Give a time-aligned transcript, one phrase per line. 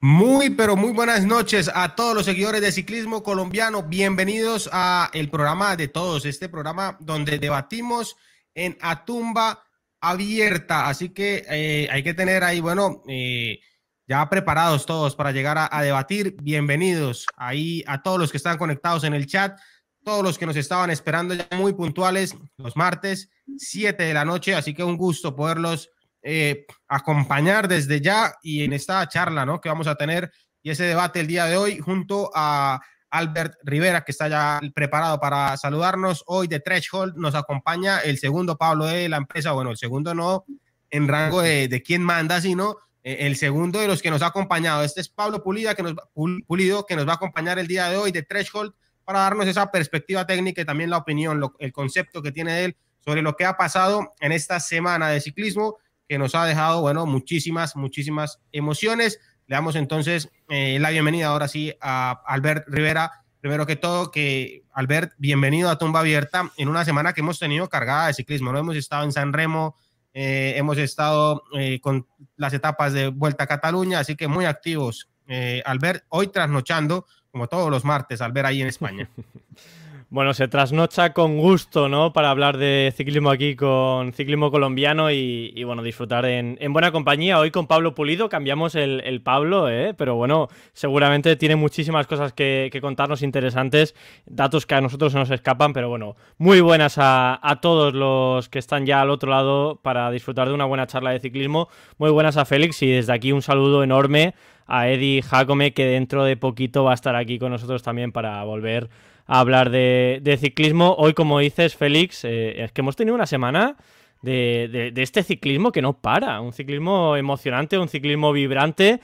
[0.00, 3.82] Muy, pero muy buenas noches a todos los seguidores de ciclismo colombiano.
[3.82, 8.14] Bienvenidos a el programa de todos, este programa donde debatimos
[8.54, 9.64] en a tumba
[9.98, 10.88] abierta.
[10.90, 13.60] Así que eh, hay que tener ahí, bueno, eh,
[14.06, 16.36] ya preparados todos para llegar a, a, debatir.
[16.42, 19.58] Bienvenidos ahí a todos los que están conectados en el chat,
[20.04, 24.54] todos los que nos estaban esperando ya muy puntuales los martes, 7 de la noche.
[24.54, 25.88] Así que un gusto poderlos
[26.28, 29.60] eh, acompañar desde ya y en esta charla ¿no?
[29.60, 32.80] que vamos a tener y ese debate el día de hoy junto a
[33.10, 36.24] Albert Rivera, que está ya preparado para saludarnos.
[36.26, 40.44] Hoy de Threshold nos acompaña el segundo Pablo de la empresa, bueno, el segundo no
[40.90, 44.26] en rango de, de quién manda, sino eh, el segundo de los que nos ha
[44.26, 44.82] acompañado.
[44.82, 47.98] Este es Pablo Pulida, que nos, Pulido, que nos va a acompañar el día de
[47.98, 52.20] hoy de Threshold para darnos esa perspectiva técnica y también la opinión, lo, el concepto
[52.20, 55.76] que tiene él sobre lo que ha pasado en esta semana de ciclismo
[56.08, 59.20] que nos ha dejado, bueno, muchísimas, muchísimas emociones.
[59.46, 63.24] Le damos entonces eh, la bienvenida ahora sí a Albert Rivera.
[63.40, 67.68] Primero que todo, que Albert, bienvenido a Tumba Abierta en una semana que hemos tenido
[67.68, 68.52] cargada de ciclismo.
[68.52, 68.58] ¿no?
[68.58, 69.76] Hemos estado en San Remo,
[70.18, 75.10] eh, hemos estado eh, con las etapas de Vuelta a Cataluña, así que muy activos.
[75.28, 79.10] Eh, Albert, hoy trasnochando, como todos los martes, Albert ahí en España.
[80.08, 82.12] Bueno, se trasnocha con gusto, ¿no?
[82.12, 87.40] Para hablar de ciclismo aquí con ciclismo colombiano y, bueno, disfrutar en, en, buena compañía.
[87.40, 89.94] Hoy con Pablo Pulido, cambiamos el, Pablo, ¿eh?
[89.94, 93.96] Pero bueno, seguramente tiene muchísimas cosas que, que, contarnos interesantes,
[94.26, 98.48] datos que a nosotros se nos escapan, pero bueno, muy buenas a, a, todos los
[98.48, 101.68] que están ya al otro lado para disfrutar de una buena charla de ciclismo.
[101.98, 104.34] Muy buenas a Félix y desde aquí un saludo enorme
[104.68, 108.42] a Eddie Jacome, que dentro de poquito va a estar aquí con nosotros también para
[108.44, 108.88] volver
[109.26, 110.94] a hablar de, ciclismo.
[110.98, 113.76] Hoy, como dices, Félix, eh, es que hemos tenido una semana
[114.22, 116.40] de, este ciclismo que no para.
[116.40, 119.00] Un ciclismo emocionante, un ciclismo vibrante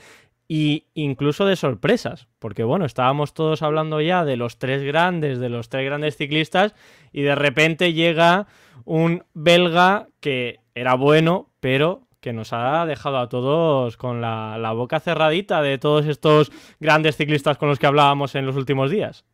[0.49, 2.27] e incluso de sorpresas.
[2.39, 6.73] Porque, bueno, estábamos todos hablando ya de los tres grandes, de los tres grandes ciclistas,
[7.11, 8.47] y de repente llega
[8.85, 15.01] un belga que era bueno, pero que nos ha dejado a todos con la boca
[15.01, 19.25] cerradita de todos estos grandes ciclistas con los que hablábamos en los últimos días.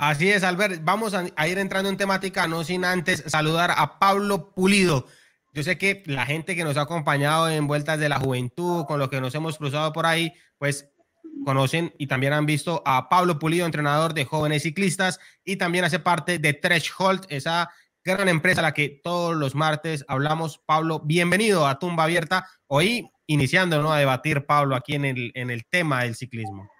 [0.00, 0.80] Así es, Albert.
[0.82, 5.06] Vamos a, ir entrando en temática, no sin antes saludar a Pablo Pulido.
[5.52, 8.98] Yo sé que la gente que nos ha acompañado en Vueltas de la Juventud, con
[8.98, 10.88] lo que nos hemos cruzado por ahí, pues
[11.44, 15.98] conocen y también han visto a Pablo Pulido, entrenador de jóvenes ciclistas, y también hace
[15.98, 17.68] parte de Threshold, esa
[18.02, 20.62] gran empresa a la que todos los martes hablamos.
[20.64, 22.46] Pablo, bienvenido a Tumba Abierta.
[22.68, 26.70] Hoy iniciando a debatir, Pablo, aquí en el, en el tema del ciclismo.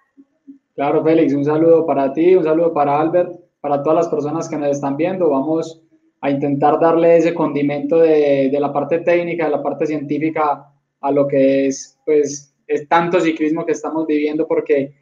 [0.80, 4.56] Claro, Félix, un saludo para ti, un saludo para Albert, para todas las personas que
[4.56, 5.28] nos están viendo.
[5.28, 5.82] Vamos
[6.22, 11.10] a intentar darle ese condimento de, de la parte técnica, de la parte científica a
[11.10, 14.94] lo que es, pues, es tanto ciclismo que estamos viviendo porque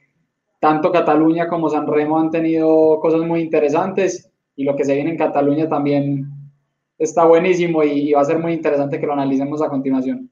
[0.59, 5.11] tanto Cataluña como San Remo han tenido cosas muy interesantes y lo que se viene
[5.11, 6.27] en Cataluña también
[6.99, 10.29] está buenísimo y, y va a ser muy interesante que lo analicemos a continuación.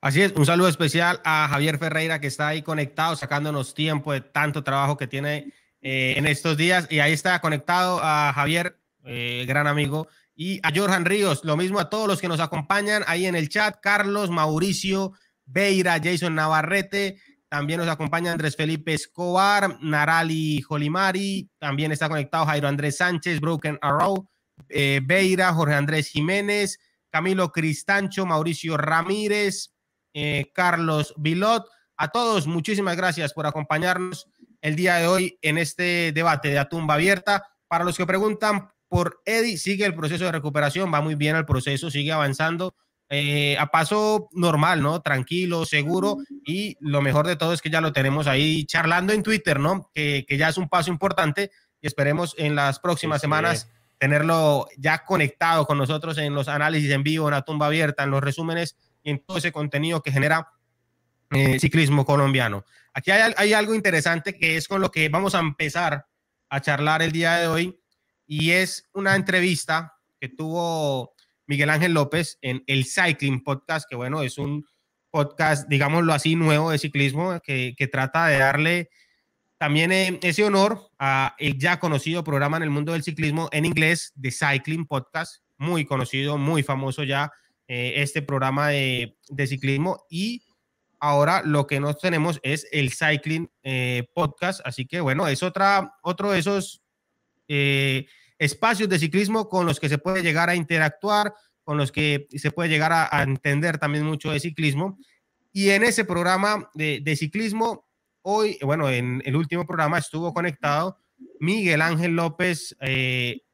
[0.00, 4.20] Así es, un saludo especial a Javier Ferreira que está ahí conectado, sacándonos tiempo de
[4.20, 6.86] tanto trabajo que tiene eh, en estos días.
[6.88, 11.44] Y ahí está conectado a Javier, eh, gran amigo, y a Jorjan Ríos.
[11.44, 13.80] Lo mismo a todos los que nos acompañan ahí en el chat.
[13.82, 15.14] Carlos, Mauricio,
[15.44, 17.20] Beira, Jason Navarrete.
[17.48, 21.50] También nos acompaña Andrés Felipe Escobar, Narali Jolimari.
[21.58, 24.28] También está conectado Jairo Andrés Sánchez, Broken Arrow,
[24.68, 26.78] eh, Beira, Jorge Andrés Jiménez,
[27.10, 29.72] Camilo Cristancho, Mauricio Ramírez,
[30.14, 31.66] eh, Carlos Vilot.
[31.96, 34.28] A todos, muchísimas gracias por acompañarnos
[34.60, 37.44] el día de hoy en este debate de Atumba Abierta.
[37.66, 41.44] Para los que preguntan por Eddie, sigue el proceso de recuperación, va muy bien el
[41.44, 42.74] proceso, sigue avanzando
[43.10, 45.00] eh, a paso normal, ¿no?
[45.00, 49.22] Tranquilo, seguro y lo mejor de todo es que ya lo tenemos ahí charlando en
[49.22, 49.90] Twitter, ¿no?
[49.94, 53.94] Que, que ya es un paso importante y esperemos en las próximas sí, semanas sí.
[53.98, 58.10] tenerlo ya conectado con nosotros en los análisis en vivo, en la tumba abierta, en
[58.10, 58.76] los resúmenes
[59.10, 60.48] en todo ese contenido que genera
[61.30, 62.64] eh, ciclismo colombiano.
[62.94, 66.06] Aquí hay, algo interesante que es con lo que vamos a empezar
[66.48, 67.80] a charlar el día de hoy
[68.26, 71.12] y es una entrevista que tuvo
[71.46, 74.66] Miguel Ángel López en el Cycling Podcast, que bueno, es un
[75.10, 78.90] podcast, digámoslo así, nuevo de ciclismo que, que trata de darle
[79.58, 83.64] también eh, ese honor a el ya conocido programa en el mundo del ciclismo en
[83.64, 87.32] inglés, The Cycling Podcast, muy conocido, muy famoso ya
[87.70, 89.14] eh, este programa de,
[89.46, 90.42] ciclismo y
[91.00, 95.92] ahora lo que nos tenemos es el Cycling eh, Podcast, así que bueno, es otra,
[96.02, 96.82] otro de esos
[97.46, 98.06] eh,
[98.38, 102.50] espacios de ciclismo con los que se puede llegar a interactuar, con los que se
[102.50, 104.98] puede llegar a, entender también mucho de ciclismo.
[105.52, 107.86] Y en ese programa de, ciclismo,
[108.22, 110.96] hoy, bueno, en el último programa estuvo conectado
[111.38, 112.74] Miguel Ángel López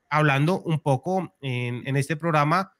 [0.08, 2.73] hablando un poco en, este programa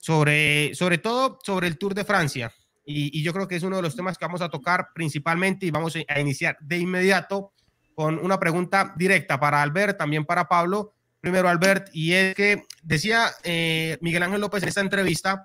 [0.00, 2.52] sobre, sobre todo sobre el Tour de Francia.
[2.84, 5.70] Y, yo creo que es uno de los temas que vamos a tocar principalmente y
[5.70, 7.52] vamos a iniciar de inmediato
[7.94, 10.94] con una pregunta directa para Albert, también para Pablo.
[11.20, 15.44] Primero, Albert, y es que decía eh, Miguel Ángel López en esta entrevista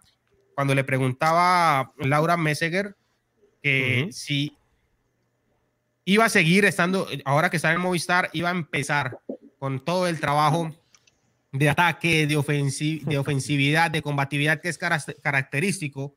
[0.56, 2.96] cuando le preguntaba a Laura Messeger
[3.62, 4.58] que si
[6.06, 9.20] iba a seguir estando, ahora que está en Movistar, iba a empezar
[9.60, 10.74] con todo el trabajo
[11.58, 16.16] de ataque, de, de ofensividad, de combatividad que es característico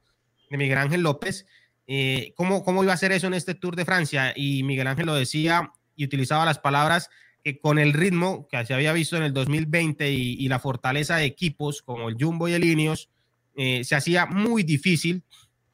[0.50, 1.46] de Miguel Ángel López.
[1.86, 4.32] Eh, ¿cómo, ¿Cómo iba a hacer eso en este Tour de Francia?
[4.36, 7.10] Y Miguel Ángel lo decía y utilizaba las palabras
[7.42, 11.24] que con el ritmo que se había visto en el 2020 y, la fortaleza de
[11.24, 13.10] equipos como el Jumbo y el Ineos,
[13.56, 15.22] eh, se hacía muy difícil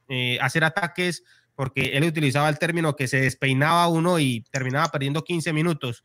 [0.07, 1.23] eh, hacer ataques
[1.55, 6.03] porque él utilizaba el término que se despeinaba uno y terminaba perdiendo 15 minutos,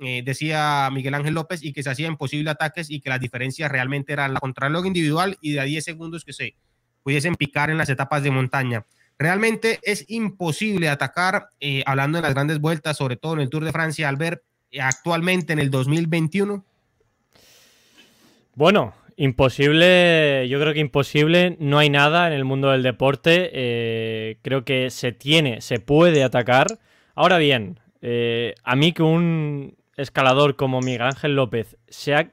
[0.00, 3.70] eh, decía Miguel Ángel López, y que se hacía imposible ataques y que las diferencias
[3.70, 6.54] realmente eran la contrarreloj individual y de a 10 segundos que se
[7.02, 8.84] pudiesen picar en las etapas de montaña.
[9.18, 11.50] Realmente es imposible atacar,
[11.84, 14.42] hablando de las grandes vueltas, sobre todo en el Tour de Francia, al ver
[14.80, 16.64] actualmente en el 2021.
[18.54, 23.50] Bueno, Imposible, yo creo que imposible, no hay nada en el mundo del deporte.
[23.52, 26.78] Eh, creo que se tiene, se puede atacar.
[27.14, 32.32] Ahora bien, eh, a mí que un escalador como Miguel Ángel López sea,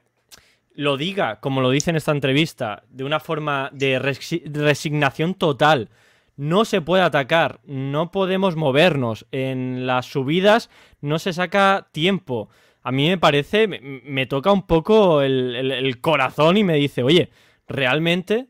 [0.74, 5.90] lo diga, como lo dice en esta entrevista, de una forma de resignación total,
[6.36, 10.70] no se puede atacar, no podemos movernos, en las subidas
[11.00, 12.48] no se saca tiempo.
[12.82, 17.30] A mí me parece, me, toca un poco el, corazón y me dice, oye,
[17.66, 18.46] realmente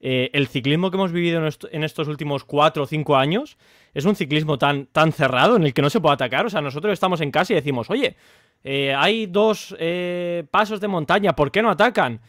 [0.00, 3.56] eh, el ciclismo que hemos vivido en, estos últimos cuatro o cinco años
[3.94, 6.44] es un ciclismo tan, tan cerrado en el que no se puede atacar.
[6.44, 8.16] O sea, nosotros estamos en casa y decimos, oye,
[8.64, 12.20] eh, hay dos eh, pasos de montaña, ¿por qué no atacan?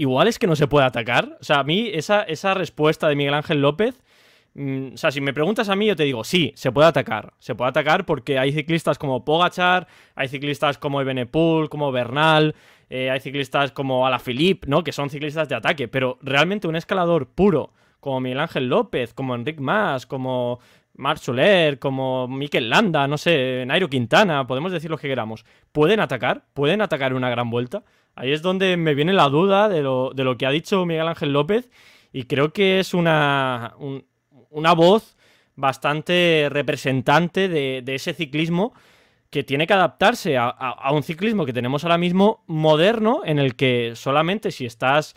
[0.00, 1.36] igual es que no se puede atacar.
[1.40, 4.00] O sea, a mí esa, esa respuesta de Miguel Ángel López
[4.58, 7.32] Mm, o sea, si me preguntas a mí, yo te digo, sí, se puede atacar.
[7.38, 9.86] Se puede atacar porque hay ciclistas como Pogachar,
[10.16, 12.56] hay ciclistas como Ebenepool, como Bernal,
[12.90, 14.82] eh, hay ciclistas como Alaphilippe, ¿no?
[14.82, 15.86] Que son ciclistas de ataque.
[15.86, 20.58] Pero realmente un escalador puro, como Miguel Ángel López, como Enric Mas, como
[20.98, 25.44] Marc Soler, como Mikel Landa, no sé, Nairo Quintana, podemos decir lo que queramos.
[25.72, 26.44] ¿Pueden atacar?
[26.52, 27.84] ¿Pueden atacar una gran vuelta?
[28.16, 31.06] Ahí es donde me viene la duda de lo, de lo que ha dicho Miguel
[31.06, 31.70] Ángel López.
[32.12, 33.74] Y creo que es una,
[34.50, 35.16] una voz
[35.54, 38.72] bastante representante de, ese ciclismo
[39.30, 43.92] que tiene que adaptarse a, un ciclismo que tenemos ahora mismo moderno, en el que
[43.94, 45.14] solamente si estás,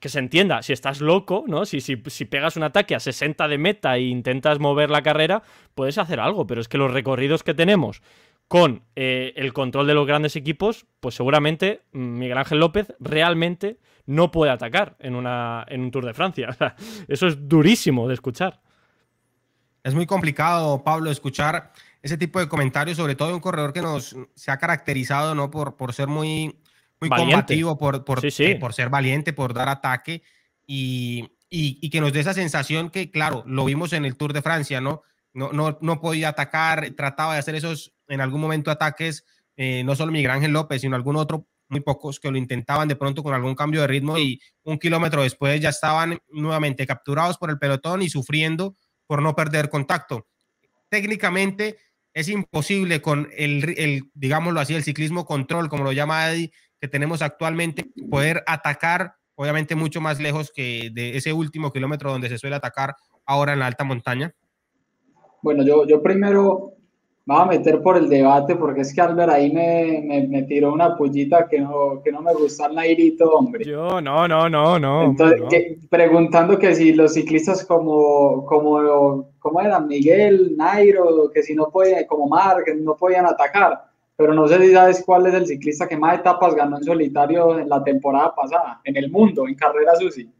[0.00, 1.64] que se entienda, si estás loco, ¿no?
[1.64, 5.42] Si, si, pegas un ataque a 60 de meta e intentas mover la carrera,
[5.74, 8.02] puedes hacer algo, pero es que los recorridos que tenemos
[8.48, 13.78] con eh, el control de los grandes equipos, pues seguramente mm, Miguel Ángel López realmente
[14.06, 16.56] no puede atacar en, una, en un Tour de Francia.
[17.08, 18.60] eso es durísimo de escuchar.
[19.84, 21.72] Es muy complicado, Pablo, escuchar
[22.02, 25.50] ese tipo de comentarios, sobre todo de un corredor que nos se ha caracterizado ¿no?
[25.50, 26.56] por, por ser muy,
[27.08, 30.22] muy combativo, por, por, eh, por ser valiente, por dar ataque
[30.66, 34.42] y, y, que nos dé esa sensación que, claro, lo vimos en el Tour de
[34.42, 35.02] Francia, ¿no?
[35.34, 39.24] No, no, no podía atacar, trataba de hacer esos en algún momento ataques,
[39.56, 42.96] eh, no solo Miguel Ángel López, sino algún otro muy pocos que lo intentaban de
[42.96, 47.50] pronto con algún cambio de ritmo y un kilómetro después ya estaban nuevamente capturados por
[47.50, 50.28] el pelotón y sufriendo por no perder contacto.
[50.90, 51.78] Técnicamente
[52.12, 56.88] es imposible con el, el digámoslo así, el ciclismo control, como lo llama Eddie, que
[56.88, 62.38] tenemos actualmente, poder atacar, obviamente mucho más lejos que de ese último kilómetro donde se
[62.38, 64.34] suele atacar ahora en la alta montaña.
[65.42, 66.72] Bueno, yo, yo primero
[67.24, 70.72] me voy a meter por el debate porque es que Albert ahí me, me, tiró
[70.72, 73.64] una pullita que no, que no me gusta el Nairito, hombre.
[73.64, 75.04] Yo, no, no, no, no.
[75.04, 79.86] Entonces, preguntando que si los ciclistas como, como, ¿cómo eran?
[79.86, 83.91] Miguel, Nairo, que si no podían, como Mar, que no podían atacar.
[84.22, 87.58] Pero no sé si sabes cuál es el ciclista que más etapas ganó en solitario
[87.58, 90.30] en la temporada pasada, en el mundo, en carrera UCI.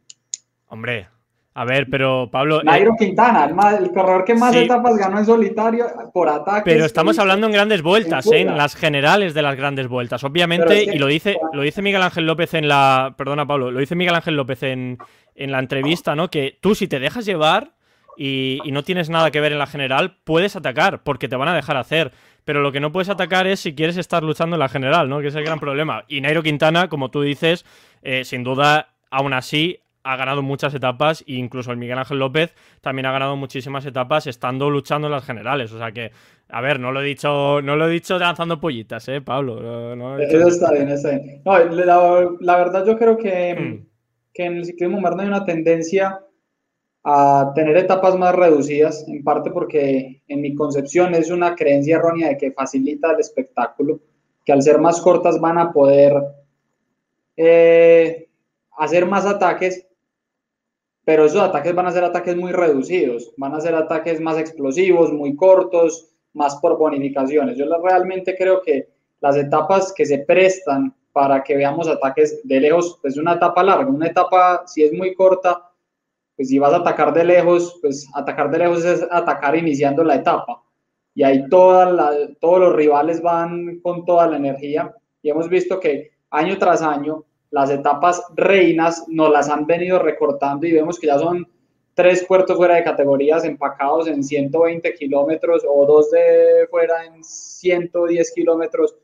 [0.69, 1.09] Hombre,
[1.53, 2.61] a ver, pero Pablo.
[2.61, 3.43] Eh, Nairo Quintana,
[3.77, 6.61] el, corredor que más etapas ganó en solitario por ataque.
[6.63, 8.39] Pero estamos hablando en grandes vueltas, ¿eh?
[8.39, 10.23] en las generales de las grandes vueltas.
[10.23, 13.15] Obviamente, y lo dice, lo dice Miguel Ángel López en la.
[13.17, 14.97] Perdona, Pablo, lo dice Miguel Ángel López en,
[15.35, 16.29] en la entrevista, ¿no?
[16.29, 17.73] Que tú, si te dejas llevar
[18.15, 21.49] y, y, no tienes nada que ver en la general, puedes atacar, porque te van
[21.49, 22.13] a dejar hacer.
[22.45, 25.21] Pero lo que no puedes atacar es si quieres estar luchando en la general, ¿no?
[25.21, 26.03] Que es el gran problema.
[26.07, 27.65] Y Nairo Quintana, como tú dices,
[28.01, 32.53] eh, sin duda, aún así ha ganado muchas etapas e incluso el Miguel Ángel López
[32.81, 35.71] también ha ganado muchísimas etapas estando luchando en las generales.
[35.71, 36.11] O sea que,
[36.49, 40.17] a ver, no lo he dicho, no lo he dicho lanzando pollitas, ¿eh, Pablo?
[40.19, 41.41] Eso está bien, está bien.
[41.45, 41.57] No,
[42.41, 43.87] la, verdad yo creo que, hmm.
[44.33, 46.19] que en el ciclismo moderno hay una tendencia
[47.03, 52.29] a tener etapas más reducidas, en parte porque en mi concepción es una creencia errónea
[52.29, 53.99] de que facilita el espectáculo,
[54.45, 56.13] que al ser más cortas van a poder
[57.35, 58.29] eh,
[58.77, 59.85] hacer más ataques,
[61.03, 65.11] pero esos ataques van a ser ataques muy reducidos, van a ser ataques más explosivos,
[65.11, 67.57] muy cortos, más por bonificaciones.
[67.57, 68.87] Yo realmente creo que
[69.19, 73.89] las etapas que se prestan para que veamos ataques de lejos, es una etapa larga,
[73.89, 75.72] una etapa si es muy corta,
[76.35, 80.15] pues si vas a atacar de lejos, pues atacar de lejos es atacar iniciando la
[80.15, 80.63] etapa.
[81.15, 84.93] Y ahí toda todos los rivales van con toda la energía.
[85.21, 90.65] Y hemos visto que año tras año las etapas reinas nos las han venido recortando
[90.65, 91.47] y vemos que ya son
[91.93, 98.31] tres puertos fuera de categorías empacados en 120 kilómetros o dos de fuera en 110
[98.33, 98.95] kilómetros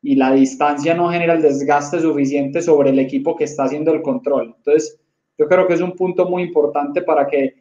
[0.00, 4.02] y la distancia no genera el desgaste suficiente sobre el equipo que está haciendo el
[4.02, 4.54] control.
[4.56, 4.99] Entonces,
[5.40, 7.54] yo creo que es un punto muy importante para que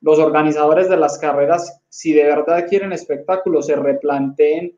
[0.00, 4.74] los organizadores de las carreras, si de verdad quieren espectáculos, se replanteen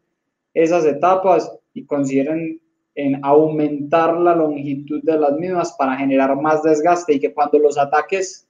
[0.52, 2.60] esas etapas y consideren
[2.96, 7.78] en aumentar la longitud de las mismas para generar más desgaste y que cuando los
[7.78, 8.48] ataques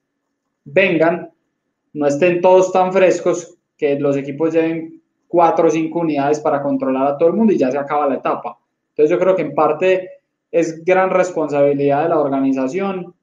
[0.64, 1.30] vengan,
[1.92, 7.06] no estén todos tan frescos que los equipos lleven cuatro o cinco unidades para controlar
[7.06, 8.58] a todo el mundo y ya se acaba la etapa.
[8.88, 10.08] Entonces yo creo que en parte
[10.50, 13.14] es gran responsabilidad de la organización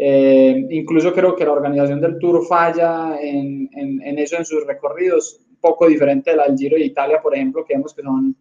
[0.00, 5.40] eh, incluso creo que la organización del Tour falla en, en, eso en sus recorridos,
[5.50, 8.36] un poco diferente de la del Giro de Italia, por ejemplo, que vemos que son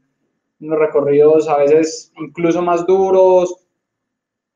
[0.60, 3.56] unos recorridos a veces incluso más duros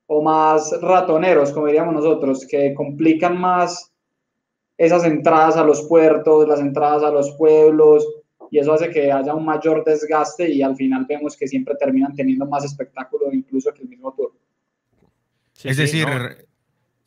[0.05, 3.91] o más ratoneros, como diríamos nosotros, que complican más
[4.77, 8.07] esas entradas a los puertos, las entradas a los pueblos,
[8.51, 12.13] y eso hace que haya un mayor desgaste y al final vemos que siempre terminan
[12.13, 14.33] teniendo más espectáculo incluso que el mismo Tour.
[15.63, 16.05] es decir,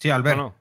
[0.04, 0.54] Sí.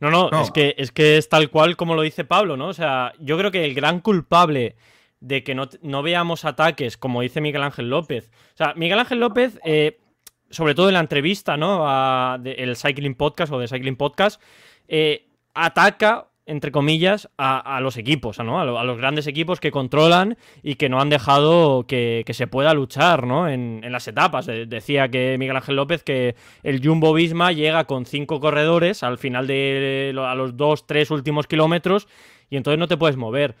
[0.00, 2.68] No, no, Es, que, es que es tal cual como lo dice Pablo, ¿no?
[2.68, 4.76] O sea, yo creo que el gran culpable
[5.20, 8.30] de que no, veamos ataques, como dice Miguel Ángel López.
[8.54, 10.00] O sea, Miguel Ángel López, eh,
[10.48, 11.84] sobre todo en la entrevista, ¿no?
[11.86, 14.40] A, el Cycling Podcast o de Cycling Podcast,
[14.88, 18.60] eh, ataca entre comillas, a, los equipos, ¿no?
[18.60, 23.24] A, los grandes equipos que controlan y que no han dejado que, se pueda luchar
[23.24, 23.48] ¿no?
[23.48, 24.46] en, las etapas.
[24.46, 29.46] decía que Miguel Ángel López que el Jumbo Visma llega con cinco corredores al final
[29.46, 32.08] de a los dos, tres últimos kilómetros
[32.50, 33.54] y entonces no te puedes mover.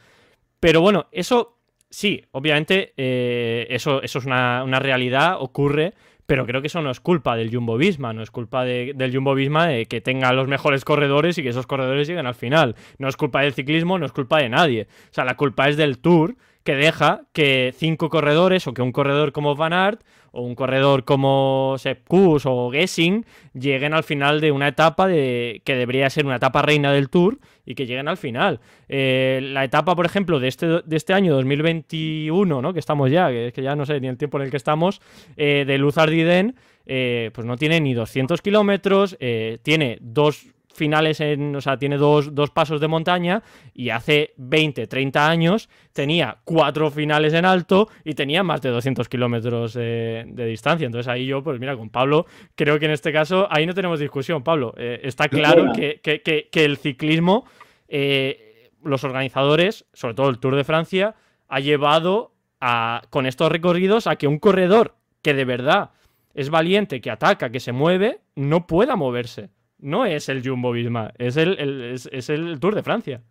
[0.58, 1.58] Pero bueno, eso
[1.90, 5.94] sí, obviamente eh, eso, eso es una realidad, ocurre
[6.30, 9.34] pero creo que eso no es culpa del Jumbo Visma, no es culpa del Jumbo
[9.34, 12.76] Visma de que tenga los mejores corredores y que esos corredores lleguen al final.
[12.98, 14.86] No es culpa del ciclismo, no es culpa de nadie.
[15.10, 18.92] O sea, la culpa es del Tour que deja que cinco corredores o que un
[18.92, 24.40] corredor como Van Aert o un corredor como Sepp Kuss o Gessing lleguen al final
[24.40, 28.08] de una etapa de, que debería ser una etapa reina del Tour y que lleguen
[28.08, 28.60] al final.
[28.88, 32.72] Eh, la etapa, por ejemplo, de este, de este año 2021, ¿no?
[32.72, 35.00] que estamos ya, que, que ya no sé ni el tiempo en el que estamos,
[35.36, 36.56] eh, de Luz Ardiden,
[36.86, 39.16] eh, pues no tiene ni 200 kilómetros,
[39.62, 40.46] tiene dos
[40.80, 43.42] finales en, o sea, tiene dos, pasos de montaña
[43.74, 49.06] y hace 20, 30 años tenía cuatro finales en alto y tenía más de 200
[49.10, 50.86] kilómetros de, distancia.
[50.86, 54.00] Entonces ahí yo, pues mira, con Pablo, creo que en este caso ahí no tenemos
[54.00, 54.72] discusión, Pablo.
[54.78, 57.44] Eh, está claro que, el ciclismo,
[57.86, 61.14] eh, los organizadores, sobre todo el Tour de Francia,
[61.46, 65.90] ha llevado a, con estos recorridos a que un corredor que de verdad
[66.32, 69.50] es valiente, que ataca, que se mueve, no pueda moverse
[69.82, 71.58] no es el Jumbo Visma, es el,
[71.92, 73.22] es, el Tour de Francia.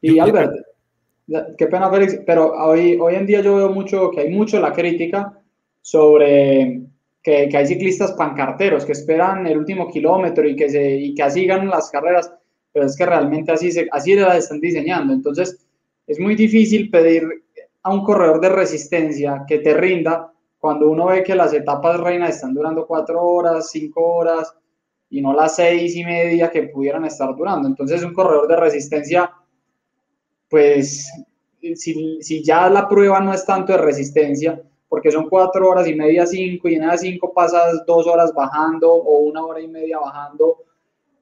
[0.00, 0.54] Y Albert,
[1.56, 4.72] qué pena Félix, pero hoy, hoy en día yo veo mucho que hay mucho la
[4.72, 5.32] crítica
[5.82, 6.80] sobre
[7.22, 11.22] que, que hay ciclistas pancarteros que esperan el último kilómetro y que, se, y que
[11.22, 12.32] así ganan las carreras,
[12.72, 15.12] pero es que realmente así, se, así las están diseñando.
[15.12, 15.66] Entonces,
[16.06, 17.24] es muy difícil pedir
[17.82, 22.36] a un corredor de resistencia que te rinda cuando uno ve que las etapas reinas
[22.36, 24.54] están durando cuatro horas, cinco horas,
[25.10, 27.68] y no las seis y media que pudieran estar durando.
[27.68, 29.30] Entonces un corredor de resistencia,
[30.48, 31.10] pues
[31.74, 35.94] si, si, ya la prueba no es tanto de resistencia, porque son cuatro horas y
[35.94, 39.98] media, cinco, y en esas cinco pasas dos horas bajando o una hora y media
[39.98, 40.64] bajando,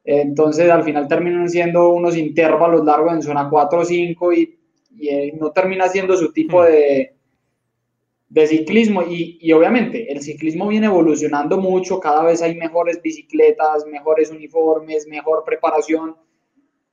[0.04, 4.59] entonces al final terminan siendo unos intervalos largos en zona 4 o 5 y,
[4.97, 6.64] y, no termina siendo su tipo hmm.
[6.64, 7.17] de,
[8.28, 9.02] de ciclismo.
[9.02, 15.06] Y, y, obviamente el ciclismo viene evolucionando mucho, cada vez hay mejores bicicletas, mejores uniformes,
[15.06, 16.16] mejor preparación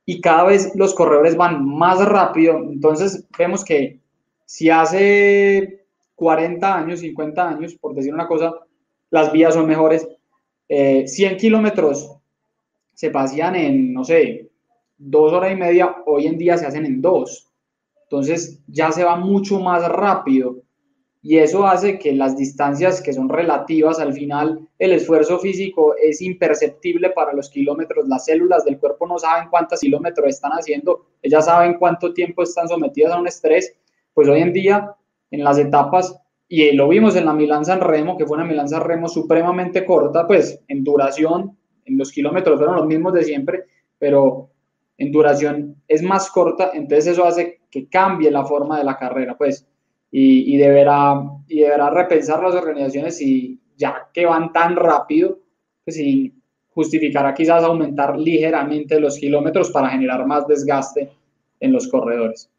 [0.08, 4.00] y cada vez los corredores van más rápido, entonces vemos que
[4.44, 8.54] si hace 40 años, 50 años, por decir una cosa,
[9.10, 10.06] las vías son mejores,
[10.68, 12.16] 100 eh, kilómetros
[12.94, 14.48] se pasean en, no sé,
[14.96, 17.50] dos horas y media, hoy en día se hacen en dos.
[18.04, 20.62] Entonces ya se va mucho más rápido
[21.28, 26.22] y eso hace que las distancias que son relativas al final, el esfuerzo físico es
[26.22, 28.06] imperceptible para los kilómetros.
[28.06, 32.68] Las células del cuerpo no saben cuántos kilómetros están haciendo, ellas saben cuánto tiempo están
[32.68, 33.74] sometidas a un estrés.
[34.14, 34.94] Pues hoy en día,
[35.32, 36.16] en las etapas,
[36.46, 39.84] y lo vimos en la Milán San Remo, que fue una Milán San Remo supremamente
[39.84, 43.64] corta, pues en duración, en los kilómetros fueron los mismos de siempre,
[43.98, 44.50] pero
[44.96, 49.36] en duración es más corta, entonces eso hace que cambie la forma de la carrera,
[49.36, 49.66] pues,
[50.10, 55.38] y, deberá, y deberá repensar las organizaciones y ya que van tan rápido,
[55.84, 55.98] pues
[56.68, 61.10] justificará quizás aumentar ligeramente los kilómetros para generar más desgaste
[61.60, 62.50] en los corredores.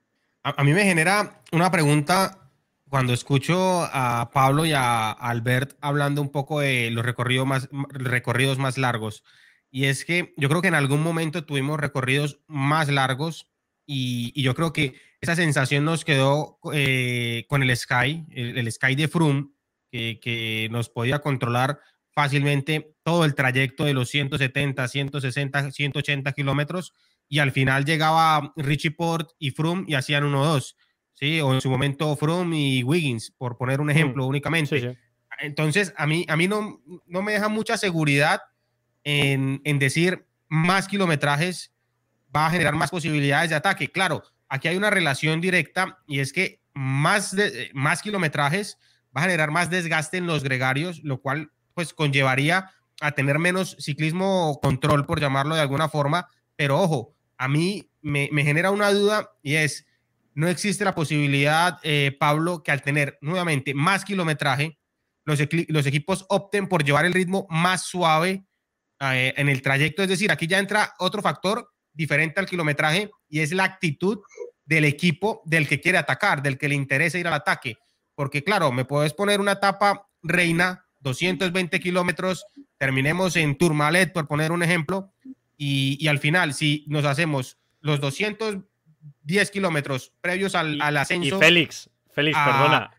[0.43, 2.49] A, mí me genera una pregunta
[2.89, 8.57] cuando escucho a Pablo y a Albert hablando un poco de los recorridos más, recorridos
[8.57, 9.23] más largos.
[9.69, 13.51] Y es que yo creo que en algún momento tuvimos recorridos más largos
[13.85, 19.07] y, yo creo que esa sensación nos quedó eh, con el Sky, el, Sky de
[19.07, 19.49] Froome,
[19.91, 21.79] que, que, nos podía controlar
[22.11, 26.93] fácilmente todo el trayecto de los 170, 160, 180 kilómetros
[27.29, 30.75] y al final llegaba Richie Port y Froome y hacían 1-2,
[31.13, 31.41] ¿sí?
[31.41, 34.97] O en su momento Froome y Wiggins, por poner un ejemplo únicamente.
[35.39, 38.41] Entonces, a mí, a mí no, no me deja mucha seguridad
[39.03, 41.73] en, en decir más kilometrajes
[42.35, 43.91] va a generar más posibilidades de ataque.
[43.91, 48.77] Claro, aquí hay una relación directa y es que más, de, más kilometrajes
[49.15, 53.75] va a generar más desgaste en los gregarios, lo cual pues conllevaría a tener menos
[53.79, 56.27] ciclismo control, por llamarlo de alguna forma.
[56.55, 59.85] Pero ojo, a mí me, genera una duda y es,
[60.33, 64.79] no existe la posibilidad, eh, Pablo, que al tener nuevamente más kilometraje,
[65.25, 68.45] los, los equipos opten por llevar el ritmo más suave
[68.99, 70.01] eh, en el trayecto.
[70.01, 74.19] Es decir, aquí ya entra otro factor diferente al kilometraje y es la actitud
[74.63, 77.77] del equipo del que quiere atacar, del que le interesa ir al ataque.
[78.15, 82.45] Porque claro, me puedes poner una etapa reina, 220 kilómetros,
[82.77, 85.13] terminemos en Tourmalet, por poner un ejemplo,
[85.57, 91.35] y, y, al final, si nos hacemos los 210 kilómetros previos al, al ascenso...
[91.35, 92.91] Y Félix, Félix, perdona,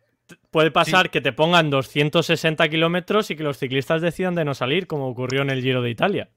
[0.50, 4.86] puede pasar que te pongan 260 kilómetros y que los ciclistas decidan de no salir,
[4.86, 6.30] como ocurrió en el Giro de Italia.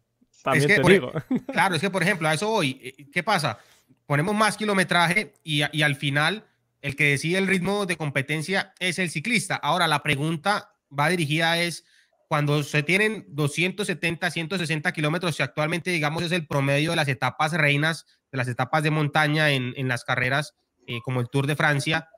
[0.43, 1.11] También te e digo.
[1.51, 2.79] Claro, es que, por ejemplo, a eso voy.
[2.81, 3.59] Eh, ¿Qué pasa?
[4.05, 6.45] Ponemos más kilometraje y, y al final
[6.81, 9.55] el que decide el ritmo de competencia es el ciclista.
[9.55, 11.85] Ahora, la pregunta va dirigida es,
[12.27, 17.53] cuando se tienen 270, 160 kilómetros, y actualmente, digamos, es el promedio de las etapas
[17.53, 20.55] reinas, de las etapas de montaña en, en las carreras
[20.87, 22.09] eh, como el Tour de Francia,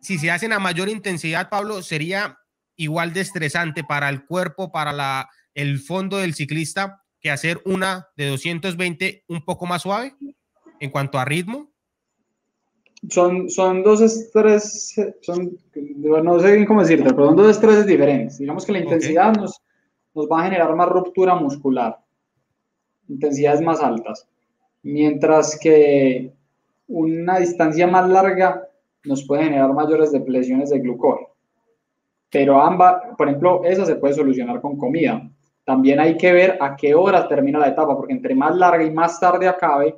[0.00, 2.38] si se hacen a mayor intensidad, Pablo, sería
[2.76, 8.08] igual de estresante para el cuerpo, para la, el fondo del ciclista, que hacer una
[8.16, 10.14] de 220 un poco más suave
[10.78, 11.72] en cuanto a ritmo?
[13.08, 18.38] Son, son dos estrés, son, no sé cómo decirte, pero son dos estreses diferentes.
[18.38, 19.62] Digamos que la intensidad nos,
[20.14, 21.98] nos va a generar más ruptura muscular,
[23.08, 24.28] intensidades más altas,
[24.82, 26.32] mientras que
[26.86, 28.68] una distancia más larga
[29.04, 31.28] nos puede generar mayores depleciones de glucógeno.
[32.30, 35.30] Pero ambas, por ejemplo, esa se puede solucionar con comida.
[35.66, 38.90] También hay que ver a qué hora termina la etapa, porque entre más larga y
[38.92, 39.96] más tarde acabe,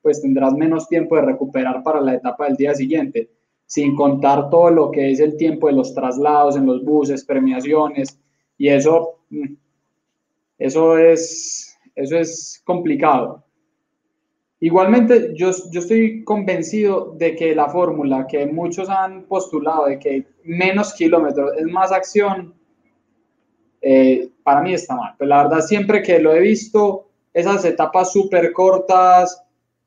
[0.00, 3.28] pues tendrás menos tiempo de recuperar para la etapa del día siguiente,
[3.66, 8.16] sin contar todo lo que es el tiempo de los traslados en los buses, premiaciones,
[8.56, 9.54] y eso, mm,
[10.58, 13.42] eso es, eso es complicado.
[14.60, 20.26] Igualmente, yo, yo estoy convencido de que la fórmula que muchos han postulado de que
[20.44, 22.54] menos kilómetros es más acción,
[23.80, 25.14] eh, para mí está mal.
[25.18, 29.42] Pero la verdad, siempre que lo he visto, esas etapas súper cortas,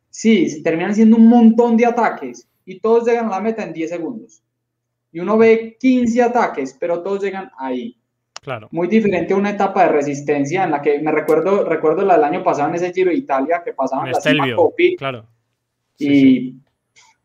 [0.10, 3.90] sí, terminan siendo un montón de ataques y todos llegan a la meta en 10
[3.90, 4.44] segundos.
[5.12, 7.98] Y uno ve 15 ataques, pero todos llegan ahí.
[8.42, 8.70] Claro.
[8.72, 12.24] Muy diferente a una etapa de resistencia en la que me recuerdo, recuerdo la del
[12.24, 14.48] año pasado en ese Giro de Italia que pasaban la cima
[14.98, 15.28] claro.
[16.00, 16.56] y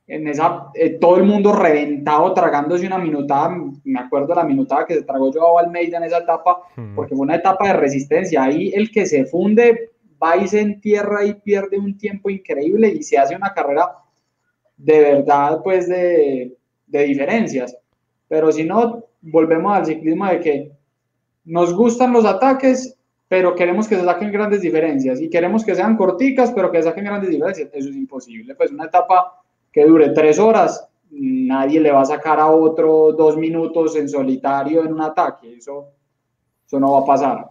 [0.09, 4.95] en esa eh, todo el mundo reventado tragándose una minutada, me acuerdo la minutada que
[4.95, 6.95] se tragó Joao Almeida en esa etapa, hmm.
[6.95, 8.45] porque fue una etapa de resistencia.
[8.45, 9.91] Ahí el que se funde
[10.23, 13.91] va y se entierra y pierde un tiempo increíble y se hace una carrera
[14.77, 17.77] de verdad pues de, de diferencias.
[18.29, 20.73] pero si no, volvemos al ciclismo de que
[21.45, 22.97] nos gustan los ataques,
[23.29, 27.05] pero queremos que se saquen grandes diferencias y queremos que sean corticas, pero que saquen
[27.05, 27.71] grandes diferencias.
[27.73, 28.55] Eso es imposible.
[28.55, 29.43] Pues una etapa
[29.77, 34.83] que dure tres horas, nadie le va a sacar a otro dos minutos en solitario
[34.83, 35.55] en un ataque.
[35.55, 35.91] Eso,
[36.67, 37.51] eso no va a pasar.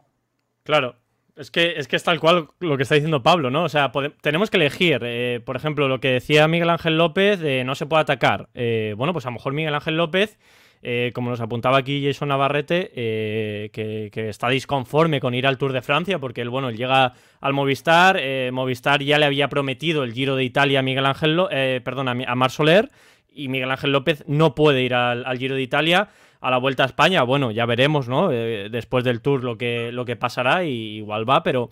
[0.63, 0.95] Claro,
[1.35, 3.65] es que, es que tal cual lo que está diciendo Pablo, ¿no?
[3.65, 7.63] O sea, tenemos que elegir, eh, por ejemplo, lo que decía Miguel Ángel López de
[7.63, 8.49] no se puede atacar.
[8.55, 10.39] Eh, bueno, pues a lo mejor Miguel Ángel López,
[10.87, 15.81] eh, como nos apuntaba aquí Jason Navarrete, que, está disconforme con ir al Tour de
[15.81, 18.21] Francia, porque él, bueno, llega al Movistar,
[18.51, 21.41] Movistar ya le había prometido el Giro de Italia a Miguel Ángel,
[21.83, 22.89] perdón, a, Mar Soler,
[23.35, 26.09] y Miguel Ángel López no puede ir al, Giro de Italia.
[26.41, 28.31] A la Vuelta a España, bueno, ya veremos, ¿no?
[28.31, 31.71] Eh, después del Tour lo que, lo que pasará y igual va, pero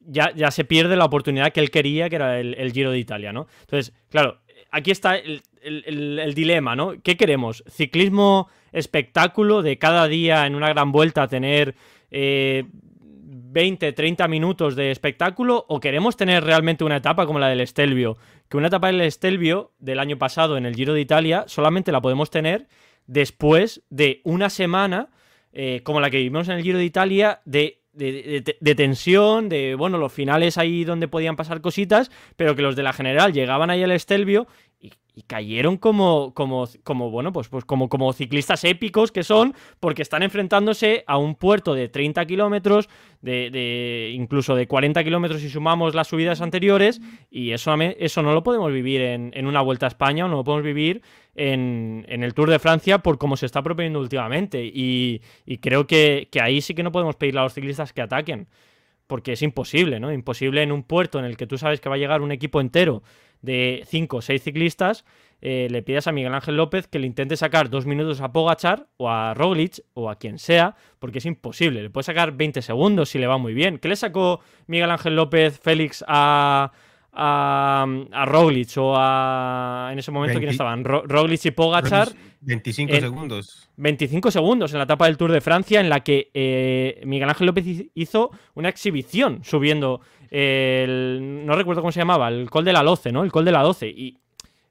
[0.00, 3.34] ya, ya se pierde la oportunidad que él quería, que era el, Giro de Italia,
[3.34, 3.46] ¿no?
[3.60, 4.38] Entonces, claro,
[4.74, 6.94] aquí está el, dilema, ¿no?
[7.02, 7.64] ¿Qué queremos?
[7.70, 11.76] ¿Ciclismo espectáculo de cada día en una gran vuelta tener
[12.10, 12.66] 20,
[13.88, 18.18] eh, 30 minutos de espectáculo o queremos tener realmente una etapa como la del Estelvio?
[18.48, 22.02] Que una etapa del Estelvio del año pasado en el Giro de Italia solamente la
[22.02, 22.66] podemos tener
[23.06, 25.10] después de una semana
[25.52, 29.98] eh, como la que vivimos en el Giro de Italia de de, tensión, de, bueno,
[29.98, 33.82] los finales ahí donde podían pasar cositas, pero que los de la general llegaban ahí
[33.82, 34.46] al Estelvio
[34.80, 40.02] y cayeron como, como, como bueno, pues, pues como, como ciclistas épicos que son, porque
[40.02, 42.88] están enfrentándose a un puerto de 30 kilómetros,
[43.22, 47.00] de, incluso de 40 kilómetros si sumamos las subidas anteriores,
[47.30, 50.44] y eso, eso no lo podemos vivir en, una Vuelta a España o no lo
[50.44, 51.02] podemos vivir
[51.36, 54.64] en, el Tour de Francia por cómo se está proponiendo últimamente.
[54.64, 55.20] Y,
[55.60, 58.48] creo que, que ahí sí que no podemos pedirle a los ciclistas que ataquen
[59.06, 60.10] porque es imposible, ¿no?
[60.10, 62.60] Imposible en un puerto en el que tú sabes que va a llegar un equipo
[62.60, 63.02] entero
[63.44, 65.04] de 5 o 6 ciclistas,
[65.40, 68.86] eh, le pidas a Miguel Ángel López que le intente sacar dos minutos a Pogachar
[68.96, 71.82] o a Roglic o a quien sea, porque es imposible.
[71.82, 73.78] Le puede sacar 20 segundos si le va muy bien.
[73.78, 76.72] ¿Qué le sacó Miguel Ángel López Félix a,
[77.14, 79.90] a, a Roglic o a.
[79.92, 80.84] En ese momento, ¿quién estaban?
[80.84, 82.08] Roglic y Pogachar.
[82.40, 83.68] 25 segundos.
[83.76, 87.46] 25 segundos en la etapa del Tour de Francia, en la que eh, Miguel Ángel
[87.46, 90.00] López hizo una exhibición subiendo
[90.30, 91.42] el.
[91.44, 93.24] No recuerdo cómo se llamaba, el Col de la 12, ¿no?
[93.24, 93.88] El Col de la 12.
[93.88, 94.18] Y.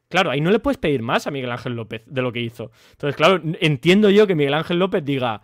[0.10, 2.72] Claro, ahí no le puedes pedir más a Miguel Ángel López de lo que hizo.
[2.92, 5.42] Entonces, claro, entiendo yo que Miguel Ángel López diga,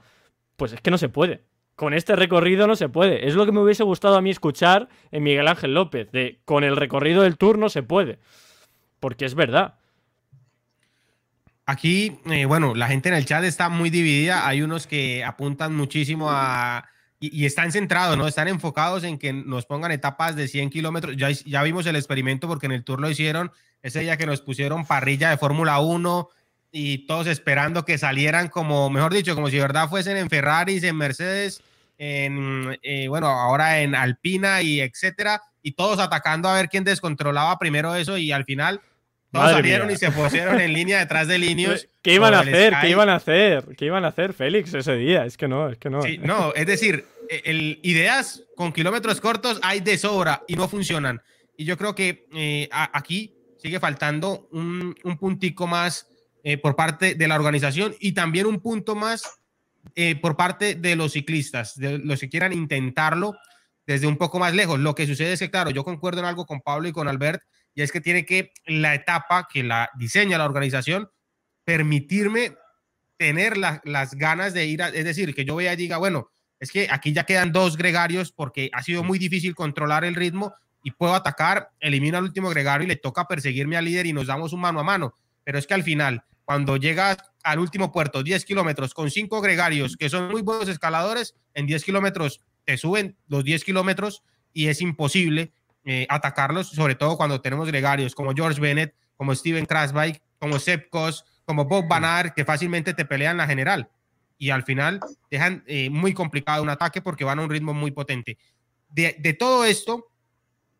[0.55, 1.48] pues es que no se puede
[1.79, 3.25] con este recorrido no se puede.
[3.25, 6.65] Es lo que me hubiese gustado a mí escuchar en Miguel Ángel López, de con
[6.65, 8.19] el recorrido del Tour no se puede.
[8.99, 9.75] Porque es verdad.
[11.65, 14.45] Aquí, eh, bueno, la gente en el chat está muy dividida.
[14.45, 16.85] Hay unos que apuntan muchísimo a...
[17.21, 18.27] Y, están centrados, ¿no?
[18.27, 21.15] Están enfocados en que nos pongan etapas de 100 kilómetros.
[21.15, 23.53] Ya, ya vimos el experimento porque en el Tour lo hicieron.
[23.81, 26.27] Ese día que nos pusieron parrilla de Fórmula 1
[26.73, 30.83] y todos esperando que salieran como, mejor dicho, como si de verdad fuesen en Ferraris,
[30.83, 31.63] en Mercedes
[31.99, 37.59] en, eh, bueno, ahora en Alpina y etcétera, y todos atacando a ver quién descontrolaba
[37.59, 38.81] primero eso y al final
[39.31, 41.88] todos salieron y se pusieron en línea detrás de líneas.
[42.01, 42.73] ¿Qué iban a hacer?
[42.81, 43.75] ¿Qué iban a hacer?
[43.77, 45.25] ¿Qué iban a hacer, Félix, ese día?
[45.25, 45.99] Es que no, es que no.
[46.23, 51.21] no, es decir, e, el, ideas con kilómetros cortos hay de sobra y no funcionan.
[51.57, 56.07] Y yo creo que eh, aquí sigue faltando un, un puntico más
[56.43, 59.38] eh, por parte de la organización y también un punto más
[59.95, 63.35] eh, por parte de los ciclistas, de los que quieran intentarlo
[63.85, 64.79] desde un poco más lejos.
[64.79, 67.41] Lo que sucede es que, claro, yo concuerdo en algo con Pablo y con Albert,
[67.73, 71.09] y es que tiene que la etapa que la diseña la organización
[71.63, 72.55] permitirme
[73.17, 76.87] tener las ganas de ir, es decir, que yo vea y diga, bueno, es que
[76.89, 81.13] aquí ya quedan dos gregarios porque ha sido muy difícil controlar el ritmo y puedo
[81.13, 84.61] atacar, elimino al último gregario y le toca perseguirme al líder y nos damos un
[84.61, 85.13] mano a mano.
[85.43, 89.95] Pero es que al final, cuando llegas al último puerto, 10 kilómetros, con cinco gregarios
[89.95, 94.81] que son muy buenos escaladores, en 10 kilómetros te suben los 10 kilómetros y es
[94.81, 95.53] imposible
[95.85, 100.91] eh, atacarlos, sobre todo cuando tenemos gregarios como George Bennett, como Steven Krasbike, como Sepp
[101.45, 103.88] como Bob Van que fácilmente te pelean la general.
[104.39, 107.91] Y al final dejan eh, muy complicado un ataque porque van a un ritmo muy
[107.91, 108.39] potente.
[108.89, 110.07] De, de todo esto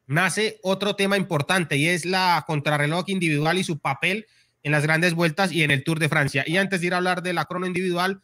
[0.08, 4.26] nace otro tema importante y es la contrarreloj individual y su papel
[4.64, 6.44] en las grandes vueltas y en el Tour de Francia.
[6.46, 8.22] Y antes de ir a hablar de la crono individual,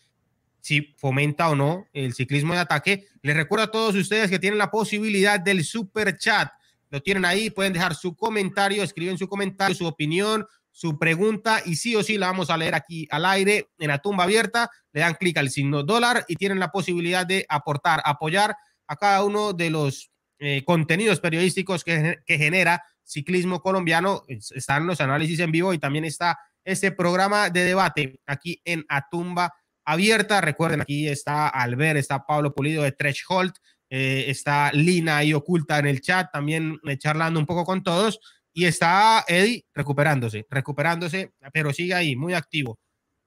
[0.60, 4.58] si fomenta o no el ciclismo de ataque, les recuerdo a todos ustedes que tienen
[4.58, 6.50] la posibilidad del super chat.
[6.90, 11.76] Lo tienen ahí, pueden dejar su comentario, escriben su comentario, su opinión, su pregunta y
[11.76, 14.70] sí o sí la vamos a leer aquí al aire en la tumba abierta.
[14.92, 18.56] Le dan clic al signo dólar y tienen la posibilidad de aportar, apoyar
[18.88, 24.24] a cada uno de los eh, contenidos periodísticos que, que genera ciclismo colombiano.
[24.28, 29.54] Están los análisis en vivo y también está este programa de debate aquí en Atumba
[29.86, 30.42] Abierta.
[30.42, 33.54] Recuerden, aquí está Albert, está Pablo Pulido de Threshold,
[33.90, 38.20] eh, está Lina ahí oculta en el chat, también eh, charlando un poco con todos.
[38.52, 42.80] Y está Eddie recuperándose, recuperándose, pero sigue ahí, muy activo.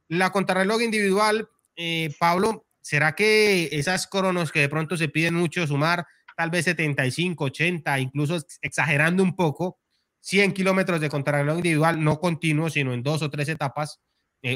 [0.09, 5.67] La contrarreloj individual, eh, Pablo, ¿será que esas cronos que de pronto se piden mucho
[5.67, 6.07] sumar,
[6.39, 9.81] tal vez 75, 80, incluso exagerando un poco,
[10.21, 14.01] 100 kilómetros de contrarreloj individual, no continuo, sino en dos o tres etapas,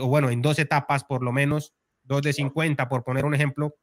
[0.01, 3.75] o bueno, en dos etapas por lo menos, dos de 50, por poner un ejemplo,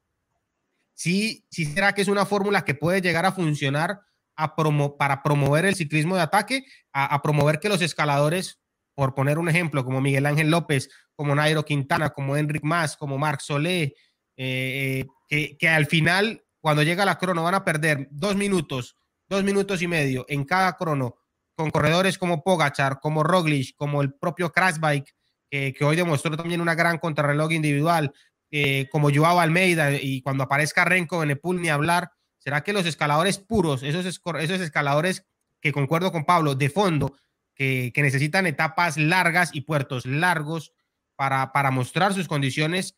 [0.93, 3.99] sí, sí será que es una fórmula que puede llegar a funcionar
[4.37, 8.61] a promo, para promover el ciclismo de ataque, a, promover que los escaladores,
[8.95, 13.17] por poner un ejemplo, como Miguel Ángel López, como Nairo Quintana, como Enric Mas, como
[13.17, 13.93] Marc Solé,
[14.37, 18.95] eh, que, que al final, cuando llega la crono, van a perder dos minutos,
[19.27, 21.15] dos minutos y medio en cada crono,
[21.55, 25.13] con corredores como Pogachar, como Roglic, como el propio Crashbike,
[25.49, 28.13] que hoy demostró también una gran contrarreloj individual,
[28.51, 33.37] eh, como Joao Almeida y cuando aparezca Renko Benepul ni hablar, ¿será que los escaladores
[33.37, 35.25] puros, esos, escaladores
[35.61, 37.15] que concuerdo con Pablo, de fondo,
[37.53, 40.73] que, necesitan etapas largas y puertos largos
[41.15, 42.95] para mostrar sus condiciones,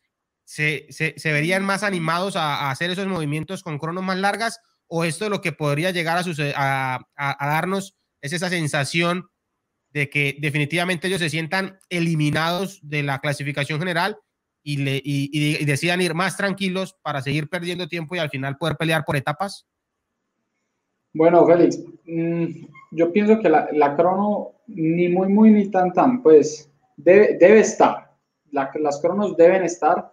[0.52, 4.60] se, se, verían más animados a, hacer esos movimientos con cronos más largas?
[4.86, 9.30] ¿O esto lo que podría llegar a, a, a darnos es esa sensación
[9.92, 14.18] de que definitivamente ellos se sientan eliminados de la clasificación general
[14.62, 18.76] y, le, y, decidan ir más tranquilos para seguir perdiendo tiempo y al final poder
[18.76, 19.66] pelear por etapas?
[21.14, 22.46] Bueno, Félix, mm,
[22.90, 27.60] yo pienso que la, la, crono ni muy, muy, ni tan, tan, pues debe, debe
[27.60, 28.12] estar.
[28.50, 30.12] las cronos deben estar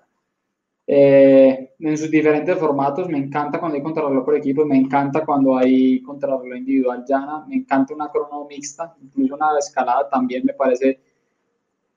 [0.91, 3.08] eh, en sus diferentes formatos.
[3.08, 7.58] Me encanta cuando hay contrarreloj por equipos, me encanta cuando hay contrarreloj individual llana, me
[7.58, 10.99] encanta una crono mixta, incluso una escalada también me parece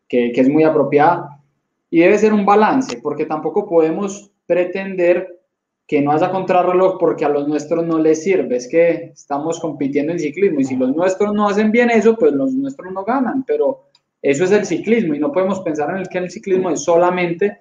[0.07, 1.40] que, que es muy apropiada
[1.88, 5.40] y debe ser un balance, porque tampoco podemos pretender
[5.87, 8.57] que no haya contrarreloj porque a los nuestros no les sirve.
[8.57, 12.35] Es que estamos compitiendo en ciclismo y si los nuestros no hacen bien eso, pues
[12.35, 13.42] los nuestros no ganan.
[13.46, 13.85] Pero
[14.20, 17.59] eso es el ciclismo y no podemos pensar en el que el ciclismo es solamente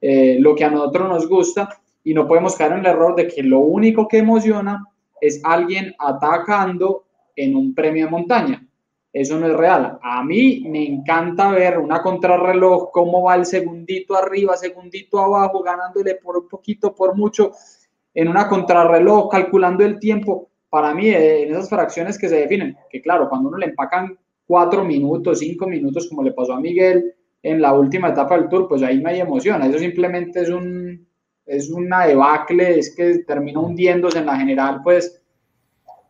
[0.00, 1.68] eh, lo que a nosotros nos gusta
[2.02, 4.84] y no podemos caer en el error de que lo único que emociona
[5.20, 7.04] es alguien atacando
[7.36, 8.66] en un premio de montaña.
[9.12, 9.98] Eso no es real.
[10.02, 16.14] A mí me encanta ver una contrarreloj, cómo va el segundito arriba, segundito abajo, ganándole
[16.14, 17.52] por un poquito, por mucho,
[18.14, 20.50] en una contrarreloj, calculando el tiempo.
[20.68, 24.16] Para mí, eh, en esas fracciones que se definen, que claro, cuando uno le empacan
[24.46, 28.68] cuatro minutos, cinco minutos, como le pasó a Miguel en la última etapa del Tour,
[28.68, 29.66] pues ahí me hay emociona.
[29.66, 31.08] Eso simplemente es un
[31.46, 35.20] es una debacle, es que termina hundiéndose en la general, pues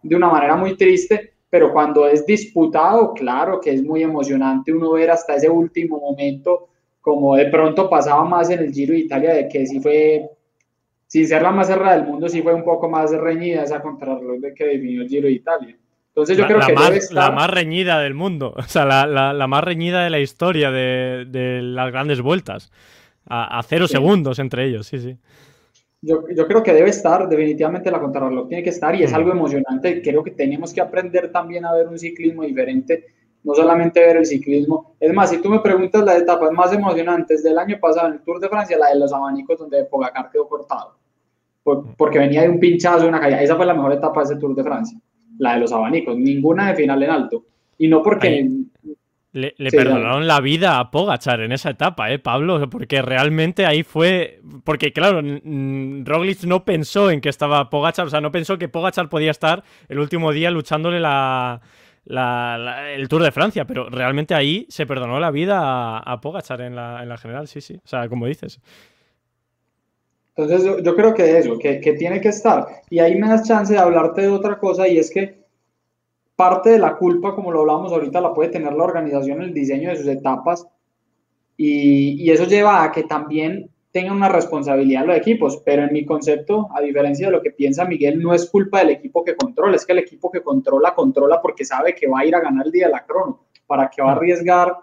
[0.02, 4.92] de una manera muy triste pero cuando es disputado, claro que es muy emocionante uno
[4.92, 6.68] ver hasta ese último momento,
[7.00, 10.30] como de pronto pasaba más en el Giro de Italia, de que sí fue,
[11.08, 14.38] sin ser la más cerrada del mundo, sí fue un poco más reñida esa contrarreloj
[14.38, 15.76] de que definió el Giro de Italia.
[16.10, 17.14] Entonces yo creo que más, estar...
[17.14, 20.70] La más reñida del mundo, o sea, la, la, la más reñida de la historia
[20.70, 22.70] de, de las grandes vueltas,
[23.26, 25.16] a, a cero segundos entre ellos, sí, sí.
[26.02, 29.32] Yo, yo, creo que debe estar, definitivamente la contrarreloj tiene que estar y es algo
[29.32, 30.00] emocionante.
[30.00, 33.04] Creo que tenemos que aprender también a ver un ciclismo diferente,
[33.44, 34.96] no solamente ver el ciclismo.
[34.98, 38.20] Es más, si tú me preguntas las etapas más emocionantes del año pasado en el
[38.22, 40.96] Tour de Francia, la de los abanicos donde Pogacar quedó cortado,
[41.62, 43.42] porque venía de un pinchazo, una caída.
[43.42, 44.98] Esa fue la mejor etapa de ese Tour de Francia,
[45.40, 47.44] la de los abanicos, ninguna de final en alto.
[47.78, 48.48] Y no porque...
[49.32, 52.68] Le, perdonaron la vida a Pogachar en esa etapa, ¿eh, Pablo?
[52.68, 54.40] Porque realmente ahí fue.
[54.64, 59.08] Porque, claro, Roglic no pensó en que estaba Pogachar, o sea, no pensó que Pogachar
[59.08, 61.60] podía estar el último día luchándole la,
[62.92, 67.00] el Tour de Francia, pero realmente ahí se perdonó la vida a, Pogachar en la,
[67.00, 67.76] en la, general, sí, sí.
[67.76, 68.60] O sea, como dices.
[70.36, 72.66] Entonces, yo, creo que eso, que, que tiene que estar.
[72.88, 75.40] Y ahí me das chance de hablarte de otra cosa, y es que
[76.36, 79.90] parte de la culpa, como lo hablamos ahorita, la puede tener la organización, el diseño
[79.90, 80.66] de sus etapas,
[81.62, 86.68] y, eso lleva a que también tengan una responsabilidad los equipos, pero en mi concepto,
[86.74, 89.84] a diferencia de lo que piensa Miguel, no es culpa del equipo que controla, es
[89.84, 92.72] que el equipo que controla, controla porque sabe que va a ir a ganar el
[92.72, 94.74] día de la crono, para que va a arriesgar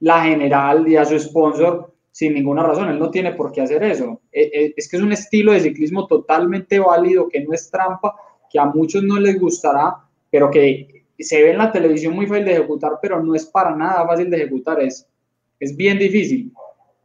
[0.00, 3.80] la general y a su sponsor sin ninguna razón, él no tiene por qué hacer
[3.84, 4.20] eso.
[4.32, 8.16] E, e, es que es un estilo de ciclismo totalmente válido, que no es trampa,
[8.50, 12.46] que a muchos no les gustará, pero que se ve en la televisión muy fácil
[12.46, 15.06] de ejecutar, pero no es para nada fácil de ejecutar, es,
[15.60, 16.52] es bien difícil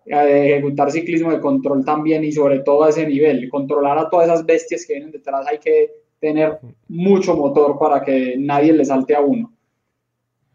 [0.08, 4.30] eh, ejecutar ciclismo de control también y sobre todo a ese nivel, controlar a todas
[4.30, 9.14] esas bestias que vienen detrás hay que tener mucho motor para que nadie le salte
[9.14, 9.54] a uno.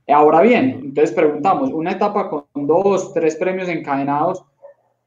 [0.08, 4.42] Ahora bien, entonces preguntamos, una etapa con dos, tres premios encadenados,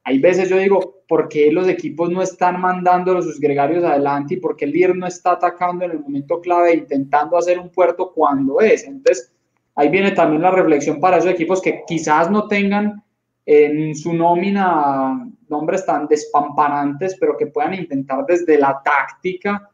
[0.03, 4.35] hay veces yo digo, ¿por qué los equipos no están mandando a sus gregarios adelante
[4.35, 7.69] y por qué el líder no está atacando en el momento clave intentando hacer un
[7.69, 8.85] puerto cuando es?
[8.85, 9.31] Entonces,
[9.75, 13.03] ahí viene también la reflexión para esos equipos que quizás no tengan
[13.45, 19.70] en su nómina nombres tan despampanantes, pero que puedan intentar desde la táctica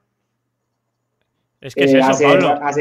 [1.60, 2.28] es que eh, hacer,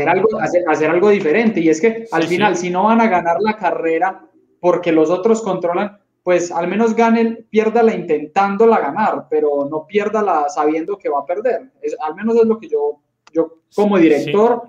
[0.09, 1.61] algo, hacer, algo diferente.
[1.61, 4.27] Y es que al final, si no van a ganar la carrera
[4.61, 10.99] porque los otros controlan, pues al menos ganen, piérdala intentándola ganar, pero no piérdala sabiendo
[10.99, 11.71] que va a perder.
[11.81, 13.01] Es, al menos es lo que yo,
[13.33, 14.63] yo como director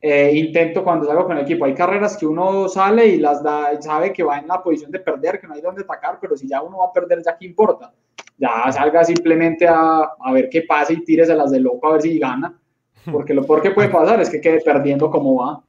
[0.00, 1.64] eh, intento cuando salgo con el equipo.
[1.64, 5.00] Hay carreras que uno sale y las da, sabe que va en la posición de
[5.00, 7.46] perder, que no hay dónde atacar, pero si ya uno va a perder, ya qué
[7.46, 7.92] importa.
[8.36, 12.02] Ya salga simplemente a, a ver qué pasa y tírese las de loco a ver
[12.02, 12.59] si gana.
[13.10, 15.62] Porque lo peor que puede pasar es que quede perdiendo como va.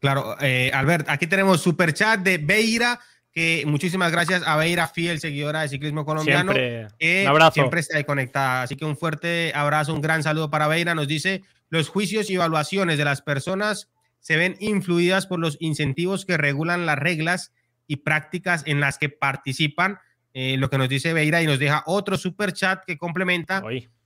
[0.00, 2.98] Claro, eh, Albert, aquí tenemos super chat de Beira
[3.32, 6.52] que muchísimas gracias a Beira, fiel seguidora de ciclismo colombiano.
[6.52, 7.52] Siempre, un abrazo.
[7.52, 8.62] siempre está ahí conectada.
[8.62, 10.94] Así que un fuerte abrazo, un gran saludo para Beira.
[10.94, 13.88] Nos dice, los juicios y evaluaciones de las personas
[14.20, 17.52] se ven influidas por los incentivos que regulan las reglas
[17.86, 19.98] y prácticas en las que participan.
[20.34, 23.62] Eh, lo que nos dice Beira y nos deja otro super chat que complementa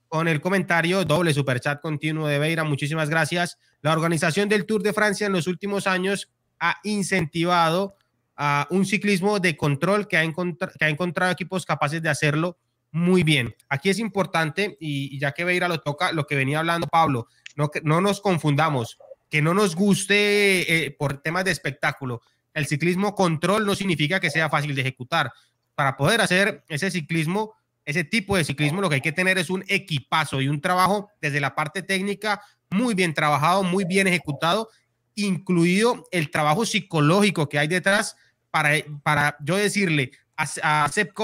[0.07, 2.63] con el comentario doble super chat continuo de Beira.
[2.63, 3.57] Muchísimas gracias.
[3.81, 7.95] La organización del Tour de Francia en los últimos años ha incentivado
[8.35, 12.57] a un ciclismo de control que ha, que ha encontrado equipos capaces de hacerlo
[12.91, 13.55] muy bien.
[13.69, 17.69] Aquí es importante, y, ya que Beira lo toca, lo que venía hablando Pablo, no,
[17.83, 18.97] no nos confundamos,
[19.29, 22.21] que no nos guste eh, por temas de espectáculo.
[22.53, 25.31] El ciclismo control no significa que sea fácil de ejecutar.
[25.75, 27.53] Para poder hacer ese ciclismo,
[27.87, 31.09] ese tipo de ciclismo, lo que hay que tener es un equipazo y un trabajo
[31.21, 34.69] desde la parte técnica muy bien trabajado, muy bien ejecutado,
[35.15, 38.17] incluido el trabajo psicológico que hay detrás
[38.51, 38.71] para,
[39.03, 41.17] para yo decirle a, a Sepp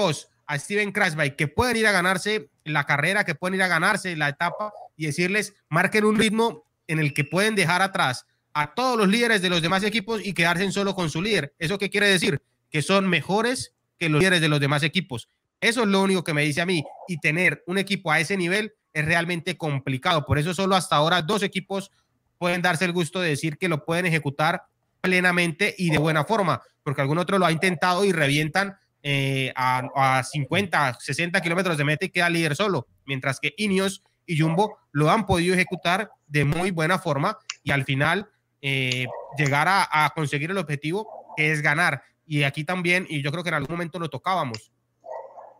[0.46, 4.16] a Steven Krasby, que pueden ir a ganarse la carrera, que pueden ir a ganarse
[4.16, 8.96] la etapa y decirles, marquen un ritmo en el que pueden dejar atrás a todos
[8.96, 11.54] los líderes de los demás equipos y quedarse solo con su líder.
[11.58, 12.40] ¿Eso qué quiere decir?
[12.70, 15.28] Que son mejores que los líderes de los demás equipos.
[15.64, 16.84] Eso es lo único que me dice a mí.
[17.08, 20.24] Y tener un equipo a ese nivel es realmente complicado.
[20.24, 21.90] Por eso solo hasta ahora dos equipos
[22.38, 24.64] pueden darse el gusto de decir que lo pueden ejecutar
[25.00, 30.22] plenamente y de buena forma porque algún otro lo ha intentado y revientan eh, a,
[30.22, 35.10] 50, 60 kilómetros de meta y queda líder solo, mientras que Ineos y Jumbo lo
[35.10, 38.28] han podido ejecutar de muy buena forma y al final
[38.62, 42.02] eh, llegar a, conseguir el objetivo que es ganar.
[42.26, 44.72] Y aquí también, y yo creo que en algún momento lo tocábamos,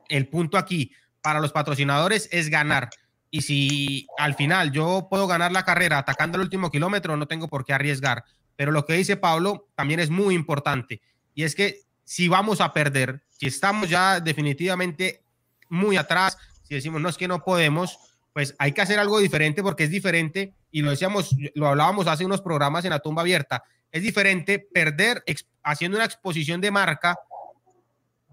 [0.08, 2.90] el punto aquí para los patrocinadores es ganar.
[3.30, 7.48] Y si al final yo puedo ganar la carrera atacando el último kilómetro, no tengo
[7.48, 8.24] por qué arriesgar.
[8.56, 11.00] Pero lo que dice Pablo también es muy importante
[11.34, 15.22] y es que si vamos a perder, si estamos ya definitivamente
[15.68, 17.98] muy atrás, si decimos no es que no podemos,
[18.32, 22.24] pues hay que hacer algo diferente porque es diferente, y lo decíamos, lo hablábamos hace
[22.24, 25.24] unos programas en la tumba abierta, es diferente perder
[25.62, 27.18] haciendo una exposición de marca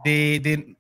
[0.03, 0.75] de,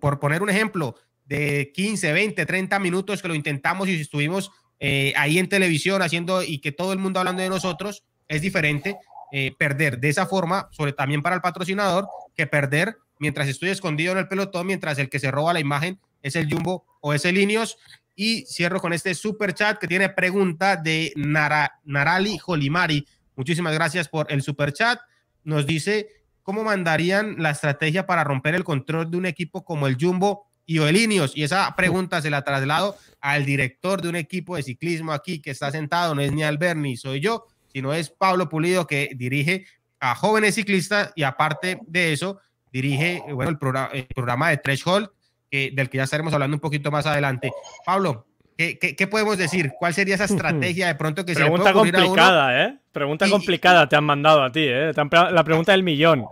[0.00, 5.12] por poner un ejemplo, de 15, 20, 30 minutos que lo intentamos y estuvimos eh,
[5.16, 8.96] ahí en televisión haciendo y que todo el mundo hablando de nosotros, es diferente
[9.32, 14.12] eh, perder de esa forma, sobre también para el patrocinador, que perder mientras estoy escondido
[14.12, 17.24] en el pelotón, mientras el que se roba la imagen es el Jumbo o es
[17.24, 17.78] el Ineos.
[18.16, 23.06] Y cierro con este super chat que tiene pregunta de Nara, Narali Jolimari.
[23.34, 25.00] Muchísimas gracias por el super chat.
[25.42, 26.08] Nos dice
[26.44, 30.78] cómo mandarían la estrategia para romper el control de un equipo como el Jumbo y
[30.78, 31.36] o el Ineos.
[31.36, 35.50] Y esa pregunta se la traslado al director de un equipo de ciclismo aquí que
[35.50, 39.66] está sentado, no es ni Alberni, soy yo sino es Pablo Pulido que dirige
[39.98, 42.38] a jóvenes ciclistas y aparte de eso,
[42.72, 45.10] dirige bueno, el, programa, de Threshold,
[45.50, 47.50] que, del que ya estaremos hablando un poquito más adelante.
[47.84, 49.72] Pablo, ¿Qué, ¿Qué, podemos decir?
[49.78, 52.78] ¿Cuál sería esa estrategia de pronto que pregunta se le puede complicada, ¿eh?
[52.92, 54.92] Pregunta complicada te han mandado a ti, ¿eh?
[55.10, 56.26] La pregunta del millón.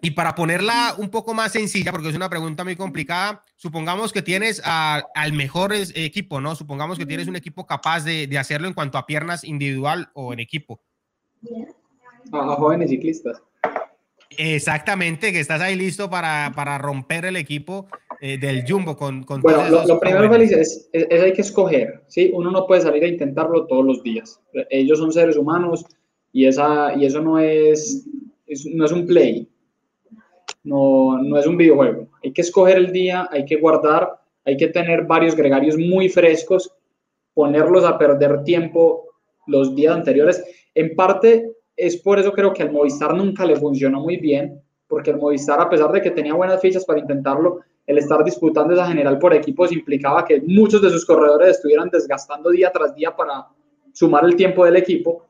[0.00, 4.22] Y para ponerla un poco más sencilla, porque es una pregunta muy complicada, supongamos que
[4.22, 6.56] tienes al mejor equipo, ¿no?
[6.56, 10.32] Supongamos que tienes un equipo capaz de, de hacerlo en cuanto a piernas individual o
[10.32, 10.80] en equipo.
[12.32, 13.42] A, jóvenes ciclistas.
[14.38, 17.88] Exactamente, que estás ahí listo para, para romper el equipo
[18.20, 19.24] eh, del Jumbo con...
[19.24, 22.30] con bueno, lo, primero, Félix, es, es, hay que escoger, ¿sí?
[22.32, 24.40] Uno no puede salir a intentarlo todos los días.
[24.70, 25.84] Ellos son seres humanos
[26.32, 28.06] y, esa, y eso no es,
[28.66, 29.48] no es un play,
[30.64, 32.08] no, no es un videojuego.
[32.22, 36.72] Hay que escoger el día, hay que guardar, hay que tener varios gregarios muy frescos,
[37.34, 39.08] ponerlos a perder tiempo
[39.46, 40.44] los días anteriores.
[40.74, 45.10] En parte, es por eso creo que al Movistar nunca le funcionó muy bien, porque
[45.10, 48.86] el Movistar, a pesar de que tenía buenas fichas para intentarlo, el estar disputando esa
[48.86, 53.48] general por equipos implicaba que muchos de sus corredores estuvieran desgastando día tras día para
[53.92, 55.26] sumar el tiempo del equipo.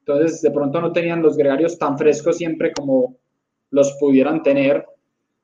[0.00, 3.16] Entonces, de pronto no tenían los gregarios tan frescos siempre como
[3.70, 4.86] los pudieran tener.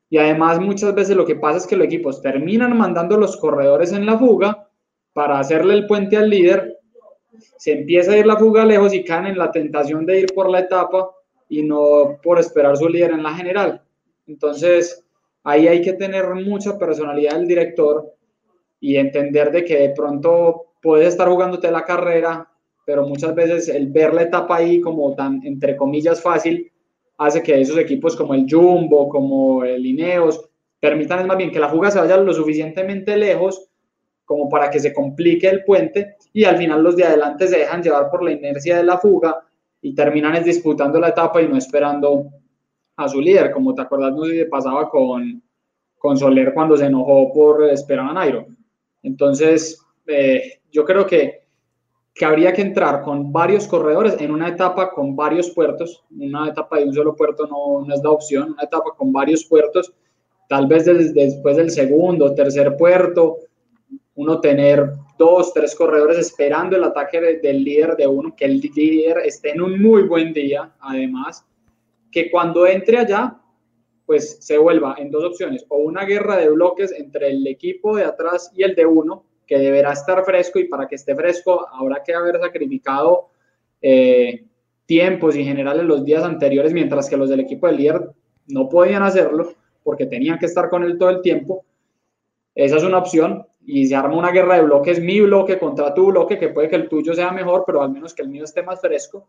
[0.09, 3.91] Y además, muchas veces lo que pasa es que los equipos terminan mandando los corredores
[3.91, 4.67] en la fuga
[5.13, 6.79] para hacerle el puente al líder.
[7.57, 10.49] Se empieza a ir la fuga lejos y caen en la tentación de ir por
[10.49, 11.11] la etapa
[11.49, 13.81] y no por esperar su líder en la general.
[14.27, 15.05] Entonces,
[15.43, 18.13] ahí hay que tener mucha personalidad del director
[18.79, 22.49] y entender de que de pronto puedes estar jugándote la carrera,
[22.85, 26.71] pero muchas veces el ver la etapa ahí como tan, entre comillas, fácil,
[27.17, 31.69] hace que esos equipos como el Jumbo, como el Ineos, permitan más bien que la
[31.69, 33.70] fuga se vaya lo suficientemente lejos
[34.31, 37.83] como para que se complique el puente y al final los de adelante se dejan
[37.83, 39.41] llevar por la inercia de la fuga
[39.81, 42.27] y terminan disputando la etapa y no esperando
[42.95, 45.43] a su líder, como te acuerdas, no sé si pasaba con,
[45.97, 48.45] con Soler cuando se enojó por esperar a Nairo.
[49.03, 51.41] Entonces, eh, yo creo que,
[52.15, 56.05] que habría que entrar con varios corredores en una etapa con varios puertos.
[56.17, 59.43] Una etapa de un solo puerto no, no es la opción, una etapa con varios
[59.43, 59.93] puertos,
[60.47, 63.39] tal vez después del segundo, tercer puerto,
[64.15, 69.19] uno tener dos, tres corredores esperando el ataque del líder de uno, que el líder
[69.19, 71.45] esté en un muy buen día, además,
[72.11, 73.37] que cuando entre allá,
[74.05, 78.03] pues se vuelva en dos opciones, o una guerra de bloques entre el equipo de
[78.03, 82.01] atrás y el de uno, que deberá estar fresco y para que esté fresco habrá
[82.03, 83.29] que haber sacrificado
[83.81, 84.45] eh,
[84.85, 88.11] tiempos y generales los días anteriores, mientras que los del equipo del líder
[88.47, 89.53] no podían hacerlo
[89.83, 91.65] porque tenían que estar con él todo el tiempo.
[92.55, 96.07] Esa es una opción y se arma una guerra de bloques, mi bloque contra tu
[96.07, 98.63] bloque, que puede que el tuyo sea mejor, pero al menos que el mío esté
[98.63, 99.27] más fresco.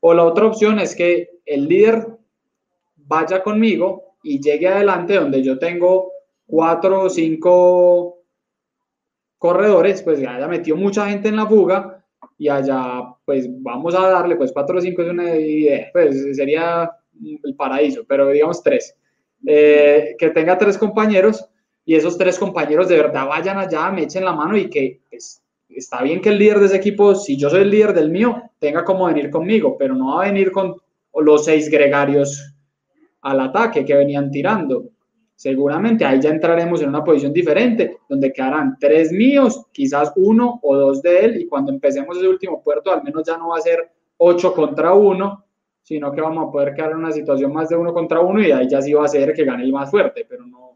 [0.00, 2.06] O la otra opción es que el líder
[2.96, 6.12] vaya conmigo y llegue adelante donde yo tengo
[6.46, 8.18] cuatro o cinco
[9.38, 12.04] corredores, pues ya haya metido mucha gente en la fuga
[12.38, 16.90] y allá pues vamos a darle, pues cuatro o cinco es una idea, pues sería
[17.22, 18.96] el paraíso, pero digamos tres.
[19.46, 21.46] Eh, que tenga tres compañeros
[21.84, 25.42] y esos tres compañeros de verdad vayan allá, me echen la mano y que pues,
[25.68, 28.42] está bien que el líder de ese equipo, si yo soy el líder del mío,
[28.58, 30.76] tenga como venir conmigo, pero no va a venir con
[31.14, 32.54] los seis gregarios
[33.22, 34.90] al ataque que venían tirando.
[35.36, 40.76] Seguramente ahí ya entraremos en una posición diferente, donde quedarán tres míos, quizás uno o
[40.76, 43.60] dos de él, y cuando empecemos ese último puerto, al menos ya no va a
[43.60, 45.44] ser ocho contra uno,
[45.82, 48.52] sino que vamos a poder quedar en una situación más de uno contra uno, y
[48.52, 50.73] ahí ya sí va a ser que gane el más fuerte, pero no,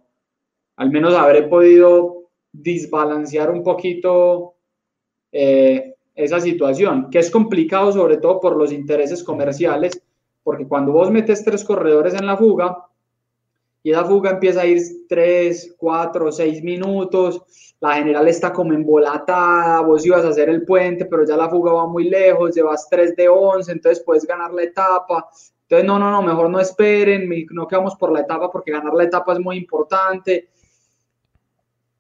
[0.78, 4.54] al menos habré podido desbalancear un poquito
[5.32, 10.00] eh, esa situación, que es complicado sobre todo por los intereses comerciales,
[10.44, 12.86] porque cuando vos metes tres corredores en la fuga
[13.82, 17.42] y esa fuga empieza a ir tres, cuatro, seis minutos,
[17.80, 21.72] la general está como embolatada, vos ibas a hacer el puente, pero ya la fuga
[21.72, 25.28] va muy lejos, llevas 3 de 11, entonces puedes ganar la etapa.
[25.62, 29.04] Entonces, no, no, no, mejor no esperen, no quedamos por la etapa porque ganar la
[29.04, 30.48] etapa es muy importante.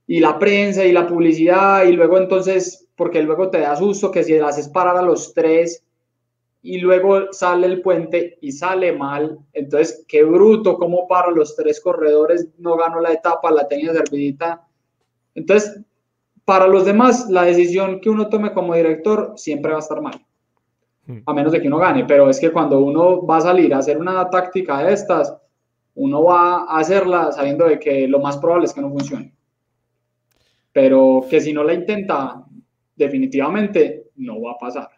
[0.08, 4.24] Y la prensa y la publicidad, y luego entonces porque luego te da susto que
[4.24, 5.84] si le haces parar a los tres
[6.60, 11.80] y luego sale el puente y sale mal, entonces qué bruto, como para los tres
[11.80, 14.66] corredores no ganó la etapa, la tenía servidita.
[15.36, 15.80] Entonces,
[16.44, 20.20] para los demás, la decisión que uno tome como director siempre va a estar mal,
[21.06, 21.18] hmm.
[21.24, 23.78] a menos de que uno gane, pero es que cuando uno va a salir a
[23.78, 25.36] hacer una táctica de estas,
[25.94, 29.37] uno va a hacerla sabiendo de que lo más probable es que no funcione.
[30.80, 32.44] Pero que si no la intenta,
[32.94, 34.88] definitivamente no va a pasar.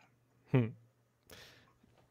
[0.52, 0.74] Hmm.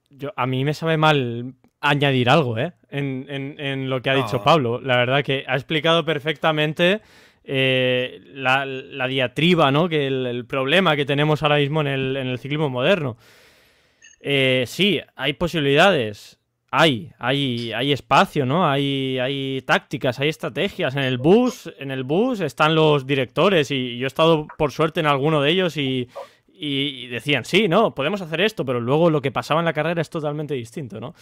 [0.09, 2.73] Yo, a mí me sabe mal añadir algo ¿eh?
[2.89, 4.81] en, lo que ha dicho Pablo.
[4.81, 7.01] La verdad que ha explicado perfectamente
[7.43, 9.87] eh, la, diatriba, ¿no?
[9.87, 13.17] que el, problema que tenemos ahora mismo en el, ciclismo moderno.
[14.19, 16.38] Eh, sí, hay posibilidades.
[16.71, 18.69] Hay, hay, hay espacio, ¿no?
[18.69, 20.95] Hay, hay tácticas, hay estrategias.
[20.95, 24.99] En el bus, en el bus están los directores y yo he estado por suerte
[24.99, 26.07] en alguno de ellos y,
[27.09, 30.09] decían, sí, no, podemos hacer esto, pero luego lo que pasaba en la carrera es
[30.09, 31.15] totalmente distinto, ¿no?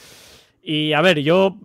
[0.62, 1.56] Y a ver, yo,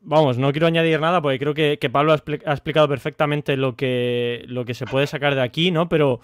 [0.00, 4.44] vamos, no quiero añadir nada porque creo que, Pablo ha, ha, explicado perfectamente lo que,
[4.46, 5.88] lo que se puede sacar de aquí, ¿no?
[5.88, 6.20] Pero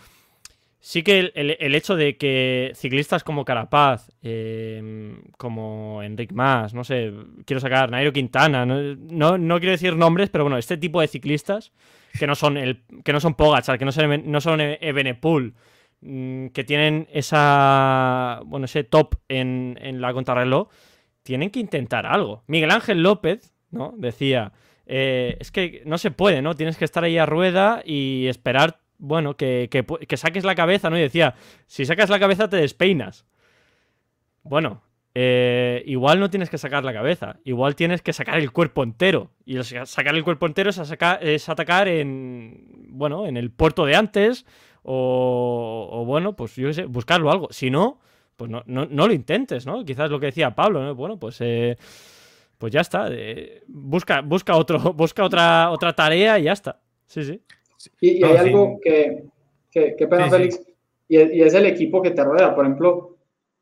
[0.84, 7.12] Sí que el, hecho de que ciclistas como Carapaz, em, como Enric Mas, no sé,
[7.46, 11.70] quiero sacar Nairo Quintana, no, no, quiero decir nombres, pero bueno, este tipo de ciclistas
[12.18, 15.54] que no son el que no son Pogacar, que no son, no son Ebenepool,
[16.00, 20.68] mm, que tienen esa bueno, ese top en, en la contrarreloj,
[21.22, 22.42] tienen que intentar algo.
[22.48, 23.94] Miguel Ángel López, ¿no?
[23.96, 24.52] Decía,
[24.86, 26.54] eh, es que no se puede, ¿no?
[26.54, 30.96] Tienes que estar ahí a rueda y esperar, bueno, que, que, saques la cabeza, ¿no?
[30.96, 31.34] Y decía,
[31.66, 33.26] si sacas la cabeza te despeinas.
[34.44, 34.80] Bueno,
[35.12, 39.32] eh, igual no tienes que sacar la cabeza, igual tienes que sacar el cuerpo entero.
[39.44, 44.46] Y sacar el cuerpo entero es, atacar en, bueno, en el puerto de antes
[44.84, 47.48] o, bueno, pues yo sé, buscarlo algo.
[47.50, 47.98] Si no,
[48.36, 49.84] pues no, no, lo intentes, ¿no?
[49.84, 50.94] Quizás lo que decía Pablo, ¿no?
[50.94, 51.76] Bueno, pues, eh,
[52.56, 53.08] pues ya está.
[53.10, 56.80] Eh, busca, busca, otro, busca otra, otra tarea y ya está.
[57.06, 57.42] Sí, sí.
[58.00, 59.24] Y, hay algo que,
[59.70, 60.60] que, que pena, Félix,
[61.08, 62.54] Y, es, el equipo que te rodea.
[62.54, 63.16] Por ejemplo,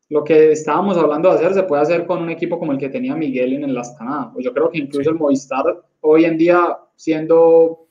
[0.09, 2.89] lo que estábamos hablando de hacer se puede hacer con un equipo como el que
[2.89, 4.31] tenía Miguel en el Astana.
[4.33, 5.65] Pues yo creo que incluso el Movistar
[6.01, 7.87] hoy en día, siendo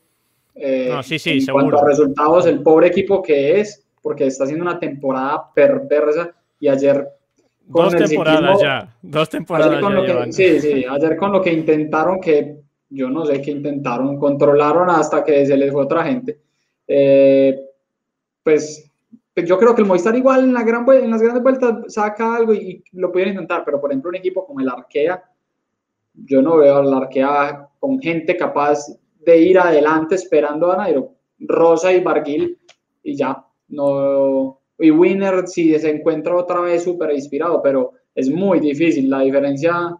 [0.62, 1.70] eh, no, sí, sí, en seguro.
[1.70, 6.68] cuanto a resultados, el pobre equipo que es, porque está haciendo una temporada perversa y
[6.68, 7.08] ayer...
[7.72, 12.59] Con dos temporadas ya, dos temporadas ya Sí, sí, ayer con lo que intentaron, que
[12.90, 16.40] yo no sé qué intentaron, controlaron hasta que se les fue otra gente.
[16.88, 17.60] Eh,
[18.44, 18.92] pues,
[19.34, 22.36] pues yo creo que el Movistar igual en, la gran, en las grandes vueltas saca
[22.36, 25.24] algo y, lo pudieron intentar, pero por ejemplo un equipo como el Arkea,
[26.14, 28.88] yo no veo al Arkea con gente capaz
[29.20, 31.14] de ir adelante esperando a Nairo.
[31.40, 32.58] Rosa y Barguil
[33.04, 38.60] y ya, no, y Winner si se encuentra otra vez súper inspirado, pero es muy
[38.60, 39.10] difícil.
[39.10, 39.96] La diferencia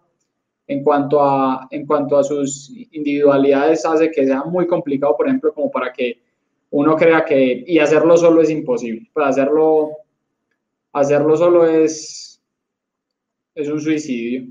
[0.70, 5.52] en cuanto, a, en cuanto a sus individualidades hace que sea muy complicado, por ejemplo,
[5.52, 6.22] como para que
[6.70, 9.90] uno crea que, y hacerlo solo es imposible, pues hacerlo,
[10.94, 12.40] hacerlo solo es,
[13.56, 14.46] es un suicidio.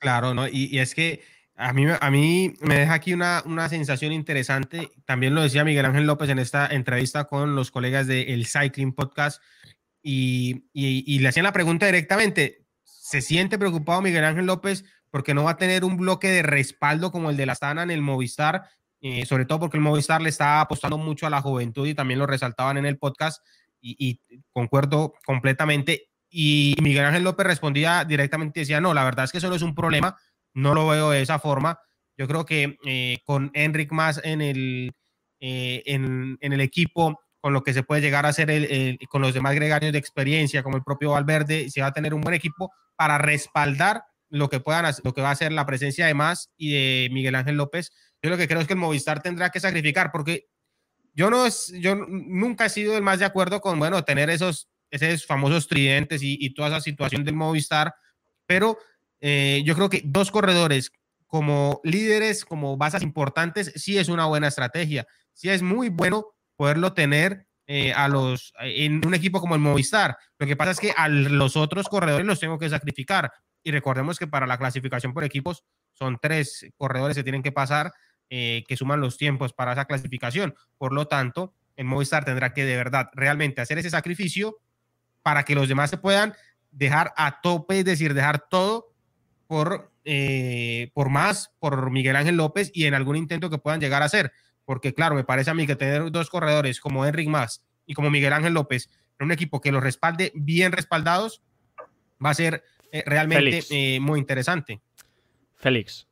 [0.00, 0.46] Claro, ¿no?
[0.46, 1.22] Y, y es que
[1.56, 4.90] a mí, a mí me deja aquí una, una, sensación interesante.
[5.06, 8.92] También lo decía Miguel Ángel López en esta entrevista con los colegas del el Cycling
[8.92, 9.40] Podcast
[10.02, 12.66] y, y, le hacían la pregunta directamente.
[12.82, 14.84] ¿Se siente preocupado Miguel Ángel López
[15.14, 17.92] porque no va a tener un bloque de respaldo como el de la Astana en
[17.92, 18.68] el Movistar?
[19.00, 22.18] Eh, sobre todo porque el Movistar le está apostando mucho a la juventud y también
[22.18, 23.40] lo resaltaban en el podcast
[23.80, 24.18] y,
[24.50, 26.08] concuerdo completamente.
[26.28, 29.54] Y Miguel Ángel López respondía directamente y decía, no, la verdad es que eso no
[29.54, 30.16] es un problema
[30.52, 31.78] no lo veo de esa forma.
[32.16, 34.96] Yo creo que eh, con Enric más en el,
[35.38, 39.32] eh, en, el equipo, con lo que se puede llegar a hacer el, con los
[39.32, 42.72] demás gregarios de experiencia, como el propio Valverde, se va a tener un buen equipo
[42.96, 44.02] para respaldar
[44.34, 47.34] lo que puedan lo que va a ser la presencia de Más y de Miguel
[47.34, 47.92] Ángel López.
[48.22, 50.46] Yo lo que creo es que el Movistar tendrá que sacrificar, porque
[51.12, 54.68] yo no es, yo nunca he sido el más de acuerdo con, bueno, tener esos,
[54.90, 57.94] esos famosos tridentes y, y toda esa situación del Movistar,
[58.46, 58.78] pero
[59.20, 60.90] eh, yo creo que dos corredores
[61.26, 65.06] como líderes, como bases importantes, sí es una buena estrategia.
[65.32, 66.26] Sí es muy bueno
[66.56, 70.16] poderlo tener eh, a los, en un equipo como el Movistar.
[70.38, 73.32] Lo que pasa es que a los otros corredores los tengo que sacrificar.
[73.64, 77.92] Y recordemos que para la clasificación por equipos son tres corredores que tienen que pasar,
[78.30, 80.54] eh, que suman los tiempos para esa clasificación.
[80.78, 84.58] Por lo tanto, el Movistar tendrá que de verdad realmente hacer ese sacrificio
[85.22, 86.34] para que los demás se puedan
[86.70, 88.92] dejar a tope, es decir, dejar todo
[89.46, 94.02] por, eh, por más, por Miguel Ángel López y en algún intento que puedan llegar
[94.02, 94.32] a hacer.
[94.64, 98.10] Porque claro, me parece a mí que tener dos corredores como Enric Más y como
[98.10, 101.42] Miguel Ángel López en un equipo que los respalde bien respaldados
[102.24, 102.64] va a ser
[103.06, 104.80] realmente eh, muy interesante.
[105.56, 106.06] Félix,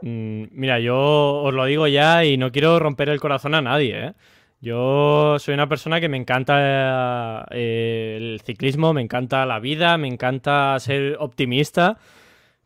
[0.00, 4.14] mm, mira, yo os lo digo ya y no quiero romper el corazón a nadie.
[4.60, 10.78] Yo soy una persona que me encanta el ciclismo, me encanta la vida, me encanta
[10.78, 11.98] ser optimista.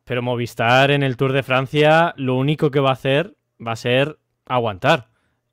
[0.05, 3.35] Pero Movistar en el Tour de Francia lo único que va a hacer
[3.67, 5.09] va a ser aguantar.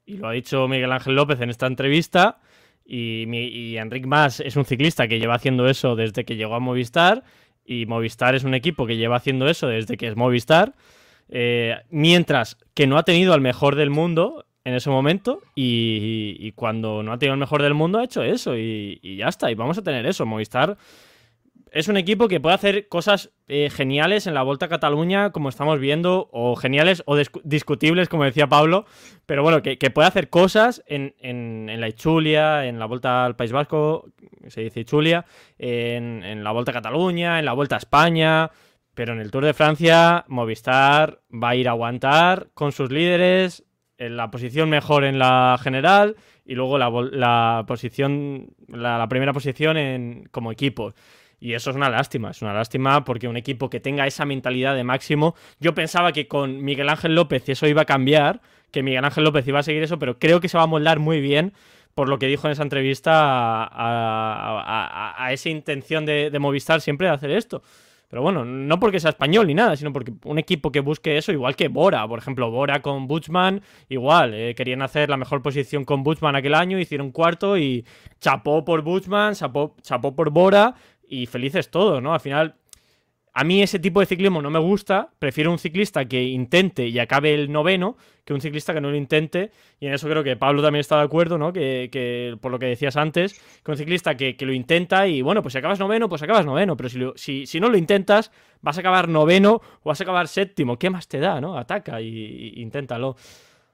[0.05, 2.39] Y lo ha dicho Miguel Ángel López en esta entrevista.
[2.85, 6.59] Y, y Enric Mas es un ciclista que lleva haciendo eso desde que llegó a
[6.59, 7.23] Movistar.
[7.65, 10.73] Y Movistar es un equipo que lleva haciendo eso desde que es Movistar.
[11.29, 15.41] Eh, mientras que no ha tenido al mejor del mundo en ese momento.
[15.55, 18.57] Y, cuando no ha tenido el mejor del mundo ha hecho eso.
[18.57, 19.51] Y, y ya está.
[19.51, 20.25] Y vamos a tener eso.
[20.25, 20.77] Movistar
[21.73, 25.49] es un equipo que puede hacer cosas eh, geniales en la Vuelta a Cataluña, como
[25.49, 28.85] estamos viendo, o geniales o discutibles, como decía Pablo,
[29.25, 31.13] pero bueno, que, puede hacer cosas en,
[31.79, 34.11] la Ichulia, en la Vuelta al País Vasco,
[34.47, 35.25] se dice Ichulia,
[35.57, 38.51] en, la Vuelta a Cataluña, en la Vuelta a España,
[38.93, 43.65] pero en el Tour de Francia, Movistar va a ir a aguantar con sus líderes,
[43.97, 50.27] en la posición mejor en la general y luego la, posición, la, primera posición en,
[50.31, 50.93] como equipo.
[51.43, 54.75] Y eso es una lástima, es una lástima porque un equipo que tenga esa mentalidad
[54.75, 58.39] de máximo, yo pensaba que con Miguel Ángel López eso iba a cambiar,
[58.71, 60.99] que Miguel Ángel López iba a seguir eso, pero creo que se va a moldar
[60.99, 61.51] muy bien
[61.95, 63.11] por lo que dijo en esa entrevista
[63.69, 67.61] a, esa intención de, Movistar siempre de hacer esto.
[68.09, 71.33] Pero bueno, no porque sea español ni nada, sino porque un equipo que busque eso,
[71.33, 75.83] igual que Bora, por ejemplo, Bora con Buchman, igual, eh, querían hacer la mejor posición
[75.83, 77.83] con Buchman aquel año, hicieron cuarto y
[78.19, 80.75] chapó por Buchman, chapó, chapó por Bora
[81.21, 82.13] y felices todos, ¿no?
[82.13, 82.55] Al final
[83.35, 86.99] a mí ese tipo de ciclismo no me gusta, prefiero un ciclista que intente y
[86.99, 90.37] acabe el noveno que un ciclista que no lo intente, y en eso creo que
[90.37, 91.51] Pablo también está de acuerdo, ¿no?
[91.51, 95.53] Que, por lo que decías antes, que un ciclista que, lo intenta y bueno, pues
[95.53, 99.09] si acabas noveno, pues acabas noveno, pero si, si, no lo intentas, vas a acabar
[99.09, 101.57] noveno o vas a acabar séptimo, ¿qué más te da, no?
[101.57, 103.17] Ataca y, inténtalo.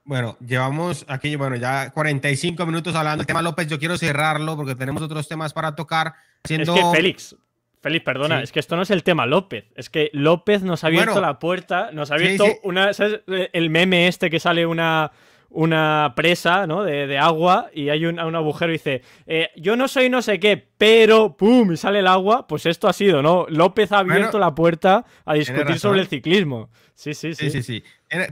[0.04, 3.68] Bueno, llevamos aquí, bueno, ya 45 minutos hablando del tema López.
[3.68, 6.14] Yo quiero cerrarlo porque tenemos otros temas para tocar.
[6.44, 6.76] Siendo...
[6.76, 7.36] Es que Félix,
[7.82, 9.66] Félix, perdona, es que esto no es el tema López.
[9.76, 12.94] Es que López nos ha abierto la puerta, nos ha abierto una.
[12.94, 15.12] ¿Sabes el meme este que sale una,
[15.50, 16.84] una presa, ¿no?
[16.84, 20.70] De, agua y hay un, agujero y dice: eh, Yo no soy no sé qué,
[20.78, 21.72] pero ¡pum!
[21.72, 22.48] y sale el agua.
[22.48, 23.46] Pues esto ha sido, ¿no?
[23.50, 26.70] López ha abierto la puerta a discutir sobre el ciclismo.
[26.96, 27.50] Sí, sí, sí.
[27.50, 27.84] Sí, sí,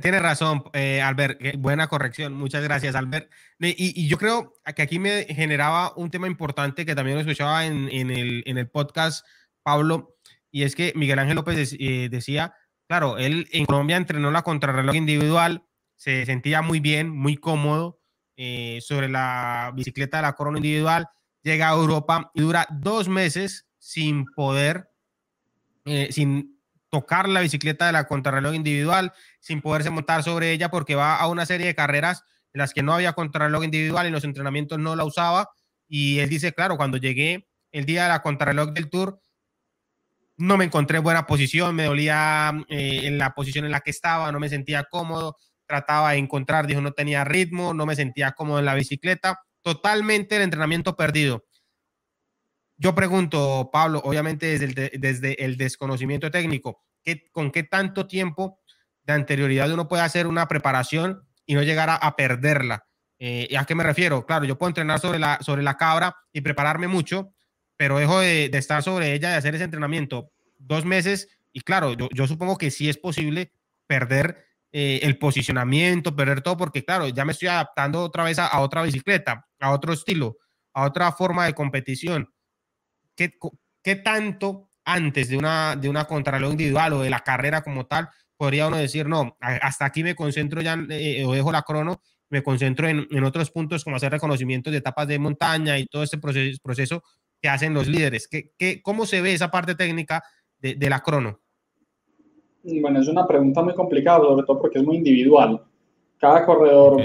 [0.01, 1.39] Tienes razón, eh, Albert.
[1.57, 2.33] Buena corrección.
[2.33, 3.31] Muchas gracias, Albert.
[3.59, 7.89] Y, yo creo que aquí me generaba un tema importante que también lo escuchaba en,
[7.91, 9.25] el, en el podcast
[9.67, 10.15] Pablo,
[10.49, 12.53] y es que Miguel Ángel López eh, decía,
[12.87, 15.66] claro, él en Colombia entrenó la contrarreloj individual,
[15.97, 17.99] se sentía muy bien, muy cómodo
[18.37, 21.09] eh, sobre la bicicleta de la corona individual,
[21.41, 24.89] llega a Europa y dura dos meses sin poder,
[25.85, 26.57] eh, sin
[26.89, 31.27] tocar la bicicleta de la contrarreloj individual, sin poderse montar sobre ella porque va a
[31.27, 32.23] una serie de carreras
[32.53, 35.49] en las que no había contrarreloj individual en los entrenamientos no la usaba.
[35.87, 39.19] Y él dice, claro, cuando llegué el día de la contrarreloj del Tour,
[40.37, 43.89] no me encontré en buena posición, me dolía eh, en la posición en la que
[43.89, 45.35] estaba, no me sentía cómodo,
[45.67, 50.37] trataba de encontrar, dijo, no tenía ritmo, no me sentía cómodo en la bicicleta, totalmente
[50.37, 51.45] el entrenamiento perdido.
[52.77, 58.59] Yo pregunto, Pablo, obviamente desde el, desde el desconocimiento técnico, ¿qué, ¿con qué tanto tiempo
[59.03, 62.87] de anterioridad uno puede hacer una preparación y no llegar a, perderla?
[63.19, 64.25] Eh, ¿A qué me refiero?
[64.25, 67.33] Claro, yo puedo entrenar sobre la, sobre la cabra y prepararme mucho,
[67.77, 72.27] pero dejo de, estar sobre ella, de hacer ese entrenamiento dos meses, y claro, yo,
[72.27, 73.53] supongo que sí es posible
[73.87, 74.46] perder
[74.79, 78.83] eh, el posicionamiento, perder todo, porque claro, ya me estoy adaptando otra vez a, otra
[78.83, 80.37] bicicleta, a otro estilo,
[80.71, 82.31] a otra forma de competición.
[83.15, 83.39] ¿Qué,
[83.81, 88.07] qué tanto antes de una, de una contrarreloj individual o de la carrera como tal,
[88.37, 91.99] podría uno decir, no, hasta aquí me concentro ya eh, o dejo la crono,
[92.29, 96.03] me concentro en, en, otros puntos como hacer reconocimientos de etapas de montaña y todo
[96.03, 97.03] este proceso, proceso
[97.41, 98.27] que hacen los líderes.
[98.27, 100.23] ¿Qué, qué, cómo se ve esa parte técnica
[100.59, 101.41] de, de, la crono?
[102.81, 105.61] Bueno, es una pregunta muy complicada, sobre todo porque es muy individual.
[106.17, 107.01] Cada corredor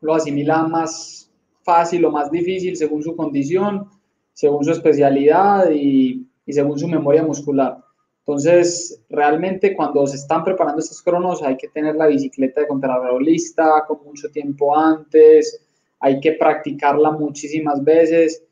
[0.00, 1.30] lo asimila más
[1.62, 3.88] fácil o más difícil según su condición,
[4.32, 7.78] según su especialidad y, y según su memoria muscular.
[8.20, 13.20] Entonces, realmente cuando se están preparando estos cronos hay que tener la bicicleta de contrarreloj
[13.20, 15.60] lista con mucho tiempo antes,
[15.98, 18.44] hay que practicarla muchísimas veces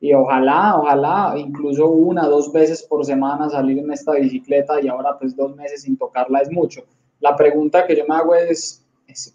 [0.00, 5.18] y ojalá, ojalá, incluso una, dos veces por semana salir en esta bicicleta y ahora
[5.18, 6.82] pues dos meses sin tocarla es mucho.
[7.20, 8.84] La pregunta que yo me hago es,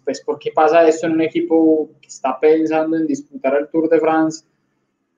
[0.04, 3.90] pues, ¿por qué pasa esto en un equipo que está pensando en disputar el Tour
[3.90, 4.46] de France?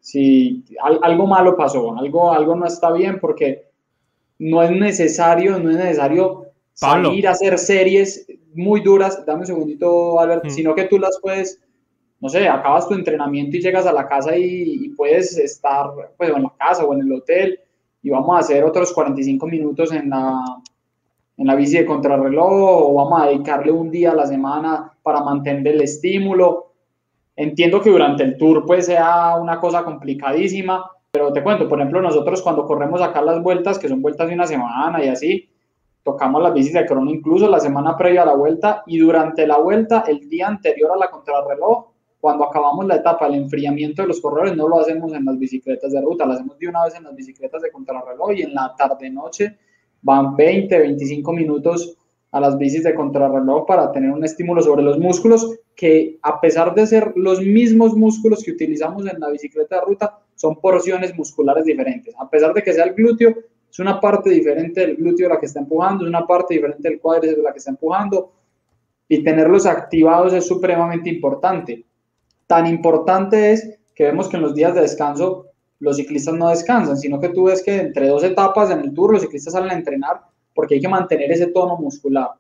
[0.01, 3.67] Si algo malo pasó, algo, algo no está bien porque
[4.39, 10.19] no es necesario, no es necesario salir a hacer series muy duras, dame un segundito,
[10.19, 10.51] Albert, mm.
[10.51, 11.61] sino que tú las puedes
[12.21, 16.43] no sé, acabas tu entrenamiento y llegas a la casa y, puedes estar pues, en
[16.43, 17.61] la casa o en el hotel
[18.03, 20.43] y vamos a hacer otros 45 minutos en la,
[21.37, 25.23] en la bici de contrarreloj o vamos a dedicarle un día a la semana para
[25.23, 26.73] mantener el estímulo.
[27.35, 32.01] Entiendo que durante el tour pues sea una cosa complicadísima, pero te cuento, por ejemplo,
[32.01, 35.49] nosotros cuando corremos acá las vueltas, que son vueltas de una semana y así,
[36.03, 39.59] tocamos las bicis de crono incluso la semana previa a la vuelta y durante la
[39.59, 44.21] vuelta, el día anterior a la contrarreloj, cuando acabamos la etapa, el enfriamiento de los
[44.21, 47.05] corredores, no lo hacemos en las bicicletas de ruta, lo hacemos de una vez en
[47.05, 49.57] las bicicletas de contrarreloj y en la tarde-noche
[50.03, 51.97] van 20, 25 minutos
[52.33, 56.75] a las bicis de contrarreloj para tener un estímulo sobre los músculos que a pesar
[56.75, 61.65] de ser los mismos músculos que utilizamos en la bicicleta de ruta, son porciones musculares
[61.65, 62.15] diferentes.
[62.19, 63.35] A pesar de que sea el glúteo,
[63.71, 67.01] es una parte diferente del glúteo la que está empujando, es una parte diferente del
[67.01, 68.33] cuádriceps la que está empujando
[69.09, 71.85] y tenerlos activados es supremamente importante.
[72.47, 75.47] Tan importante es que vemos que en los días de descanso
[75.79, 79.13] los ciclistas no descansan, sino que tú ves que entre dos etapas en el tour
[79.13, 80.21] los ciclistas salen a entrenar
[80.55, 82.31] porque hay que mantener ese tono muscular.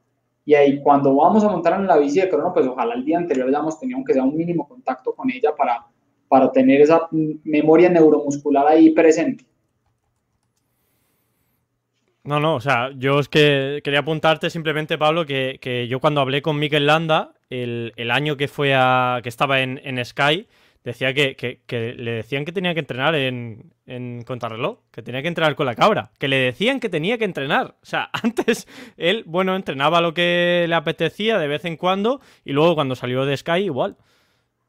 [0.45, 3.19] Y ahí cuando vamos a montar en la bici de crono, pues ojalá el día
[3.19, 5.87] anterior hayamos tenido aunque sea un mínimo contacto con ella para,
[6.29, 9.45] para tener esa memoria neuromuscular ahí presente.
[12.27, 16.43] No, no, o sea, yo es que quería apuntarte simplemente, Pablo, que, yo cuando hablé
[16.43, 19.21] con Mikel Landa, el, año que fue a.
[19.23, 20.47] que estaba en, Sky,
[20.85, 25.55] decía que, le decían que tenía que entrenar en, en contrarreloj, que tenía que entrenar
[25.55, 27.77] con la cabra, que le decían que tenía que entrenar.
[27.83, 28.67] O sea, antes
[28.97, 33.25] él, bueno, entrenaba lo que le apetecía de vez en cuando y luego cuando salió
[33.25, 33.97] de Sky igual.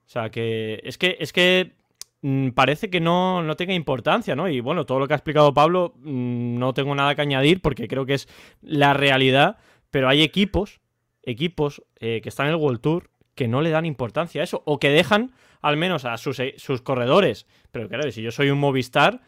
[0.07, 1.73] O sea, que es que es que
[2.21, 4.47] mm, parece que no, no tenga importancia, ¿no?
[4.47, 7.88] Y bueno, todo lo que ha explicado Pablo mm, no tengo nada que añadir porque
[7.88, 8.30] creo que es
[8.61, 9.57] la realidad,
[9.91, 10.80] pero hay equipos,
[11.28, 14.63] equipos eh, que están en el World Tour que no le dan importancia a eso
[14.65, 17.45] o que dejan al menos a sus, eh, sus corredores.
[17.71, 19.21] Pero claro, si yo soy un Movistar,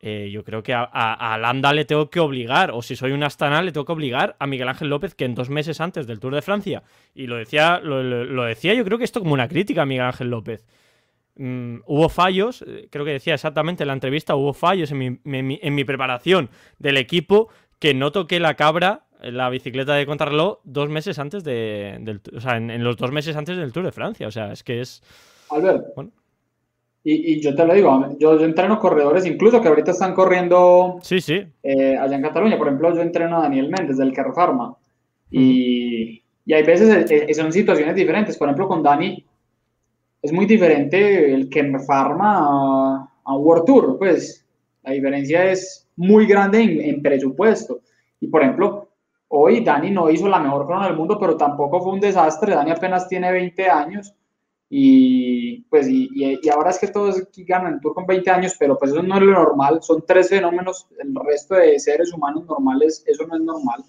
[0.00, 3.22] eh, yo creo que a, a, Landa le tengo que obligar, o si soy un
[3.22, 6.20] Astana, le tengo que obligar a Miguel Ángel López, que en dos meses antes del
[6.20, 6.82] Tour de Francia,
[7.14, 10.30] y lo decía, lo, decía yo creo que esto como una crítica a Miguel Ángel
[10.30, 10.66] López.
[11.36, 15.74] Mm, hubo fallos, creo que decía exactamente en la entrevista, hubo fallos en mi, en
[15.74, 21.18] mi, preparación del equipo que no toqué la cabra, la bicicleta de contrarreloj, dos meses
[21.18, 24.26] antes de, del, o sea, en los dos meses antes del Tour de Francia.
[24.26, 25.02] O sea, es que es...
[25.50, 25.86] Albert,
[27.06, 31.20] y, yo te lo digo, yo, yo, entreno corredores, incluso que ahorita están corriendo sí,
[31.20, 31.44] sí.
[31.62, 32.56] Eh, allá en Cataluña.
[32.56, 34.74] Por ejemplo, yo entreno a Daniel Méndez del Carro Pharma.
[35.30, 38.38] Y, y, hay veces eh, eh, son situaciones diferentes.
[38.38, 39.22] Por ejemplo, con Dani
[40.22, 43.98] es muy diferente el que me farma a, a World Tour.
[43.98, 44.42] Pues
[44.82, 47.82] la diferencia es muy grande en, en presupuesto.
[48.18, 48.88] Y por ejemplo,
[49.36, 52.54] hoy Dani no hizo la mejor crono del mundo, pero tampoco fue un desastre.
[52.54, 54.14] Dani apenas tiene 20 años
[54.70, 58.90] y pues y, ahora es que todos ganan el Tour con 20 años, pero pues
[58.90, 63.26] eso no es lo normal, son tres fenómenos, el resto de seres humanos normales, eso
[63.26, 63.84] no es normal.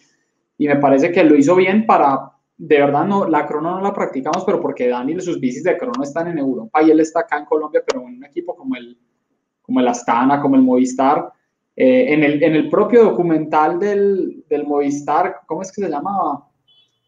[0.57, 3.93] Y me parece que lo hizo bien para, de verdad, no, la crono no la
[3.93, 7.37] practicamos, pero porque Daniel sus bicis de crono están en Europa y él está acá
[7.39, 8.97] en Colombia, pero en un equipo como el,
[9.61, 11.31] como el Astana, como el Movistar.
[11.77, 16.47] Eh, en, el, en el propio documental del, del Movistar, ¿cómo es que se llamaba?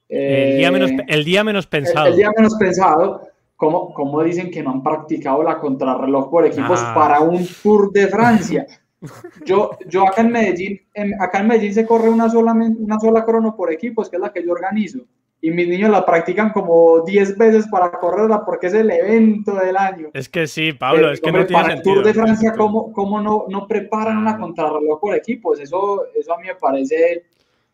[0.10, 2.08] el, día menos, el día menos pensado.
[2.08, 3.22] el día menos pensado
[3.58, 6.94] ¿Cómo, ¿Cómo, dicen que no han practicado la contrarreloj por equipos ah.
[6.94, 8.68] para un Tour de Francia?
[9.46, 10.82] Yo, yo acá en Medellín,
[11.20, 14.34] acá en Medellín se corre una sola, una sola crono por equipos, que es la
[14.34, 15.02] que yo organizo.
[15.40, 19.78] Y mis niños la practican como 10 veces para correrla porque es el evento del
[19.78, 20.10] año.
[20.14, 23.22] Es que sí, Pablo, es que no tiene Para el Tour de Francia, ¿cómo, cómo
[23.22, 25.60] no, no preparan una contrarreloj por equipos?
[25.60, 27.26] Eso, eso a mí me parece...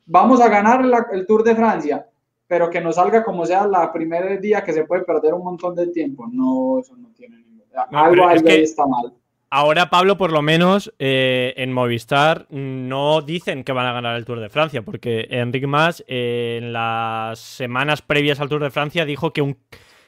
[0.06, 0.84] Vamos a ganar
[1.14, 2.06] el Tour de Francia
[2.54, 5.74] pero que no salga como sea la primer día que se puede perder un montón
[5.74, 6.28] de tiempo.
[6.32, 7.64] No, eso no tiene ningún...
[7.74, 9.12] algo, algo está mal.
[9.56, 14.26] Ahora, Pablo, por lo menos eh, en Movistar no dicen que van a ganar el
[14.26, 19.06] Tour de Francia, porque Enrique Mas eh, en las semanas previas al Tour de Francia
[19.06, 19.60] dijo que, un,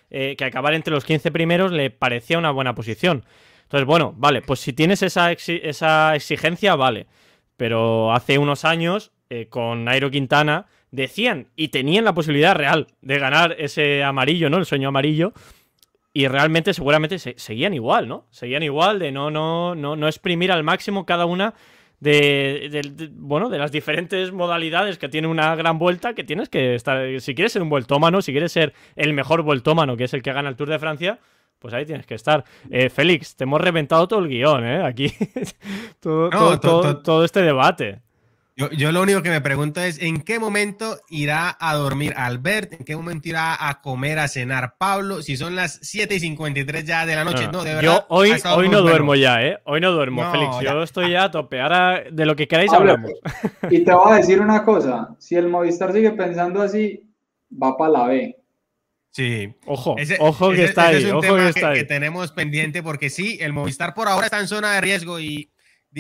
[0.10, 3.24] eh, que acabar entre los 15 primeros le parecía una buena posición.
[3.62, 7.06] Entonces, bueno, vale, pues si tienes esa, esa exigencia, vale.
[7.56, 9.12] Pero hace unos años,
[9.50, 14.58] con Nairo Quintana, decían y tenían la posibilidad real de ganar ese amarillo, ¿no?
[14.58, 15.34] El sueño amarillo.
[16.18, 18.26] Y realmente seguramente seguían igual, ¿no?
[18.32, 21.56] Seguían igual de no, no, no, no exprimir al máximo cada una
[22.00, 27.20] de, bueno, de las diferentes modalidades que tiene una gran vuelta que tienes que estar.
[27.20, 30.32] Si quieres ser un vueltómano, si quieres ser el mejor vueltómano, que es el que
[30.32, 31.20] gana el Tour de Francia,
[31.60, 32.46] pues ahí tienes que estar.
[32.70, 34.86] Eh, Félix, te hemos reventado todo el guion, ¿eh?
[34.86, 35.12] Aquí.
[36.00, 38.05] todo este debate.
[38.58, 42.72] Yo, lo único que me pregunto es, ¿en qué momento irá a dormir Albert?
[42.72, 45.22] ¿En qué momento irá a comer, a cenar Pablo?
[45.22, 47.50] Si son las 7 y 53 ya de la noche.
[47.52, 47.82] No, de verdad.
[47.82, 49.58] Yo hoy, hoy no duermo ya, ¿eh?
[49.66, 50.62] Hoy no duermo, Félix.
[50.62, 51.60] Yo estoy ya a tope.
[51.60, 53.12] Ahora, de lo que queráis hablamos.
[53.70, 55.10] Y te voy a decir una cosa.
[55.20, 57.04] Si el Movistar sigue pensando así,
[57.52, 58.38] va para la B.
[59.12, 59.54] Sí.
[59.66, 61.06] Ojo, ojo que está ahí.
[61.06, 61.80] ojo que, está ahí.
[61.80, 65.52] que tenemos pendiente porque sí, el Movistar por ahora está en zona de riesgo y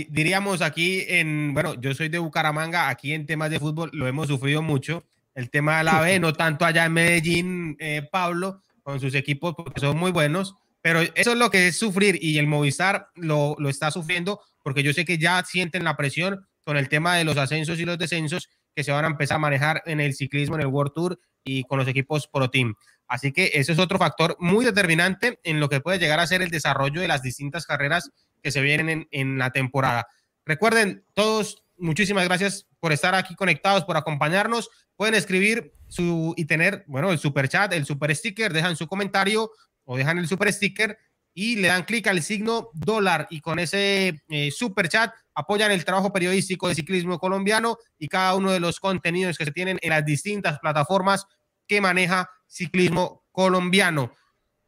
[0.03, 4.27] diríamos aquí en, bueno, yo soy de Bucaramanga, aquí en temas de fútbol lo hemos
[4.27, 5.05] sufrido mucho.
[5.33, 9.55] El tema de la B, no tanto allá en Medellín, eh, Pablo, con sus equipos,
[9.55, 13.55] porque son muy buenos, pero eso es lo que es sufrir y el Movistar lo,
[13.57, 17.23] lo está sufriendo porque yo sé que ya sienten la presión con el tema de
[17.23, 20.55] los ascensos y los descensos que se van a empezar a manejar en el ciclismo,
[20.55, 22.75] en el World Tour y con los equipos Pro Team.
[23.07, 26.41] Así que ese es otro factor muy determinante en lo que puede llegar a ser
[26.41, 28.11] el desarrollo de las distintas carreras
[28.45, 30.05] que se vienen en, la temporada.
[30.45, 34.69] Recuerden, todos, muchísimas gracias por estar aquí conectados, por acompañarnos.
[34.95, 39.49] Pueden escribir su y tener, bueno, el super chat, el super sticker, dejan su comentario
[39.83, 40.95] o dejan el super sticker
[41.33, 45.83] y le dan clic al signo dólar y con ese eh, super chat apoyan el
[45.83, 49.89] trabajo periodístico de ciclismo colombiano y cada uno de los contenidos que se tienen en
[49.89, 51.25] las distintas plataformas
[51.65, 54.11] que maneja ciclismo colombiano.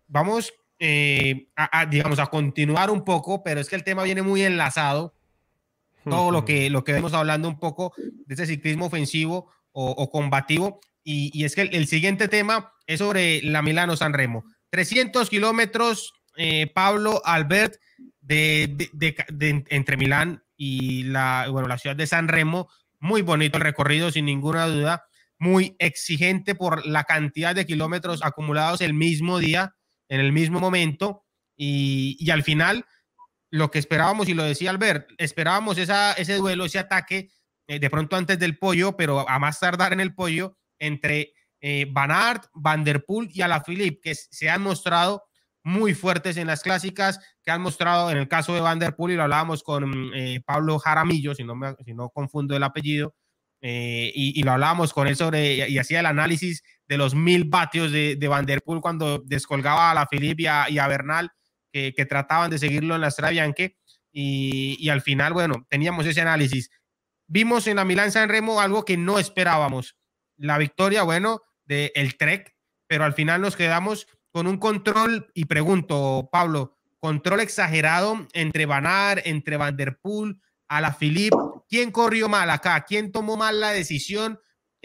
[0.07, 4.43] Vamos eh, a, digamos, a continuar un poco, pero es que el tema viene muy
[4.43, 5.13] enlazado
[6.03, 10.79] todo lo que, lo que vemos hablando un poco de ese ciclismo ofensivo o, combativo.
[11.03, 14.43] Y, es que el, siguiente tema es sobre la Milano San Remo.
[14.71, 17.75] 300 kilómetros, eh, Pablo Albert,
[18.21, 22.67] de, entre Milán y la, bueno, la ciudad de San Remo.
[22.99, 25.05] Muy bonito el recorrido, sin ninguna duda.
[25.39, 29.75] Muy exigente por la cantidad de kilómetros acumulados el mismo día,
[30.09, 31.25] en el mismo momento.
[31.55, 32.85] Y, y al final,
[33.49, 37.29] lo que esperábamos, y lo decía Albert, esperábamos esa, ese duelo, ese ataque,
[37.67, 41.87] eh, de pronto antes del pollo, pero a más tardar en el pollo, entre eh,
[41.91, 45.23] Van Der Poel y Alaphilippe, que se han mostrado
[45.63, 49.13] muy fuertes en las clásicas, que han mostrado en el caso de Van Der Poel,
[49.13, 53.15] y lo hablábamos con eh, Pablo Jaramillo, si no, si no confundo el apellido,
[53.61, 57.91] eh, y, lo hablábamos con él sobre, y, hacía el análisis de los mil vatios
[57.91, 61.31] de, de Van Der Poel cuando descolgaba a la Philippe y a Bernal
[61.95, 63.33] que, trataban de seguirlo en la Estrada
[64.11, 66.71] y, y, al final, bueno, teníamos ese análisis.
[67.27, 69.97] Vimos en la Milán San Remo algo que no esperábamos,
[70.37, 72.55] la victoria, bueno, del el Trek,
[72.87, 79.21] pero al final nos quedamos con un control, y pregunto, Pablo, control exagerado entre Banar,
[79.25, 81.37] entre Van Der Poel, a la Philippe,
[81.69, 82.83] ¿quién corrió mal acá?
[82.85, 84.39] ¿Quién tomó mal la decisión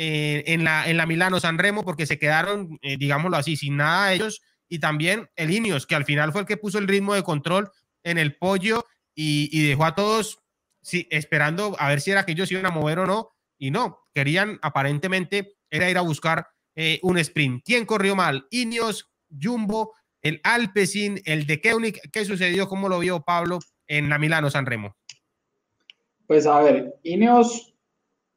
[0.04, 1.84] eh, en, la, en la Milano San Remo?
[1.84, 6.06] Porque se quedaron, eh, digámoslo así, sin nada ellos y también el Ineos, que al
[6.06, 7.70] final fue el que puso el ritmo de control
[8.02, 10.42] en el pollo y, dejó a todos
[10.80, 13.98] sí, esperando a ver si era que ellos iban a mover o no, y no,
[14.12, 17.62] querían aparentemente era ir a buscar eh, un sprint.
[17.64, 18.46] ¿Quién corrió mal?
[18.50, 22.00] Ineos, Jumbo, el Alpecin, el de Koenig.
[22.10, 22.66] ¿Qué sucedió?
[22.66, 24.96] ¿Cómo lo vio Pablo en la Milano San Remo?
[26.26, 27.71] Pues a ver, Ineos,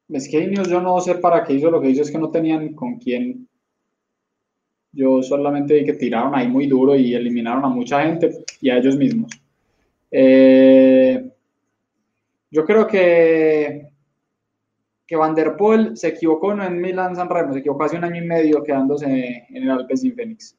[0.09, 2.29] es que Ineos yo no sé para qué hizo lo que hizo, es que no
[2.29, 3.47] tenían con quién
[4.95, 8.77] yo solamente vi que tiraron ahí muy duro y eliminaron a mucha gente y a
[8.77, 9.29] ellos mismos.
[10.09, 11.29] Eh,
[12.49, 13.89] yo creo que,
[15.05, 15.35] que Van
[15.97, 19.45] se equivocó no en Milan San Remo, se equivocó hace un año y medio quedándose
[19.49, 20.57] en el Alpecin Phoenix.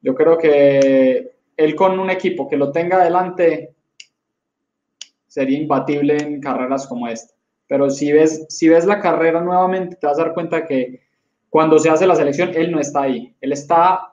[0.00, 3.76] Yo creo que él con un equipo que lo tenga adelante
[5.28, 7.32] sería imbatible en carreras como esta.
[7.72, 11.00] Pero si ves, si ves la carrera nuevamente, te vas a dar cuenta que
[11.48, 13.34] cuando se hace la selección, él no está ahí.
[13.40, 14.12] Él está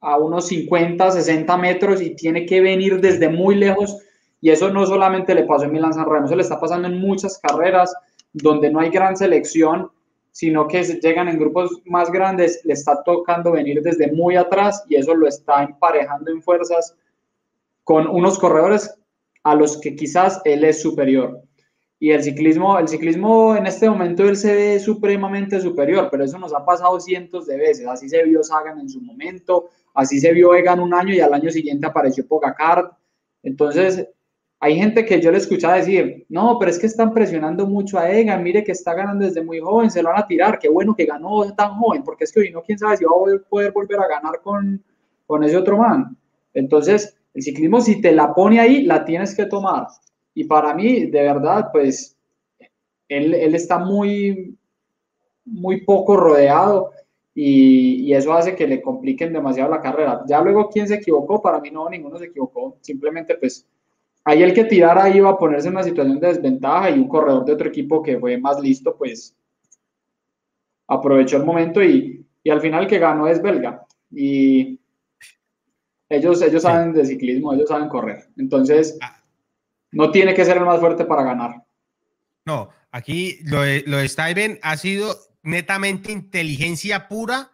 [0.00, 3.98] a unos 50, 60 metros y tiene que venir desde muy lejos.
[4.40, 7.00] Y eso no solamente le pasó en Milan San Remo, eso le está pasando en
[7.00, 7.92] muchas carreras
[8.32, 9.90] donde no hay gran selección,
[10.30, 14.94] sino que llegan en grupos más grandes, le está tocando venir desde muy atrás y
[14.94, 16.94] eso lo está emparejando en fuerzas
[17.82, 18.94] con unos corredores
[19.42, 21.42] a los que quizás él es superior.
[22.02, 26.36] Y el ciclismo, el ciclismo en este momento él se ve supremamente superior, pero eso
[26.36, 27.86] nos ha pasado cientos de veces.
[27.86, 31.32] Así se vio Sagan en su momento, así se vio Egan un año y al
[31.32, 32.90] año siguiente apareció Pogacar.
[33.44, 34.04] Entonces,
[34.58, 38.10] hay gente que yo le escuchaba decir, no, pero es que están presionando mucho a
[38.10, 40.96] Egan, mire que está ganando desde muy joven, se lo van a tirar, qué bueno
[40.96, 43.70] que ganó tan joven, porque es que hoy no, quién sabe si va a poder
[43.70, 44.82] volver a ganar con,
[45.24, 46.16] con ese otro man.
[46.52, 49.86] Entonces, el ciclismo, si te la pone ahí, la tienes que tomar.
[50.34, 52.16] Y para mí, de verdad, pues,
[53.08, 54.56] él, él está muy,
[55.44, 56.92] muy poco rodeado
[57.34, 60.22] y, y, eso hace que le compliquen demasiado la carrera.
[60.26, 61.40] Ya luego, ¿quién se equivocó?
[61.42, 62.76] Para mí no, ninguno se equivocó.
[62.80, 63.66] Simplemente, pues,
[64.24, 67.44] ahí el que tirara iba a ponerse en una situación de desventaja y un corredor
[67.44, 69.36] de otro equipo que fue más listo, pues,
[70.86, 73.86] aprovechó el momento y, y al final el que ganó es belga.
[74.10, 74.78] Y
[76.08, 78.28] ellos, ellos saben de ciclismo, ellos saben correr.
[78.36, 79.21] Entonces, ah,
[79.92, 81.62] no tiene que ser el más fuerte para ganar.
[82.44, 87.52] No, aquí lo de, lo de ha sido netamente inteligencia pura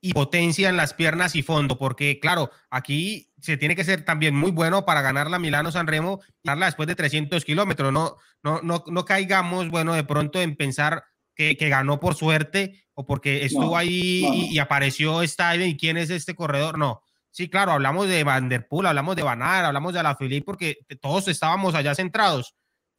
[0.00, 4.34] y potencia en las piernas y fondo, porque claro, aquí se tiene que ser también
[4.34, 7.92] muy bueno para ganar la Milano San Remo, darla después de 300 kilómetros.
[7.92, 11.04] No, no, no, no caigamos, bueno, de pronto en pensar
[11.34, 16.34] que, ganó por suerte o porque estuvo ahí Y, apareció Steven y quién es este
[16.34, 16.78] corredor.
[16.78, 17.02] No,
[17.38, 21.28] Sí, claro, hablamos de Van Der Poel, hablamos de Van hablamos de Alaphilippe porque todos
[21.28, 22.56] estábamos allá centrados,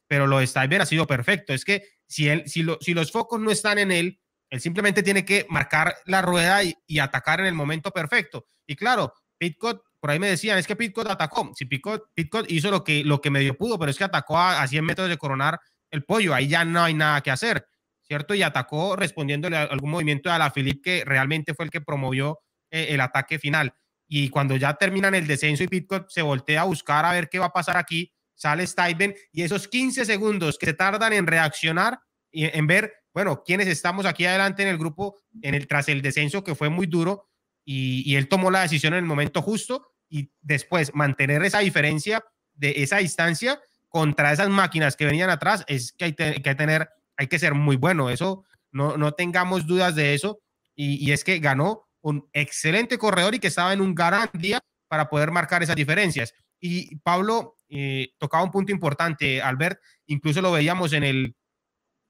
[0.08, 1.52] pero lo de Stuyven ha sido perfecto.
[1.52, 4.18] Es que si, él, si, los focos no están en él,
[4.48, 8.46] él simplemente tiene que marcar la rueda y, atacar en el momento perfecto.
[8.66, 11.52] Y claro, Pitcott, por ahí me decían, es que Pitcott atacó.
[11.54, 14.66] Si Pitcott, Pitcott hizo lo que, lo que medio pudo, pero es que atacó a,
[14.66, 15.60] 100 metros de coronar
[15.90, 16.32] el pollo.
[16.32, 17.66] Ahí ya no hay nada que hacer,
[18.00, 18.34] ¿cierto?
[18.34, 22.38] Y atacó respondiéndole a algún movimiento de Alaphilippe que realmente fue el que promovió
[22.70, 23.74] eh, el ataque final
[24.12, 27.38] y cuando ya terminan el descenso y Pitcock se voltea a buscar a ver qué
[27.38, 32.00] va a pasar aquí, sale Stuyven y esos 15 segundos que se tardan en reaccionar
[32.28, 36.02] y en ver, bueno, quiénes estamos aquí adelante en el grupo en el, tras el
[36.02, 37.28] descenso que fue muy duro
[37.64, 42.24] y, y él tomó la decisión en el momento justo y después mantener esa diferencia
[42.54, 47.28] de esa distancia contra esas máquinas que venían atrás, es que hay que tener, hay
[47.28, 48.10] que ser muy bueno.
[48.10, 50.40] Eso, no, no tengamos dudas de eso.
[50.74, 54.60] Y, y es que ganó un excelente corredor y que estaba en un gran día
[54.88, 56.34] para poder marcar esas diferencias.
[56.58, 61.36] Y Pablo eh, tocaba un punto importante, Albert, incluso lo veíamos en el,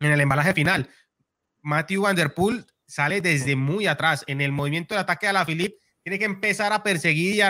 [0.00, 0.88] en el embalaje final.
[1.62, 4.24] Matthew Van Der Poel sale desde muy atrás.
[4.26, 7.40] En el movimiento de ataque a la Philip, tiene que empezar a perseguir y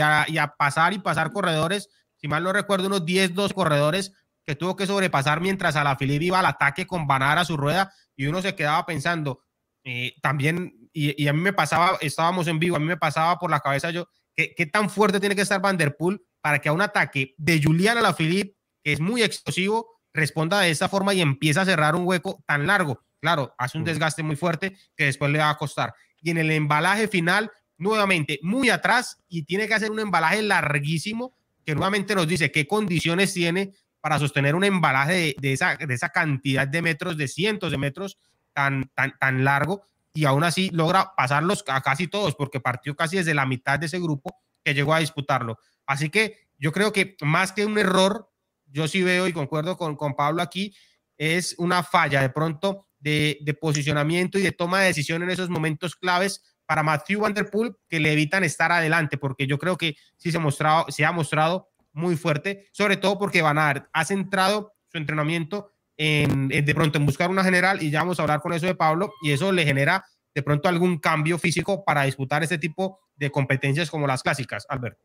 [0.00, 1.88] a, y a, pasar y pasar corredores.
[2.16, 4.12] Si mal no recuerdo, unos 10, 2 corredores
[4.44, 7.56] que tuvo que sobrepasar mientras a la Philip iba al ataque con Banar a su
[7.56, 9.44] rueda y uno se quedaba pensando,
[9.84, 13.38] eh, también, y, y, a mí me pasaba, estábamos en vivo, a mí me pasaba
[13.38, 16.58] por la cabeza yo, ¿qué, qué tan fuerte tiene que estar Van Der Poel para
[16.58, 20.70] que a un ataque de Julian a la Philip, que es muy explosivo, responda de
[20.70, 23.02] esa forma y empieza a cerrar un hueco tan largo?
[23.20, 25.94] Claro, hace un desgaste muy fuerte que después le va a costar.
[26.22, 31.34] Y en el embalaje final, nuevamente, muy atrás y tiene que hacer un embalaje larguísimo
[31.64, 36.08] que nuevamente nos dice qué condiciones tiene para sostener un embalaje de, esa, de esa
[36.08, 38.18] cantidad de metros, de cientos de metros
[38.54, 39.82] tan, tan, tan largo
[40.12, 43.86] y aún así logra pasarlos a casi todos porque partió casi desde la mitad de
[43.86, 45.58] ese grupo que llegó a disputarlo.
[45.86, 48.30] Así que yo creo que más que un error,
[48.66, 50.74] yo sí veo y concuerdo con, con Pablo aquí,
[51.16, 55.48] es una falla de pronto de, de, posicionamiento y de toma de decisión en esos
[55.48, 59.76] momentos claves para Matthew Van Der Poel que le evitan estar adelante, porque yo creo
[59.76, 64.98] que sí se ha mostrado muy fuerte, sobre todo porque Van Aert ha centrado su
[64.98, 68.54] entrenamiento en, en, de pronto en buscar una general y ya vamos a hablar con
[68.54, 70.02] eso de Pablo y eso le genera
[70.34, 74.98] de pronto algún cambio físico para disputar este tipo de competencias como las clásicas, Albert.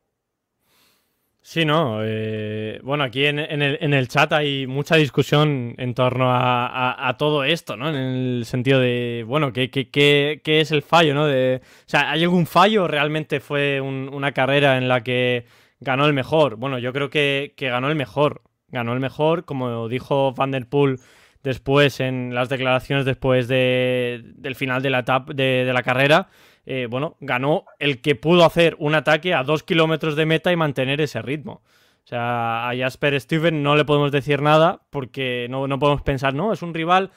[1.41, 1.99] Sí, no.
[2.01, 7.43] Eh, bueno, aquí en, el, en, el, chat hay mucha discusión en torno a, todo
[7.43, 7.89] esto, ¿no?
[7.89, 11.27] En el sentido de, bueno, ¿qué, qué, qué, qué es el fallo, ¿no?
[11.27, 12.87] De, o sea, ¿hay algún fallo?
[12.87, 15.45] ¿Realmente fue un, una carrera en la que
[15.79, 16.55] ganó el mejor?
[16.55, 18.41] Bueno, yo creo que, que ganó el mejor.
[18.69, 20.99] Ganó el mejor, como dijo Van Der Poel
[21.43, 26.27] después en las declaraciones después de, del final de la, etapa, de, la carrera
[26.65, 30.55] eh, bueno, ganó el que pudo hacer un ataque a dos kilómetros de meta y
[30.55, 31.61] mantener ese ritmo.
[32.03, 36.33] O sea, a Jasper Steven no le podemos decir nada porque no, no podemos pensar,
[36.33, 37.11] no, es un rival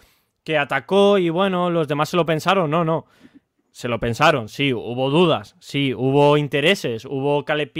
[0.44, 2.70] que atacó y bueno, los demás se lo pensaron.
[2.70, 3.06] No, no.
[3.70, 7.72] Se lo pensaron, sí, hubo dudas, sí, hubo intereses, hubo Caleb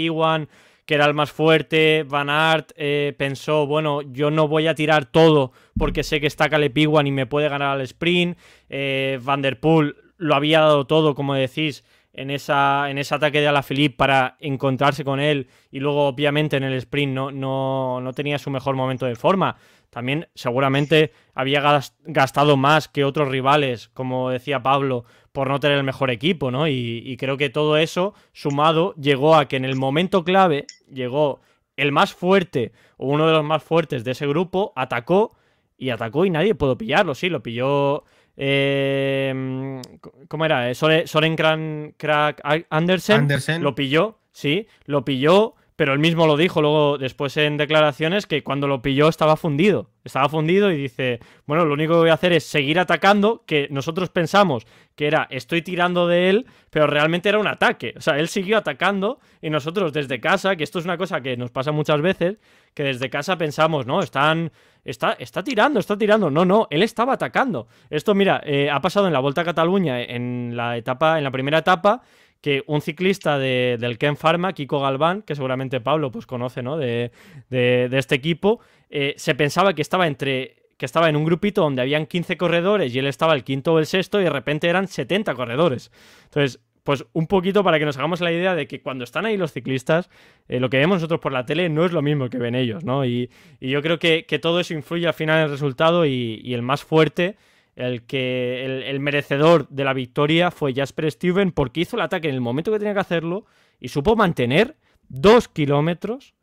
[0.89, 5.05] que era el más fuerte, Van Aert eh, pensó, bueno, yo no voy a tirar
[5.05, 9.59] todo porque sé que está Caleb y me puede ganar al sprint, eh, Van Der
[9.59, 14.35] Poel lo había dado todo, como decís, en, esa, en ese ataque de Alaphilippe para
[14.39, 18.75] encontrarse con él y luego obviamente en el sprint no, no, no tenía su mejor
[18.75, 19.57] momento de forma.
[19.89, 25.83] También seguramente había gastado más que otros rivales, como decía Pablo, por no tener el
[25.83, 26.67] mejor equipo, ¿no?
[26.67, 31.41] Y, y creo que todo eso, sumado, llegó a que en el momento clave llegó
[31.77, 35.35] el más fuerte o uno de los más fuertes de ese grupo, atacó
[35.77, 38.03] y atacó y nadie pudo pillarlo, sí, lo pilló
[38.41, 39.81] eh,
[40.29, 40.73] ¿Cómo era?
[40.73, 46.97] Soren Crack Andersen, Andersen, lo pilló, sí, lo pilló, pero él mismo lo dijo luego
[46.97, 49.89] después en declaraciones que cuando lo pilló estaba fundido.
[50.03, 53.69] Estaba fundido y dice, bueno, lo único que voy a hacer es seguir atacando, que
[53.71, 54.67] nosotros pensamos
[54.97, 57.93] que era estoy tirando de él, pero realmente era un ataque.
[57.95, 61.37] O sea, él siguió atacando y nosotros desde casa, que esto es una cosa que
[61.37, 62.39] nos pasa muchas veces,
[62.73, 64.51] que desde casa pensamos, no, están
[64.85, 66.31] Está, está tirando, está tirando.
[66.31, 67.67] No, no, él estaba atacando.
[67.89, 71.31] Esto, mira, eh, ha pasado en la Vuelta a Cataluña, en la etapa, en la
[71.31, 72.01] primera etapa,
[72.41, 76.77] que un ciclista de, del Ken Pharma, Kiko Galván, que seguramente Pablo pues conoce, ¿no?
[76.77, 77.11] De,
[77.49, 78.59] de, este equipo,
[78.89, 82.95] eh, se pensaba que estaba entre que estaba en un grupito donde habían 15 corredores
[82.95, 85.91] y él estaba el quinto o el sexto y de repente eran 70 corredores.
[86.23, 89.35] Entonces, pues un poquito para que nos hagamos la idea de que cuando están ahí
[89.35, 90.09] los ciclistas,
[90.47, 92.85] eh, lo que vemos nosotros por la tele no es lo mismo que ven ellos,
[92.85, 93.03] ¿no?
[93.03, 93.29] Y,
[93.59, 96.53] y yo creo que, que, todo eso influye al final en el resultado y, y
[96.53, 97.35] el más fuerte,
[97.79, 102.35] el que el, merecedor de la victoria fue Jasper Steven porque hizo el ataque en
[102.35, 103.45] el momento que tenía que hacerlo
[103.79, 104.75] y supo mantener
[105.07, 106.35] dos kilómetros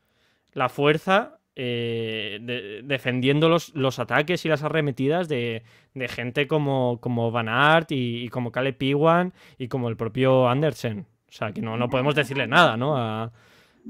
[0.54, 5.62] la fuerza eh, de, defendiendo los, los, ataques y las arremetidas de,
[5.92, 11.06] de gente como, como Van Aert y, como Caleb Iwan y como el propio Andersen.
[11.28, 12.96] O sea, que no, no podemos decirle nada, ¿no?
[12.96, 13.30] A,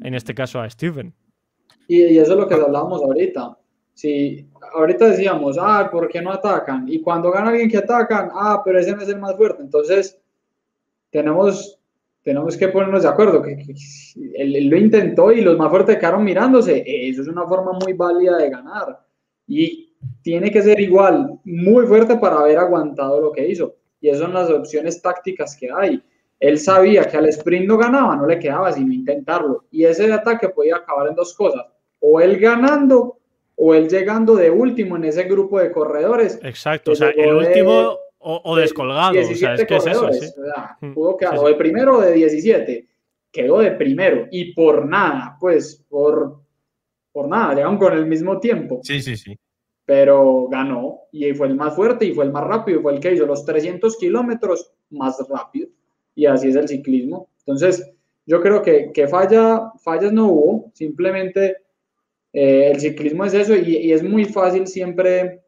[0.02, 1.14] en este caso a Steven.
[1.86, 3.56] Y, y, eso es lo que hablábamos ahorita.
[3.96, 6.86] Si ahorita decíamos, ah, ¿por qué no atacan?
[6.86, 9.62] Y cuando gana alguien que atacan, ah, pero ese no es el más fuerte.
[9.62, 10.20] Entonces,
[11.10, 11.76] tenemos
[12.26, 13.56] tenemos que ponernos de acuerdo, que,
[14.34, 18.36] él, lo intentó y los más fuertes quedaron mirándose, eso es una forma muy válida
[18.36, 18.98] de ganar
[19.46, 24.22] y tiene que ser igual, muy fuerte para haber aguantado lo que hizo y esas
[24.22, 26.02] son las opciones tácticas que hay.
[26.40, 30.48] Él sabía que al sprint no ganaba, no le quedaba sino intentarlo y ese ataque
[30.48, 31.64] podía acabar en dos cosas,
[32.00, 33.15] o él ganando
[33.56, 36.38] o él llegando de último en ese grupo de corredores.
[36.42, 40.12] Exacto, o sea, el último o, descolgado, o sea, es que es eso.
[40.12, 40.26] ¿sí?
[40.80, 42.86] Mm, pudo quedar o de primero o de 17,
[43.30, 46.40] quedó de primero y por nada, pues por,
[47.12, 48.80] por nada, llegaron con el mismo tiempo.
[48.82, 49.38] Sí, sí, sí.
[49.84, 53.00] Pero ganó y fue el más fuerte y fue el más rápido, y fue el
[53.00, 55.68] que hizo los 300 kilómetros más rápido
[56.16, 57.28] y así es el ciclismo.
[57.40, 57.88] Entonces,
[58.26, 61.58] yo creo que, que falla, fallas no hubo, simplemente
[62.38, 65.40] eh, el ciclismo es eso y, es muy fácil siempre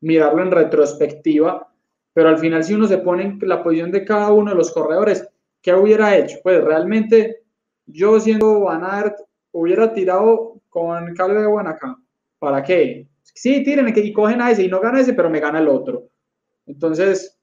[0.00, 1.72] mirarlo en retrospectiva,
[2.12, 4.72] pero al final si uno se pone en la posición de cada uno de los
[4.72, 5.24] corredores,
[5.60, 6.38] ¿qué hubiera hecho?
[6.42, 7.44] Pues realmente
[7.86, 9.20] yo siendo Van Aert
[9.52, 11.96] hubiera tirado con Calve de acá.
[12.40, 13.06] ¿Para qué?
[13.22, 16.08] Sí, tiren y cogen a ese y no gana ese, pero me gana el otro.
[16.66, 17.38] Entonces,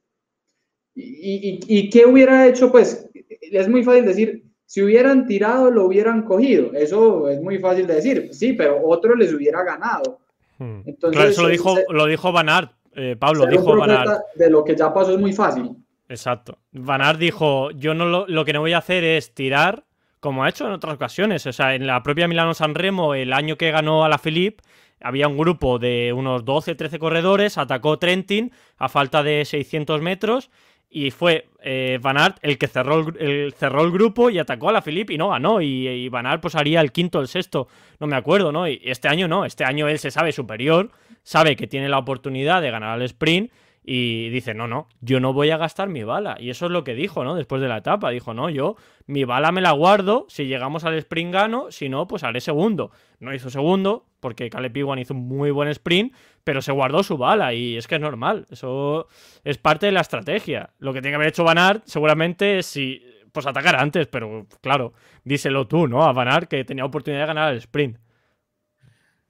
[0.93, 2.69] ¿y, y, y qué hubiera hecho?
[2.69, 6.71] Pues es muy fácil decir, si hubieran tirado, lo hubieran cogido.
[6.75, 10.19] Eso es muy fácil de decir, sí, pero otro les hubiera ganado.
[10.59, 10.81] Hmm.
[10.85, 14.21] Entonces, eso lo dijo, lo dijo Van Aert, eh, Pablo, dijo Van Aert.
[14.35, 15.71] De lo que ya pasó es muy fácil.
[16.07, 16.59] Exacto.
[16.71, 19.85] Van Aert dijo, yo no lo, que no voy a hacer es tirar,
[20.19, 21.47] como ha hecho en otras ocasiones.
[21.47, 24.63] O sea, en la propia Milano San Remo, el año que ganó a la Philippe,
[25.01, 30.51] había un grupo de unos 12, 13 corredores, atacó Trentin a falta de 600 metros
[30.89, 34.71] y fue eh, Van Aert el que cerró el, cerró el grupo y atacó a
[34.73, 35.61] la Philippe y no ganó.
[35.61, 37.67] Y, Van Aert pues haría el quinto el sexto,
[37.99, 38.67] no me acuerdo, ¿no?
[38.67, 40.91] Y este año no, este año él se sabe superior,
[41.23, 43.51] sabe que tiene la oportunidad de ganar al sprint
[43.91, 46.37] y dice, no, no, yo no voy a gastar mi bala.
[46.39, 47.35] Y eso es lo que dijo, ¿no?
[47.35, 48.11] Después de la etapa.
[48.11, 48.75] Dijo, no, yo
[49.07, 52.91] mi bala me la guardo, si llegamos al sprint gano, si no, pues haré segundo.
[53.19, 56.13] No hizo segundo, porque Caleb Iwan hizo un muy buen sprint,
[56.43, 58.45] pero se guardó su bala y es que es normal.
[58.49, 59.07] Eso
[59.43, 60.71] es parte de la estrategia.
[60.79, 65.67] Lo que tiene que haber hecho Van seguramente si, pues atacar antes, pero claro, díselo
[65.67, 66.03] tú, ¿no?
[66.03, 67.97] A Van que tenía oportunidad de ganar el sprint.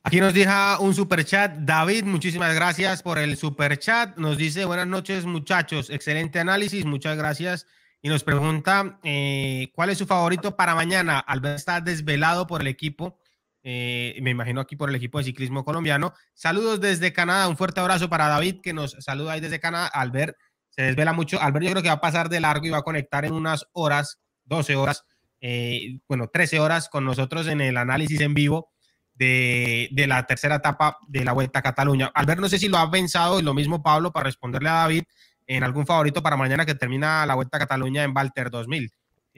[0.04, 1.54] Aquí nos deja un super chat.
[1.58, 4.18] David, muchísimas gracias por el super chat.
[4.18, 5.90] Nos dice buenas noches, muchachos.
[5.90, 7.68] Excelente análisis, muchas gracias.
[8.02, 11.20] Y nos pregunta eh, cuál es su favorito para mañana.
[11.20, 13.20] Albert está desvelado por el equipo.
[13.64, 16.14] Eh, me imagino aquí por el equipo de ciclismo colombiano.
[16.34, 17.48] Saludos desde Canadá.
[17.48, 19.88] Un fuerte abrazo para David que nos saluda ahí desde Canadá.
[19.88, 20.38] Albert
[20.70, 21.42] se desvela mucho.
[21.42, 23.66] Albert yo creo que va a pasar de largo y va a conectar en unas
[23.74, 25.04] horas, 12 horas,
[25.42, 28.72] eh, bueno, 13 horas con nosotros en el análisis en vivo
[29.20, 32.12] de, la tercera etapa de la Vuelta a Cataluña.
[32.14, 35.04] Albert, no sé si lo ha pensado, y lo mismo Pablo, para responderle a David,
[35.46, 38.92] en algún favorito para mañana que termina la Vuelta a Cataluña en Walter 2000.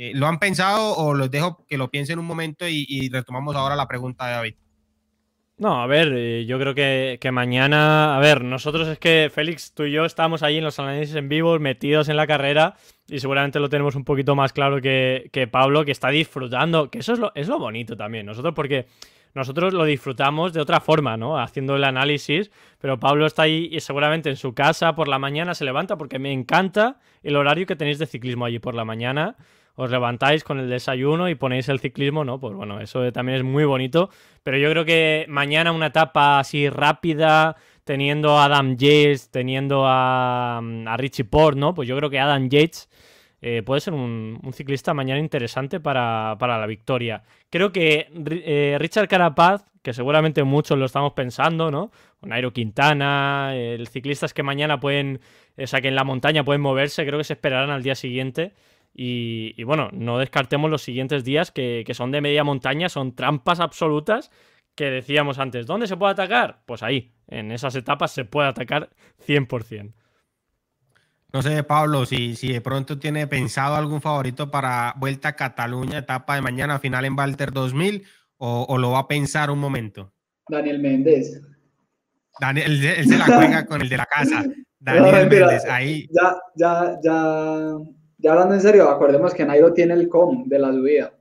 [0.04, 3.76] Eh, ¿Lo han pensado o los dejo que lo piensen un momento y, retomamos ahora
[3.76, 4.56] la pregunta de David?
[5.60, 9.84] No, a ver, eh, yo creo que, mañana, a ver, nosotros es que Félix, tú
[9.84, 12.74] y yo estamos ahí en los análisis en vivo, metidos en la carrera
[13.08, 16.98] y seguramente lo tenemos un poquito más claro que, que Pablo, que está disfrutando, que
[16.98, 18.88] eso es lo, es lo bonito también, nosotros porque
[19.36, 21.40] nosotros lo disfrutamos de otra forma, ¿no?
[21.40, 22.50] Haciendo el análisis,
[22.80, 26.18] pero Pablo está ahí y seguramente en su casa por la mañana se levanta porque
[26.18, 29.36] me encanta el horario que tenéis de ciclismo allí por la mañana.
[29.82, 32.40] Os levantáis con el desayuno y ponéis el ciclismo, ¿no?
[32.40, 34.10] Pues bueno, eso también es muy bonito.
[34.44, 40.60] Pero yo creo que mañana una etapa así rápida, teniendo a Adam Yates, teniendo a,
[40.60, 41.74] a Richie Port, ¿no?
[41.74, 42.90] Pues yo creo que Adam Yates
[43.42, 47.24] eh, puede ser un, ciclista mañana interesante para, la victoria.
[47.50, 51.92] Creo que eh, Richard Carapaz, que seguramente muchos lo estamos pensando, ¿no?
[52.20, 55.22] O Nairo Quintana, el ciclistas que mañana pueden,
[55.58, 58.54] o sea, que en la montaña pueden moverse, creo que se esperarán al día siguiente.
[58.94, 63.60] Y, bueno, no descartemos los siguientes días que, que son de media montaña, son trampas
[63.60, 64.32] absolutas
[64.76, 65.66] que decíamos antes.
[65.66, 66.62] ¿Dónde se puede atacar?
[66.66, 68.90] Pues ahí, en esas etapas se puede atacar
[69.26, 69.94] 100%.
[71.34, 76.00] No sé, Pablo, si, si de pronto tiene pensado algún favorito para Vuelta a Cataluña,
[76.00, 78.04] etapa de mañana, final en Walter 2000,
[78.44, 80.12] o, lo va a pensar un momento.
[80.50, 81.42] Daniel Méndez.
[82.40, 84.44] Daniel, él, se la juega con el de la casa.
[84.80, 86.10] Daniel Méndez, ahí.
[86.12, 87.78] Ya, ya, ya,
[88.22, 91.14] ya hablando en serio, acordemos que Nairo tiene el com de la subida.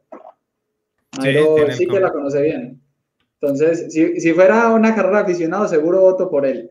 [1.19, 2.81] Nairo sí, que la conoce bien.
[3.41, 6.71] Entonces, si, si fuera una carrera aficionado, seguro voto por él.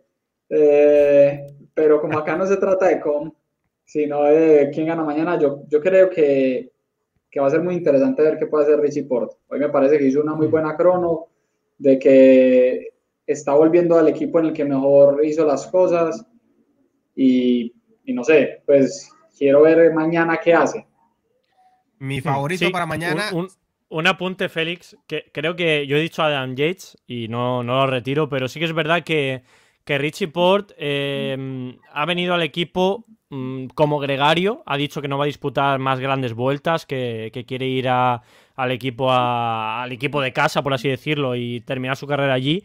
[0.49, 3.31] Eh, pero como acá no se trata de com,
[3.85, 6.71] sino de quién gana mañana, yo, yo creo que,
[7.29, 9.33] que va a ser muy interesante ver qué puede hacer Richie Port.
[9.47, 10.51] Hoy me parece que hizo una muy mm.
[10.51, 11.25] buena crono,
[11.79, 12.93] de que
[13.25, 16.25] está volviendo al equipo en el que mejor hizo las cosas
[17.15, 17.73] y,
[18.03, 19.09] y no sé, pues
[19.39, 20.85] quiero ver mañana qué hace.
[21.97, 23.29] Mi favorito para mañana.
[23.33, 23.47] Un,
[23.89, 27.77] un, apunte, Félix, que creo que yo he dicho a Adam Yates y no, no
[27.77, 29.43] lo retiro, pero sí que es verdad que
[29.89, 35.17] que Richie Port em, ha venido al equipo mm, como gregario, ha dicho que no
[35.17, 38.21] va a disputar más grandes vueltas, que, quiere ir al,
[38.69, 42.63] equipo al equipo de casa, por así decirlo, y terminar su carrera allí.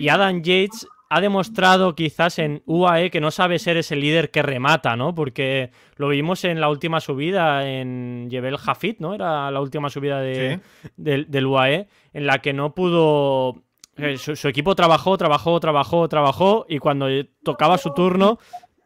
[0.00, 4.42] Y Adam Yates ha demostrado quizás en UAE que no sabe ser ese líder que
[4.42, 5.14] remata, ¿no?
[5.14, 9.14] Porque lo vimos en la última subida en Jebel Jafit, ¿no?
[9.14, 10.60] Era la última subida de,
[10.96, 13.62] del, UAE, en la que no pudo...
[13.96, 17.06] Eh, su, equipo trabajó, trabajó, trabajó, trabajó y cuando
[17.44, 18.40] tocaba su turno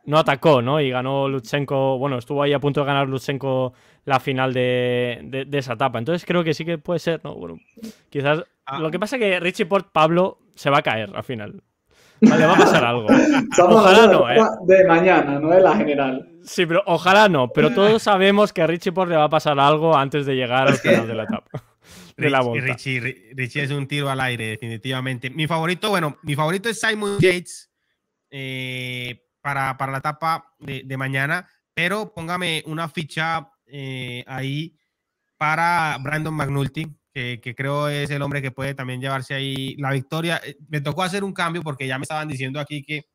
[0.04, 0.80] no atacó, ¿no?
[0.80, 3.72] Y ganó Lutsenko, bueno, estuvo ahí a punto de ganar Lutsenko
[4.04, 5.98] la final de, esa etapa.
[5.98, 7.34] Entonces creo que sí que puede ser, ¿no?
[7.34, 7.58] Bueno,
[8.10, 8.44] quizás...
[8.66, 8.80] Ah.
[8.80, 11.62] Lo que pasa es que Richie Port, Pablo, se va a caer al final.
[12.20, 13.06] Vale, va a pasar algo.
[13.58, 14.40] ojalá no, ¿eh?
[14.62, 16.28] De mañana, no de la general.
[16.42, 17.48] Sí, pero ojalá no.
[17.48, 20.68] Pero todos sabemos que a Richie Port le va a pasar algo antes de llegar
[20.68, 21.50] al final de la etapa.
[22.16, 22.72] De la vuelta.
[22.72, 25.30] Richie, Richie, es un tiro al aire, definitivamente.
[25.30, 27.70] Mi favorito, bueno, mi favorito es Simon Yates
[28.28, 34.76] eh, para, para, la etapa de, de, mañana, pero póngame una ficha eh, ahí
[35.36, 40.40] para Brandon McNulty, que, creo es el hombre que puede también llevarse ahí la victoria.
[40.44, 43.06] Eh, me tocó hacer un cambio porque ya me estaban diciendo aquí que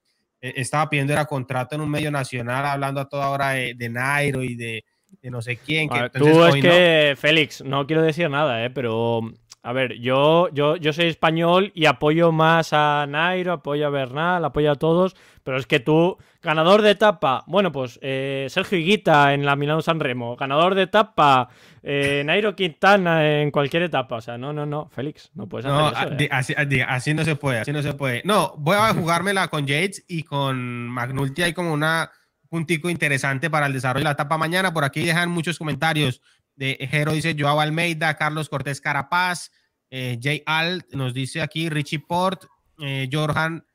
[0.41, 4.43] eh, estaba pidiendo era contrato en un medio nacional, hablando a toda hora de, Nairo
[4.43, 4.83] y de,
[5.23, 5.87] no sé quién.
[5.89, 9.21] Que, tú es que, Félix, no quiero decir nada, pero
[9.65, 14.43] a ver, yo, yo, yo soy español y apoyo más a Nairo, apoyo a Bernal,
[14.43, 19.33] apoyo a todos, pero es que tú, ganador de etapa, bueno, pues eh, Sergio Higuita
[19.33, 21.47] en la Milano San Remo, ganador de etapa,
[21.81, 26.21] eh, Nairo Quintana en cualquier etapa, o sea, no, no, no, Félix, no puedes hacer
[26.21, 26.53] eso.
[26.59, 26.85] ¿eh?
[26.85, 28.21] Así, no se puede, así no se puede.
[28.25, 32.11] No, voy a jugármela con Yates y con McNulty, hay como una
[32.49, 36.21] puntico interesante para el desarrollo de la etapa mañana, por aquí dejan muchos comentarios
[36.55, 39.51] de Jero dice Joao Almeida, Carlos Cortés Carapaz,
[39.89, 42.45] eh, Jay Alt nos dice aquí Richie Port,
[42.79, 43.65] eh, Jorjan,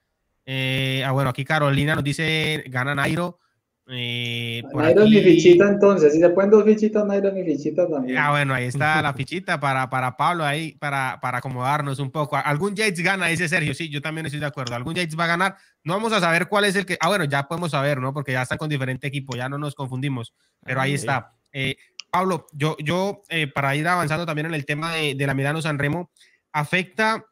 [0.51, 3.39] eh, ah, bueno, aquí Carolina nos dice gana Nairo.
[3.91, 7.87] Eh, Nairo es mi fichita entonces, si se pueden dos fichitas, Nairo es mi fichita
[7.87, 8.17] también.
[8.17, 12.37] Ah, bueno, ahí está la fichita para, para Pablo, ahí para, para acomodarnos un poco.
[12.37, 14.75] Algún Yates gana, dice Sergio, sí, yo también estoy de acuerdo.
[14.75, 17.25] Algún Yates va a ganar, no vamos a saber cuál es el que, ah, bueno,
[17.25, 18.15] ya podemos saber, ¿no?
[18.15, 20.33] Porque ya están con diferente equipo, ya no nos confundimos,
[20.65, 21.35] pero ahí está.
[21.53, 21.77] Eh,
[22.11, 25.79] Pablo, yo, yo eh, para ir avanzando también en el tema de, la Milano San
[25.79, 26.11] Remo,
[26.53, 27.27] afecta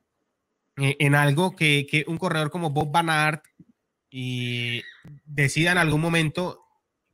[0.77, 3.41] eh, en algo que, un corredor como Bob Van
[4.11, 4.83] y
[5.25, 6.63] decida en algún momento,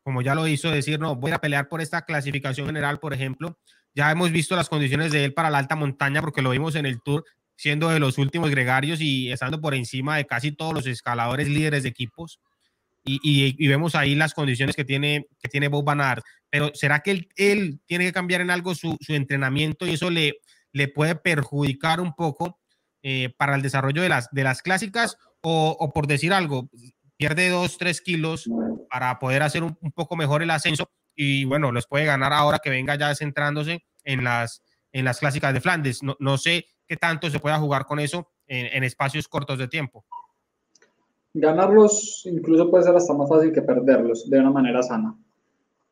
[0.02, 3.58] como ya lo hizo, decir, no, voy a pelear por esta clasificación general, por ejemplo.
[3.94, 6.86] Ya hemos visto las condiciones de él para la alta montaña, porque lo vimos en
[6.86, 7.24] el Tour,
[7.56, 11.82] siendo de los últimos gregarios y estando por encima de casi todos los escaladores líderes
[11.82, 12.40] de equipos.
[13.04, 15.84] Y, vemos ahí las condiciones que tiene, que tiene Bob
[16.50, 20.34] pero ¿será que él, tiene que cambiar en algo su, su, entrenamiento y eso le,
[20.72, 22.60] le puede perjudicar un poco
[23.02, 25.16] eh, para el desarrollo de las, de las clásicas?
[25.40, 26.70] O, por decir algo,
[27.16, 28.48] pierde dos, tres kilos
[28.88, 32.70] para poder hacer un, poco mejor el ascenso y bueno, los puede ganar ahora que
[32.70, 34.62] venga ya centrándose en las,
[34.92, 36.02] en las clásicas de Flandes.
[36.04, 40.04] No, no sé qué tanto se pueda jugar con eso en espacios cortos de tiempo.
[41.34, 45.16] Ganarlos incluso puede ser hasta más fácil que perderlos de una manera sana.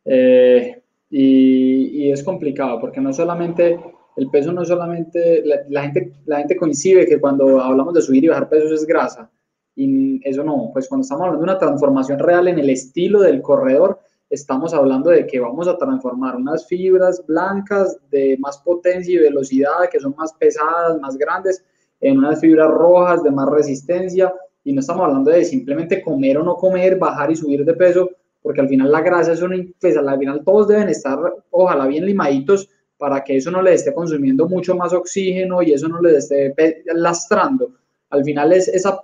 [0.04, 3.78] Eh, y, es complicado porque no solamente,
[4.16, 8.28] el peso no solamente, la, gente, la gente coincide que cuando hablamos de subir y
[8.28, 9.30] bajar pesos es grasa.
[9.76, 13.40] Y eso no, pues cuando estamos hablando de una transformación real en el estilo del
[13.40, 19.18] corredor, estamos hablando de que vamos a transformar unas fibras blancas de más potencia y
[19.18, 21.64] velocidad, que son más pesadas, más grandes,
[22.00, 24.32] en unas fibras rojas de más resistencia.
[24.64, 28.10] Y no estamos hablando de simplemente comer o no comer, bajar y subir de peso,
[28.42, 31.18] porque al final la grasa es un, pues al final todos deben estar,
[31.50, 32.68] ojalá bien limaditos,
[33.00, 36.54] para que eso no le esté consumiendo mucho más oxígeno y eso no le esté
[36.94, 37.72] lastrando.
[38.10, 39.02] Al final es esa,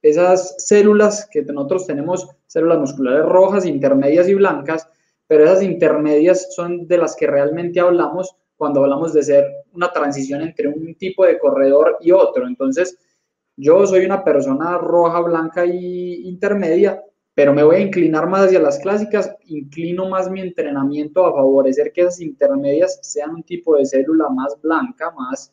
[0.00, 4.88] esas células que nosotros tenemos, células musculares rojas, intermedias y blancas,
[5.26, 9.44] pero esas intermedias son de las que realmente hablamos cuando hablamos de ser
[9.74, 12.46] una transición entre un tipo de corredor y otro.
[12.46, 12.96] Entonces,
[13.56, 17.02] yo soy una persona roja, blanca y intermedia,
[17.34, 21.92] pero me voy a inclinar más hacia las clásicas, inclino más mi entrenamiento a favorecer
[21.92, 25.52] que esas intermedias sean un tipo de célula más blanca, más,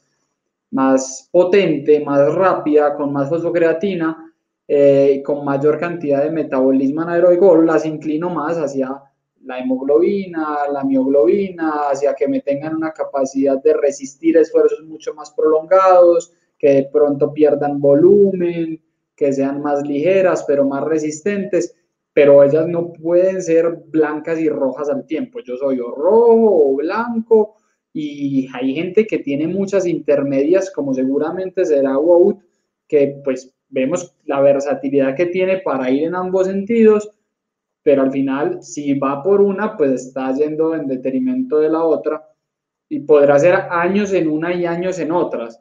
[0.71, 4.33] más potente, más rápida, con más fosfocreatina,
[4.67, 9.01] eh, con mayor cantidad de metabolismo anaeróbico, las inclino más hacia
[9.43, 15.31] la hemoglobina, la mioglobina, hacia que me tengan una capacidad de resistir esfuerzos mucho más
[15.31, 18.81] prolongados, que de pronto pierdan volumen,
[19.17, 21.75] que sean más ligeras, pero más resistentes,
[22.13, 25.41] pero ellas no pueden ser blancas y rojas al tiempo.
[25.41, 27.57] Yo soy o rojo o blanco
[27.91, 32.39] y hay gente que tiene muchas intermedias, como seguramente será Wout,
[32.87, 37.11] que pues vemos la versatilidad que tiene para ir en ambos sentidos,
[37.81, 42.25] pero al final si va por una, pues está yendo en detrimento de la otra
[42.87, 45.59] y podrá ser años en una y años en otras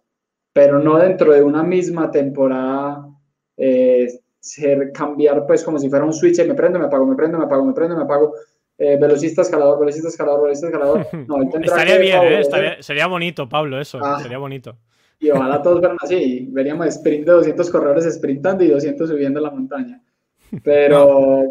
[0.52, 3.08] pero no dentro de una misma temporada
[3.56, 4.08] eh,
[4.38, 7.44] ser cambiar pues como si fuera un switch, me prendo, me apago, me prendo, me
[7.44, 8.34] apago, me prendo, me apago.
[8.78, 11.06] Eh, velocista, escalador, velocista, escalador, velocista, escalador.
[11.28, 12.76] No, estaría bien, ¿eh?
[12.80, 14.18] sería bonito, Pablo, eso, ah.
[14.20, 14.76] sería bonito.
[15.20, 19.50] Y ojalá todos fueran así, veríamos sprint de 200 corredores sprintando y 200 subiendo la
[19.50, 20.02] montaña.
[20.64, 21.44] Pero...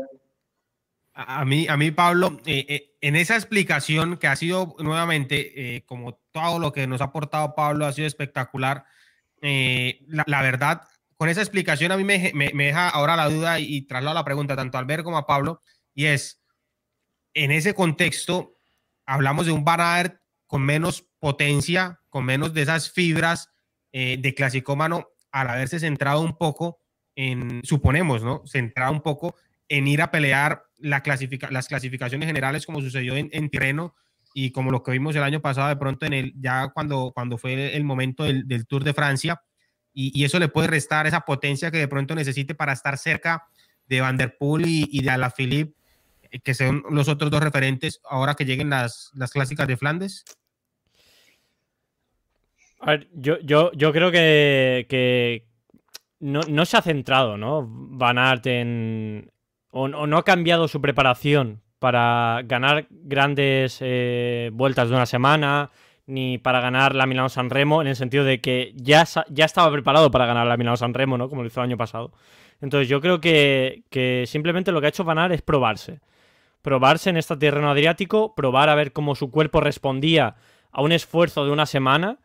[1.14, 5.84] A mí, a mí Pablo, eh, eh, en esa explicación que ha sido nuevamente, eh,
[5.86, 8.86] como todo lo que nos ha aportado Pablo, ha sido espectacular.
[9.42, 10.84] La, la, verdad,
[11.18, 14.24] con esa explicación a mí me, me, deja ahora la duda y, y traslado la
[14.24, 15.62] pregunta tanto a Albert como a Pablo,
[15.94, 16.42] y es,
[17.34, 18.56] en ese contexto,
[19.06, 23.50] hablamos de un Van con menos potencia, con menos de esas fibras
[23.92, 26.80] de clasicómano al haberse centrado un poco
[27.16, 28.44] en, suponemos, ¿no?
[28.46, 29.36] Centrado un poco
[29.72, 33.96] en ir a pelear la clasifica las clasificaciones generales como sucedió en, en Tirreno
[34.34, 37.38] y como lo que vimos el año pasado de pronto en el, ya cuando, cuando
[37.38, 39.42] fue el momento del, del Tour de Francia
[39.94, 43.48] y, y, eso le puede restar esa potencia que de pronto necesite para estar cerca
[43.88, 45.76] de Van Der Poel y, y de Alaphilippe,
[46.32, 50.24] eh, que son los otros dos referentes ahora que lleguen las, las clásicas de Flandes.
[52.80, 55.46] A ver, yo, yo, yo creo que,
[56.20, 57.68] no, se ha centrado, ¿no?
[57.68, 59.32] Van Aert en.
[59.72, 65.72] O, no ha cambiado su preparación para ganar grandes eh, vueltas de una semana,
[66.06, 69.72] ni para ganar la Milano San Remo, en el sentido de que ya, ya estaba
[69.72, 71.30] preparado para ganar la Milano San Remo, ¿no?
[71.30, 72.12] Como lo hizo el año pasado.
[72.60, 76.02] Entonces yo creo que, que simplemente lo que ha hecho Van Aert es probarse.
[76.62, 80.36] Probarse en este terreno adriático, probar a ver cómo su cuerpo respondía
[80.72, 82.20] a un esfuerzo de una semana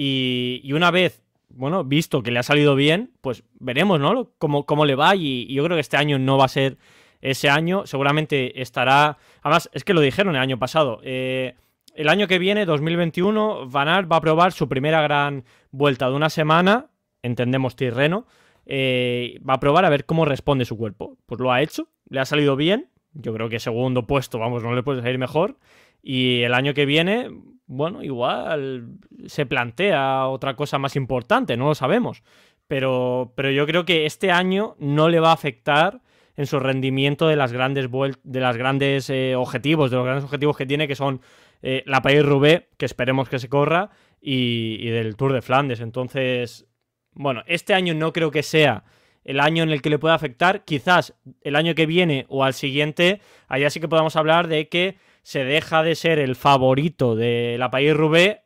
[0.00, 4.30] y, una vez, bueno, visto que le ha salido bien, pues veremos, ¿no?
[4.38, 6.78] Cómo, cómo le va y, yo creo que este año no va a ser
[7.20, 7.86] ese año.
[7.86, 9.18] Seguramente estará...
[9.42, 11.00] Además, es que lo dijeron el año pasado.
[11.02, 11.54] Eh,
[11.94, 16.30] el año que viene, 2021, Van va a probar su primera gran vuelta de una
[16.30, 16.90] semana,
[17.22, 18.26] entendemos Tirreno,
[18.66, 21.16] eh, va a probar a ver cómo responde su cuerpo.
[21.26, 24.74] Pues lo ha hecho, le ha salido bien, yo creo que segundo puesto, vamos, no
[24.74, 25.56] le puede salir mejor.
[26.02, 27.30] Y el año que viene,
[27.68, 28.88] bueno, igual
[29.26, 32.22] se plantea otra cosa más importante, no lo sabemos.
[32.66, 36.00] Pero, pero yo creo que este año no le va a afectar
[36.36, 37.88] en su rendimiento de las grandes
[38.22, 41.20] de las grandes eh, objetivos, de los grandes objetivos que tiene, que son
[41.62, 43.90] eh, la País Roubaix, que esperemos que se corra,
[44.20, 45.80] y, y, del Tour de Flandes.
[45.80, 46.66] Entonces,
[47.12, 48.84] bueno, este año no creo que sea
[49.24, 50.64] el año en el que le pueda afectar.
[50.64, 54.96] Quizás el año que viene o al siguiente, allá sí que podamos hablar de que
[55.28, 58.38] se deja de ser el favorito de la País Roubaix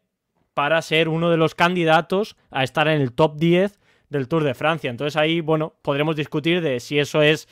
[0.52, 3.78] para ser uno de los candidatos a estar en el top 10
[4.10, 4.90] del Tour de Francia.
[4.90, 7.46] Entonces ahí, bueno, podremos discutir de si eso es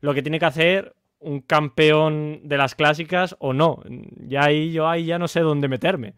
[0.00, 3.80] lo que tiene que hacer un campeón de las clásicas o no.
[4.28, 6.12] Ya ahí yo ahí ya no sé dónde meterme.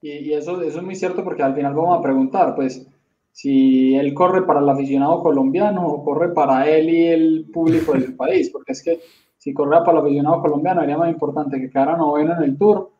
[0.00, 2.88] Y, eso, eso es muy cierto porque al final vamos a preguntar, pues,
[3.30, 8.16] si él corre para el aficionado colombiano o corre para él y el público del
[8.16, 9.00] país, porque es que
[9.38, 12.92] si corría para el aficionado colombiano, sería más importante que quedara noveno en el Tour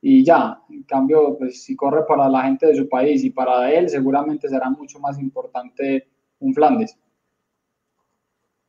[0.00, 0.60] y ya.
[0.70, 4.48] En cambio, pues si corre para la gente de su país y para él, seguramente
[4.48, 6.06] será mucho más importante
[6.38, 6.96] un Flandes.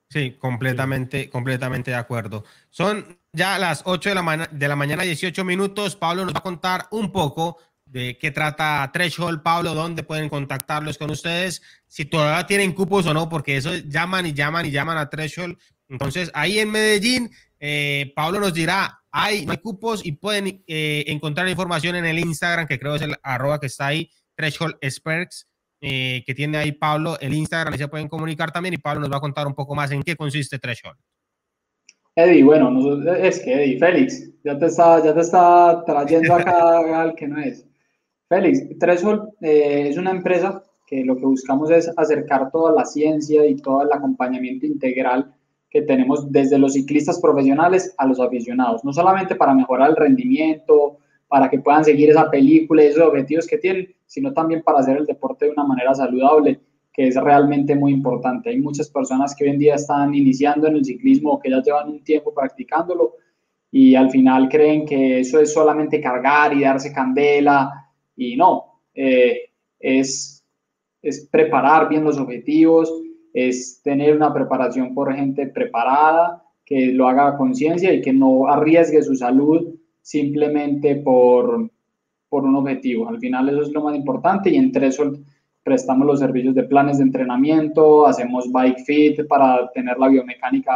[0.10, 2.46] Sí, completamente, completamente de acuerdo.
[2.70, 5.98] Son ya las 8 de la, de la mañana, 18 minutos.
[5.98, 10.98] Pablo nos va a contar un poco de qué trata Threshold, Pablo, dónde pueden contactarlos
[10.98, 14.98] con ustedes, si todavía tienen cupos o no, porque eso llaman y llaman y llaman
[14.98, 15.58] a Threshold
[15.90, 21.48] entonces, ahí en Medellín, eh, Pablo nos dirá, hay, hay cupos y pueden eh, encontrar
[21.48, 25.48] información en el Instagram, que creo es el arroba que está ahí, Threshold Experts,
[25.80, 29.12] eh, que tiene ahí Pablo, el Instagram, ahí se pueden comunicar también y Pablo nos
[29.12, 30.98] va a contar un poco más en qué consiste Threshold.
[32.16, 32.72] Eddie, bueno,
[33.16, 37.40] es que Eddie, Félix, ya te está, ya te está trayendo acá al que no
[37.40, 37.66] es.
[38.28, 43.56] Félix, Threshold es una empresa que lo que buscamos es acercar toda la ciencia y
[43.58, 45.34] todo el acompañamiento integral
[45.70, 50.98] que tenemos desde los ciclistas profesionales a los aficionados, no solamente para mejorar el rendimiento,
[51.28, 54.98] para que puedan seguir esa película y esos objetivos que tienen, sino también para hacer
[54.98, 56.62] el deporte de una manera saludable,
[56.94, 58.50] que es realmente muy importante.
[58.50, 61.62] Hay muchas personas que hoy en día están iniciando en el ciclismo o que ya
[61.62, 63.16] llevan un tiempo practicándolo
[63.70, 67.70] y al final creen que eso es solamente cargar y darse candela
[68.16, 69.50] y no, eh,
[69.80, 70.44] es,
[71.02, 72.92] es preparar bien los objetivos,
[73.46, 78.48] es tener una preparación por gente preparada, que lo haga a conciencia y que no
[78.48, 81.70] arriesgue su salud simplemente por,
[82.30, 83.08] por un objetivo.
[83.08, 85.14] Al final eso es lo más importante y entre eso
[85.62, 90.74] prestamos los servicios de planes de entrenamiento, hacemos bike fit para tener la biomecánica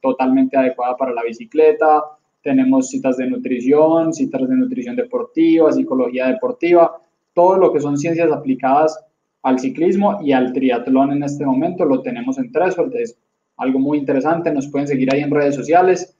[0.00, 2.00] totalmente adecuada para la bicicleta,
[2.42, 6.96] tenemos citas de nutrición, citas de nutrición deportiva, psicología deportiva,
[7.32, 9.04] todo lo que son ciencias aplicadas
[9.44, 11.84] al ciclismo y al triatlón en este momento.
[11.84, 13.16] Lo tenemos en Threshold, es
[13.58, 14.52] algo muy interesante.
[14.52, 16.16] Nos pueden seguir ahí en redes sociales.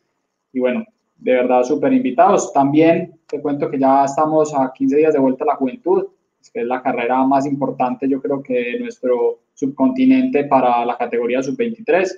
[0.53, 0.85] Y bueno,
[1.17, 2.53] de verdad súper invitados.
[2.53, 6.07] También te cuento que ya estamos a 15 días de vuelta a la juventud,
[6.53, 12.11] que es la carrera más importante yo creo que nuestro subcontinente para la categoría sub-23.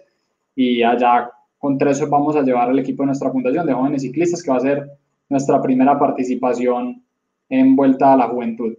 [0.56, 4.42] Y allá con Threshold vamos a llevar el equipo de nuestra fundación de jóvenes ciclistas,
[4.42, 4.90] que va a ser
[5.28, 7.02] nuestra primera participación
[7.48, 8.74] en vuelta a la juventud.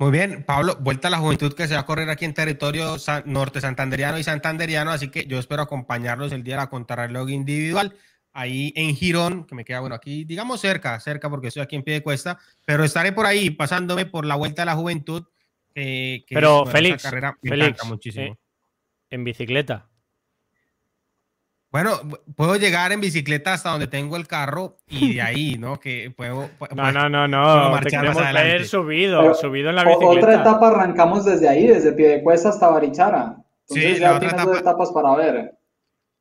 [0.00, 2.96] Muy bien, Pablo, vuelta a la juventud que se va a correr aquí en territorio
[3.24, 7.96] norte santanderiano y santanderiano, así que yo espero acompañarlos el día de la contrarreloj individual
[8.32, 11.82] ahí en Girón, que me queda, bueno, aquí digamos cerca, cerca porque estoy aquí en
[11.82, 15.24] pie de cuesta, pero estaré por ahí pasándome por la vuelta a la juventud.
[15.74, 18.26] pero Félix, carrera Félix, muchísimo.
[18.26, 18.38] Eh,
[19.10, 19.88] en bicicleta.
[21.82, 22.00] Bueno,
[22.34, 25.78] puedo llegar en bicicleta hasta donde tengo el carro y de ahí, ¿no?
[25.78, 26.50] Que puedo.
[26.74, 27.80] no, no, no, no.
[27.80, 30.26] Te queremos ver subido, subido en la bicicleta.
[30.26, 33.36] Otra etapa arrancamos desde ahí, desde Piedecuesta hasta Barichara.
[33.68, 34.50] Entonces sí, ya tienes etapa...
[34.50, 35.52] dos etapas para ver.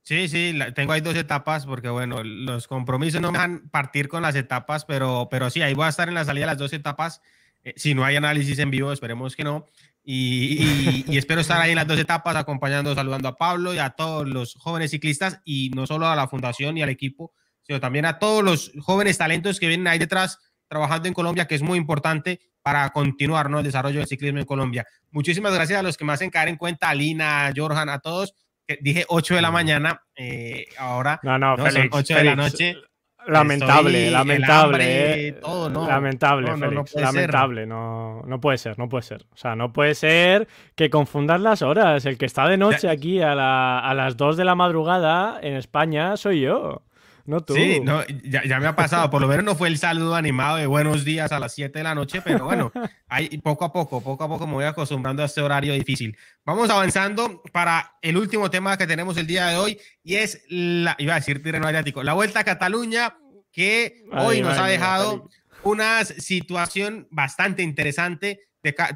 [0.03, 4.21] Sí, sí, tengo ahí dos etapas porque, bueno, los compromisos no me dejan partir con
[4.21, 6.71] las etapas, pero, pero sí, ahí voy a estar en la salida de las dos
[6.71, 7.21] etapas.
[7.63, 9.65] Eh, si no hay análisis en vivo, esperemos que no.
[10.09, 14.25] Y, espero estar ahí en las dos etapas acompañando, saludando a Pablo y a todos
[14.25, 18.17] los jóvenes ciclistas y no solo a la fundación y al equipo, sino también a
[18.17, 20.39] todos los jóvenes talentos que vienen ahí detrás
[20.69, 23.59] trabajando en Colombia, que es muy importante para continuar ¿no?
[23.59, 24.85] el desarrollo del ciclismo en Colombia.
[25.11, 27.99] Muchísimas gracias a los que me hacen caer en cuenta, a Lina, a Jorjan, a
[27.99, 28.33] todos.
[28.79, 32.77] dije 8 de la mañana, eh, ahora no, no, son 8 de la noche.
[33.27, 35.27] Lamentable, lamentable.
[35.29, 35.35] Eh.
[35.41, 37.65] Lamentable, Félix, lamentable.
[37.65, 39.25] No, no puede ser, no puede ser.
[39.33, 42.05] O sea, no puede ser que confundas las horas.
[42.05, 46.17] El que está de noche aquí a, a las 2 de la madrugada en España
[46.17, 46.83] soy yo.
[47.27, 47.55] No tú.
[47.55, 49.09] Sí, no, ya, me ha pasado.
[49.09, 51.83] Por lo menos no fue el saludo animado de buenos días a las 7 de
[51.83, 52.71] la noche, pero bueno,
[53.09, 56.17] ahí poco a poco, poco a poco me voy acostumbrando a este horario difícil.
[56.45, 60.95] Vamos avanzando para el último tema que tenemos el día de hoy y es la,
[60.99, 63.17] iba a decir Tirreno Adriático, la Vuelta a Cataluña
[63.51, 65.29] que hoy nos ha dejado
[65.63, 68.39] una situación bastante interesante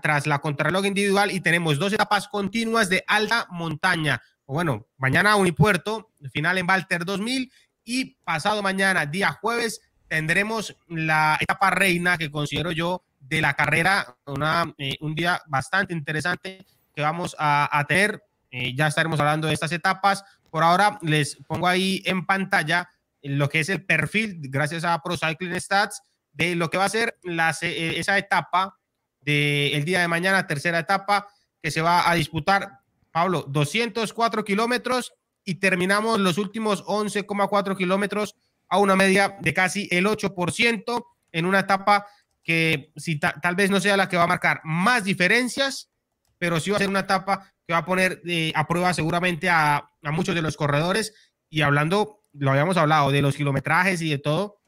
[0.02, 4.22] tras la contrarreloj individual y tenemos dos etapas continuas de alta montaña.
[4.45, 7.52] Bueno, mañana Unipuerto, final en Walter 2000
[7.84, 14.18] y pasado mañana, día jueves, tendremos la etapa reina que considero yo de la carrera,
[14.26, 18.24] una, eh, un día bastante interesante que vamos a, tener.
[18.49, 20.24] Eh, ya estaremos hablando de estas etapas.
[20.49, 22.90] Por ahora les pongo ahí en pantalla
[23.24, 26.02] lo que es el perfil, gracias a Pro Cycling Stats,
[26.34, 28.78] de lo que va a ser eh, esa etapa
[29.22, 31.28] del día de mañana, tercera etapa,
[31.62, 32.80] que se va a disputar,
[33.12, 38.35] Pablo, 204 kilómetros y terminamos los últimos 11,4 kilómetros
[38.69, 42.07] a una media de casi el 8% en una etapa
[42.43, 45.91] que si tal vez no sea la que va a marcar más diferencias,
[46.38, 49.49] pero sí va a ser una etapa que va a poner eh, a prueba seguramente
[49.49, 51.13] a, muchos de los corredores.
[51.49, 54.59] Y hablando, lo habíamos hablado, de los kilometrajes y de todo,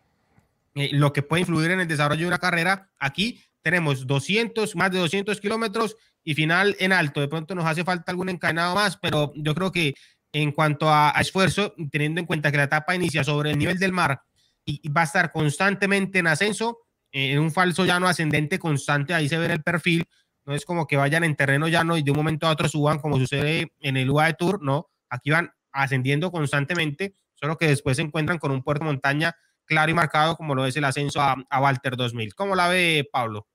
[0.76, 4.92] eh, lo que puede influir en el desarrollo de una carrera, aquí tenemos 200, más
[4.92, 7.22] de 200 kilómetros y final en alto.
[7.22, 9.96] De pronto nos hace falta algún encadenado más, pero yo creo que
[10.34, 13.94] en cuanto a, esfuerzo, teniendo en cuenta que la etapa inicia sobre el nivel del
[13.94, 14.22] mar
[14.66, 16.80] y, va a estar constantemente en ascenso,
[17.12, 20.06] eh, en un falso llano ascendente constante, ahí se ve el perfil,
[20.46, 23.00] no es como que vayan en terreno llano y de un momento a otro suban
[23.00, 28.04] como sucede en el UAE Tour, no, aquí van ascendiendo constantemente, solo que después se
[28.04, 29.36] encuentran con un puerto montaña
[29.66, 32.34] claro y marcado como lo es el ascenso a, a Walter 2000.
[32.34, 33.48] ¿Cómo la ve Pablo?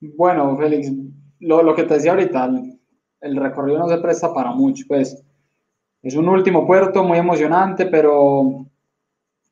[0.00, 0.92] Bueno, Félix,
[1.40, 2.50] lo, lo que te decía ahorita,
[3.24, 5.24] el recorrido no se presta para mucho, pues
[6.02, 8.66] es un último puerto muy emocionante, pero,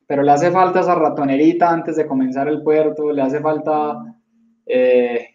[0.07, 3.97] pero le hace falta esa ratonerita antes de comenzar el puerto, le hace falta
[4.67, 5.27] eh,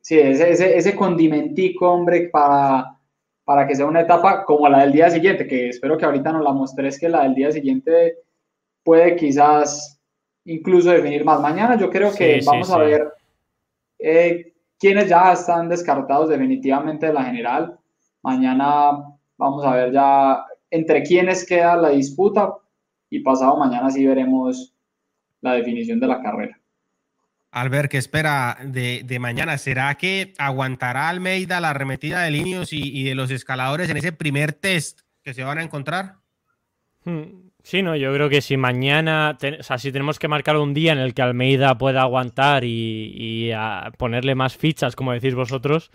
[0.00, 2.98] sí, ese, ese, condimentico, hombre, para,
[3.44, 6.44] para que sea una etapa como la del día siguiente, que espero que ahorita nos
[6.44, 8.16] la mostres, que la del día siguiente
[8.84, 9.98] puede quizás
[10.44, 11.40] incluso definir más.
[11.40, 13.12] Mañana yo creo que vamos a ver
[13.98, 14.49] eh,
[14.80, 17.78] quienes ya están descartados definitivamente de la general.
[18.22, 18.92] Mañana
[19.36, 22.54] vamos a ver ya entre quiénes queda la disputa
[23.10, 24.74] y pasado mañana sí veremos
[25.42, 26.58] la definición de la carrera.
[27.52, 29.58] Albert, ¿qué espera de, mañana?
[29.58, 34.52] ¿Será que aguantará Almeida la arremetida de Linios y, de los escaladores en ese primer
[34.52, 36.16] test que se van a encontrar?
[37.04, 37.49] Hmm.
[37.62, 40.92] Sí, no, yo creo que si mañana, o sea, si tenemos que marcar un día
[40.92, 43.50] en el que Almeida pueda aguantar y,
[43.98, 45.90] ponerle más fichas, como decís vosotros,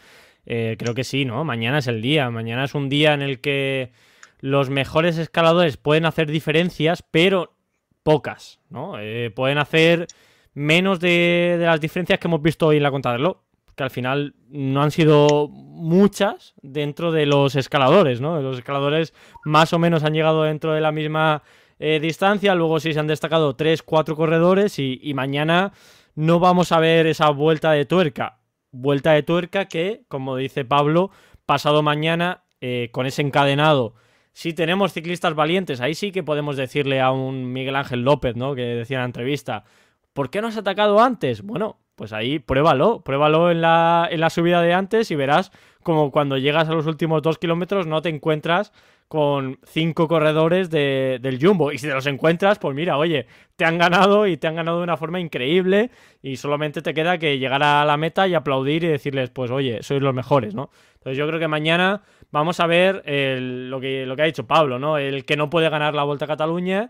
[0.45, 1.43] eh, creo que sí, ¿no?
[1.43, 2.29] Mañana es el día.
[2.29, 3.91] Mañana es un día en el que
[4.39, 7.55] los mejores escaladores pueden hacer diferencias, pero
[8.03, 8.99] pocas, ¿no?
[8.99, 10.07] Eh, pueden hacer
[10.53, 13.37] menos de, las diferencias que hemos visto hoy en la contrarreloj,
[13.75, 18.41] que al final no han sido muchas dentro de los escaladores, ¿no?
[18.41, 21.43] Los escaladores más o menos han llegado dentro de la misma
[21.79, 25.73] eh, distancia, luego sí se han destacado 3, 4 corredores y, mañana
[26.15, 28.39] no vamos a ver esa vuelta de tuerca.
[28.71, 31.11] Vuelta de tuerca que, como dice Pablo,
[31.45, 33.95] pasado mañana, eh, con ese encadenado,
[34.31, 38.55] si tenemos ciclistas valientes, ahí sí que podemos decirle a un Miguel Ángel López, ¿no?
[38.55, 39.65] Que decía en la entrevista,
[40.13, 41.41] ¿por qué no has atacado antes?
[41.41, 45.51] Bueno, pues ahí pruébalo, pruébalo en la, en la subida de antes y verás
[45.83, 48.71] como cuando llegas a los últimos dos kilómetros no te encuentras
[49.07, 51.71] con cinco corredores del Jumbo.
[51.71, 54.77] Y si te los encuentras, pues mira, oye, te han ganado y te han ganado
[54.77, 55.91] de una forma increíble
[56.21, 59.83] y solamente te queda que llegar a la meta y aplaudir y decirles, pues oye,
[59.83, 60.71] sois los mejores, ¿no?
[60.95, 62.01] Entonces yo creo que mañana
[62.31, 64.97] vamos a ver lo, que, lo que ha dicho Pablo, ¿no?
[64.97, 66.89] El que no puede ganar la Vuelta a Cataluña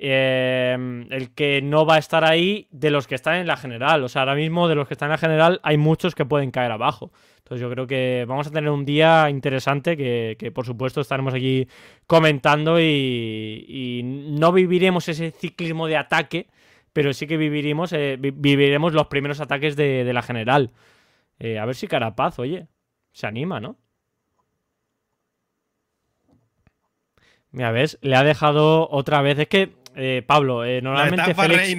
[0.00, 4.04] Em, el que no va a estar ahí de los que están en la general.
[4.04, 6.52] O sea, ahora mismo de los que están en la general hay muchos que pueden
[6.52, 7.10] caer abajo.
[7.38, 11.66] Entonces yo creo que vamos a tener un día interesante que, por supuesto estaremos aquí
[12.06, 16.46] comentando y, no viviremos ese ciclismo de ataque,
[16.92, 20.70] pero sí que viviremos, eh, viviremos los primeros ataques de, la general.
[21.40, 22.68] Eh, a ver si Carapaz, oye,
[23.12, 23.78] se anima, ¿no?
[27.50, 29.38] Mira, ves, le ha dejado otra vez.
[29.38, 31.76] Es que eh, Pablo, eh, normalmente Félix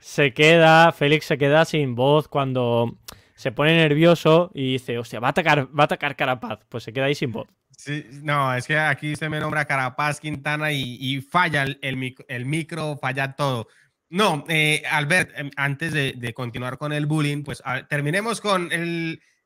[0.00, 2.96] se, queda, Félix se queda sin voz cuando
[3.34, 6.60] se pone nervioso y dice, hostia, va a atacar, va a atacar Carapaz.
[6.70, 7.46] Pues se queda ahí sin voz.
[7.76, 13.34] Sí, no, es que aquí se me nombra Carapaz, Quintana y, falla el, micro, falla
[13.34, 13.68] todo.
[14.08, 18.70] No, eh, Albert, em, antes de, continuar con el bullying, pues terminemos con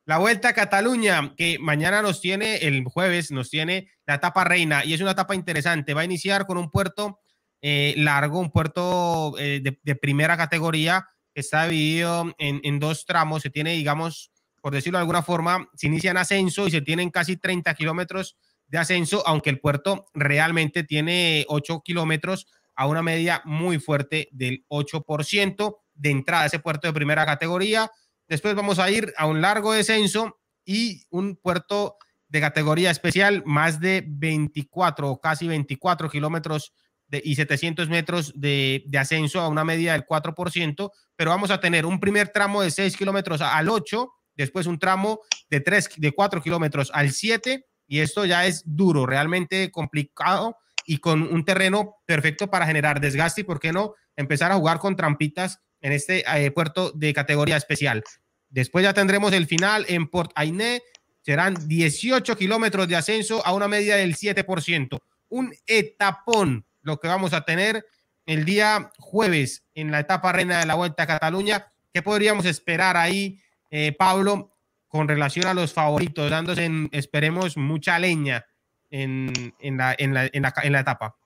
[0.04, 4.84] la Vuelta a Cataluña, que mañana nos tiene, el jueves nos tiene la etapa reina
[4.84, 5.94] y es una etapa interesante.
[5.94, 7.18] Va a iniciar con un puerto
[7.60, 13.42] eh, largo, un puerto eh, de, primera categoría que está dividido en, dos tramos.
[13.42, 14.30] Se tiene, digamos,
[14.60, 18.36] por decirlo de alguna forma, se inicia en ascenso y se tienen casi 30 kilómetros
[18.66, 24.64] de ascenso, aunque el puerto realmente tiene 8 kilómetros a una media muy fuerte del
[24.68, 27.90] 8% de entrada a ese puerto de primera categoría.
[28.28, 31.96] Después vamos a ir a un largo descenso y un puerto
[32.28, 36.72] de categoría especial, más de 24 o casi 24 kilómetros
[37.10, 42.00] y 700 metros de, ascenso a una medida del 4%, pero vamos a tener un
[42.00, 46.90] primer tramo de 6 kilómetros al 8, después un tramo de, 3, de 4 kilómetros
[46.92, 52.66] al 7, y esto ya es duro, realmente complicado y con un terreno perfecto para
[52.66, 56.90] generar desgaste y, ¿por qué no?, empezar a jugar con trampitas en este eh, puerto
[56.92, 58.02] de categoría especial.
[58.50, 60.82] Después ya tendremos el final en Port Ainé,
[61.22, 64.98] serán 18 kilómetros de ascenso a una medida del 7%.
[65.28, 67.84] Un etapón lo que vamos a tener
[68.28, 71.72] el día jueves en la etapa reina de la Vuelta a Cataluña.
[71.92, 73.38] ¿Qué podríamos esperar ahí,
[73.70, 74.50] eh, Pablo,
[74.86, 78.44] con relación a los favoritos, dándose, en, esperemos, mucha leña
[78.90, 79.32] en,
[79.62, 81.16] la, en, la, en, la, etapa?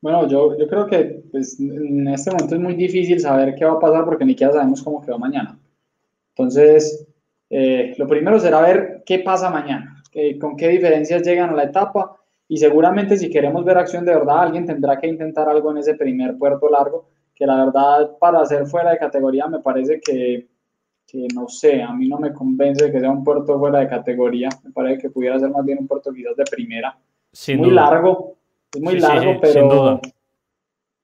[0.00, 3.74] Bueno, yo, yo creo que pues, en este momento es muy difícil saber qué va
[3.74, 5.56] a pasar porque ni siquiera sabemos cómo quedó mañana.
[6.30, 7.06] Entonces,
[7.48, 10.02] eh, lo primero será ver qué pasa mañana,
[10.40, 12.21] con qué diferencias llegan a la etapa
[12.52, 15.94] y seguramente si queremos ver acción de verdad, alguien tendrá que intentar algo en ese
[15.94, 20.48] primer puerto largo, que la verdad para ser fuera de categoría me parece que,
[21.06, 23.88] que no sé, a mí no me convence de que sea un puerto fuera de
[23.88, 26.94] categoría, me parece que pudiera ser más bien un puerto quizás de primera.
[27.56, 28.36] muy largo,
[28.74, 30.00] es muy largo, pero,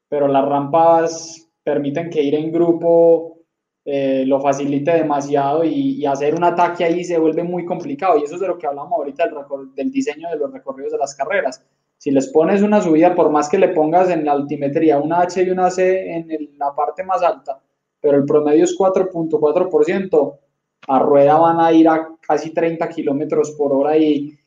[0.06, 3.37] pero las rampas permiten que ir en grupo
[3.84, 8.18] eh, lo facilite demasiado y, hacer un ataque ahí se vuelve muy complicado.
[8.18, 9.28] Y eso es de lo que hablamos ahorita
[9.74, 11.64] del, diseño de los recorridos de las carreras.
[11.96, 15.42] Si les pones una subida, por más que le pongas en la altimetría una H
[15.42, 16.28] y una C en
[16.58, 17.60] la parte más alta,
[18.00, 20.38] pero el promedio es 4.4%,
[20.86, 24.38] a rueda van a ir a casi 30 kilómetros por hora y,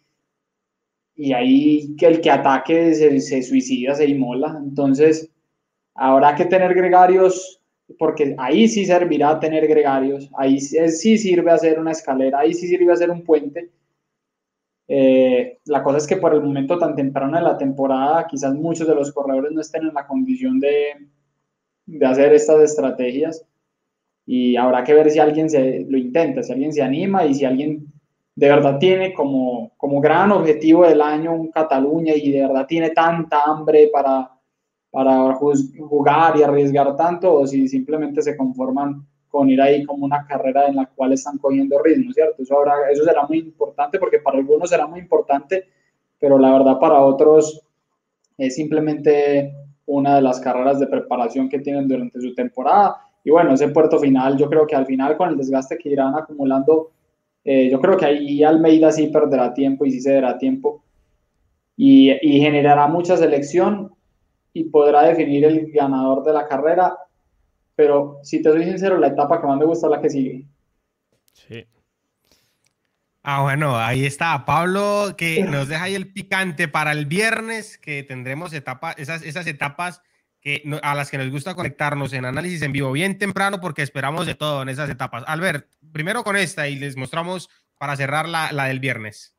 [1.16, 4.58] y ahí que el que ataque se, se suicida, se inmola.
[4.58, 5.30] Entonces,
[5.94, 7.61] habrá que tener gregarios
[7.98, 12.92] porque ahí sí servirá tener gregarios, ahí sí sirve hacer una escalera, ahí sí sirve
[12.92, 13.70] hacer un puente.
[14.88, 18.88] Eh, la cosa es que por el momento tan temprano de la temporada, quizás muchos
[18.88, 21.08] de los corredores no estén en la condición de,
[21.86, 23.46] de hacer estas estrategias
[24.26, 27.46] y habrá que ver si alguien se, lo intenta, si alguien se anima y si
[27.46, 27.92] alguien
[28.36, 32.92] de verdad tiene como, como gran objetivo del año un Cataluña y de verdad tiene
[32.92, 34.32] tanta hambre para,
[34.92, 40.28] para jugar y arriesgar tanto o si simplemente se conforman con ir ahí como una
[40.28, 42.44] carrera en la cual están cogiendo ritmo, ¿cierto?
[42.44, 45.64] Eso, ahora, eso será muy importante porque para algunos será muy importante,
[46.20, 47.62] pero la verdad para otros
[48.38, 49.54] es simplemente
[49.86, 53.98] una de las carreras de preparación que tienen durante su temporada y bueno, ese puerto
[54.00, 56.92] final, yo creo que al final con el desgaste que irán acumulando,
[57.46, 60.84] eh, yo creo que ahí Almeida sí perderá tiempo y sí se dará tiempo
[61.78, 63.94] y, y generará mucha selección
[64.54, 66.98] y podrá definir el ganador de la carrera,
[67.76, 70.46] pero si te soy sincero, la etapa que más me gusta es la que sigue.
[71.34, 71.66] Sí.
[73.24, 78.04] Ah, bueno, ahí está Pablo, que nos deja ahí el picante para el viernes, que
[78.04, 80.02] tendremos etapas, esas, esas etapas
[80.42, 84.26] que, a las que nos gusta conectarnos en análisis en vivo bien temprano porque esperamos
[84.26, 85.24] de todo en esas etapas.
[85.28, 89.36] Albert, primero con esta y les mostramos para cerrar la, la del viernes.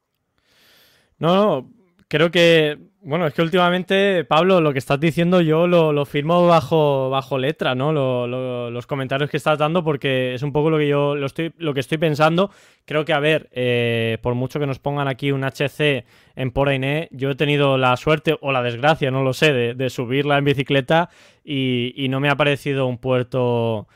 [1.19, 1.71] No, no,
[2.09, 7.11] creo que, bueno, es que últimamente, Pablo, lo que estás diciendo yo lo, firmo bajo,
[7.11, 7.93] bajo letra, ¿no?
[7.93, 11.75] los comentarios que estás dando, porque es un poco lo que yo lo, estoy, lo
[11.75, 12.51] que estoy pensando.
[12.85, 16.05] Creo que, a ver, eh, por mucho que nos pongan aquí un HC
[16.37, 20.39] en Porainé, yo he tenido la suerte o la desgracia, no lo sé, de, subirla
[20.39, 21.11] en bicicleta
[21.45, 23.89] y, y no me ha parecido un puerto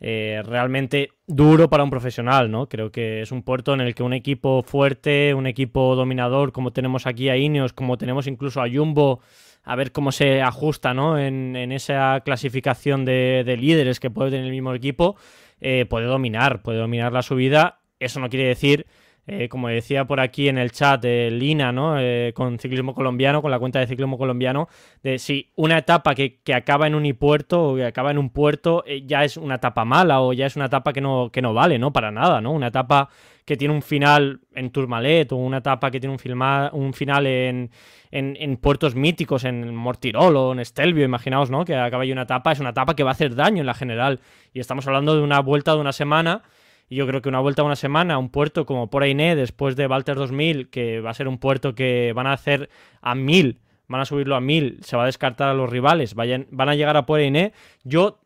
[0.00, 2.68] eh, realmente duro para un profesional, ¿no?
[2.68, 6.72] Creo que es un puerto en el que un equipo fuerte, un equipo dominador, como
[6.72, 9.20] tenemos aquí a Ineos, como tenemos incluso a Jumbo,
[9.62, 11.18] a ver cómo se ajusta, ¿no?
[11.18, 15.16] En, esa clasificación de, líderes que puede tener el mismo equipo,
[15.60, 17.80] eh, puede dominar, puede dominar la subida.
[17.98, 18.86] Eso no quiere decir
[19.26, 21.98] eh, como decía por aquí en el chat de Lina, ¿no?
[21.98, 24.68] Eh, con ciclismo colombiano, con la cuenta de ciclismo colombiano,
[25.02, 28.84] de si una etapa que, acaba en un puerto o que acaba en un puerto
[28.86, 31.54] eh, ya es una etapa mala o ya es una etapa que no, que no
[31.54, 31.90] vale, ¿no?
[31.90, 32.52] Para nada, ¿no?
[32.52, 33.08] Una etapa
[33.46, 36.42] que tiene un final en Tourmalet o una etapa que tiene un,
[36.72, 37.70] un final en,
[38.10, 41.64] en, puertos míticos, en Mortirolo en Estelvio, imaginaos, ¿no?
[41.64, 43.74] Que acaba ahí una etapa, es una etapa que va a hacer daño en la
[43.74, 44.20] general.
[44.52, 46.42] Y estamos hablando de una vuelta de una semana
[46.88, 49.76] y yo creo que una vuelta a una semana un puerto como por Ainé, después
[49.76, 52.68] de Walter 2000, que va a ser un puerto que van a hacer
[53.00, 56.46] a 1000, van a subirlo a 1000, se va a descartar a los rivales, vayan,
[56.50, 57.52] van a llegar a por Ainé.
[57.82, 58.20] Yo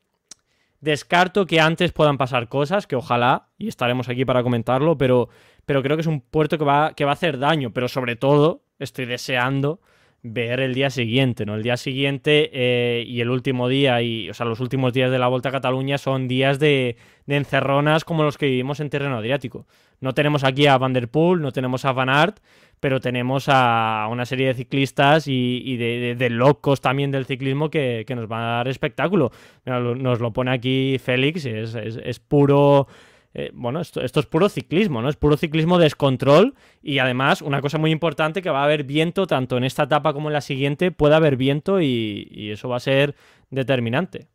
[0.80, 5.28] descarto que antes puedan pasar cosas, que ojalá, y estaremos aquí para comentarlo, pero,
[5.66, 8.16] pero creo que es un puerto que va, que va a hacer daño, pero sobre
[8.16, 9.80] todo estoy deseando
[10.22, 11.54] ver el día siguiente, ¿no?
[11.54, 15.18] El día siguiente eh, y el último día, y, o sea, los últimos días de
[15.18, 16.96] la Vuelta a Cataluña son días de,
[17.26, 19.66] encerronas como los que vivimos en terreno adriático.
[20.00, 22.38] No tenemos aquí a Van der Poel, no tenemos a Van Aert,
[22.80, 28.28] pero tenemos a una serie de ciclistas y, de, locos también del ciclismo que, nos
[28.28, 29.30] van a dar espectáculo.
[29.64, 32.86] Nos lo pone aquí Félix, es, es puro
[33.34, 35.08] eh, bueno, esto, es puro ciclismo, ¿no?
[35.08, 39.26] Es puro ciclismo descontrol y además una cosa muy importante que va a haber viento
[39.26, 42.80] tanto en esta etapa como en la siguiente, puede haber viento y, eso va a
[42.80, 43.14] ser
[43.50, 44.28] determinante.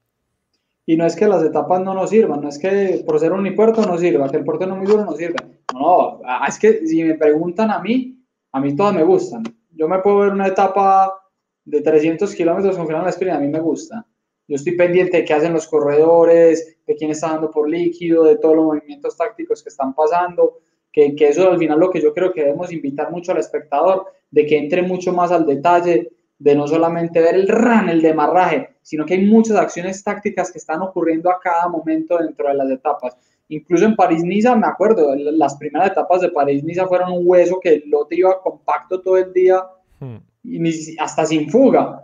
[0.86, 3.56] Y no es que las etapas no nos sirvan, no es que por ser un
[3.56, 5.36] puerto no sirva, que el puerto no muy duro no sirve.
[5.74, 8.20] No, es que si me preguntan a mí,
[8.52, 9.44] a mí todas me gustan.
[9.72, 11.14] Yo me puedo ver una etapa
[11.66, 14.06] de 300 kilómetros con final de a mí me gusta.
[14.48, 18.38] Yo estoy pendiente de qué hacen los corredores, de quién está dando por líquido, de
[18.38, 20.60] todos los movimientos tácticos que están pasando,
[20.92, 24.06] que, que eso al final lo que yo creo que debemos invitar mucho al espectador,
[24.32, 26.12] de que entre mucho más al detalle,
[26.44, 30.58] de no solamente ver el run, el demarraje, sino que hay muchas acciones tácticas que
[30.58, 33.16] están ocurriendo a cada momento dentro de las etapas.
[33.48, 37.84] Incluso en París-Niza, me acuerdo, las primeras etapas de París-Niza fueron un hueso que el
[37.90, 39.64] lote iba compacto todo el día
[40.00, 40.18] hmm.
[40.44, 42.04] y hasta sin fuga.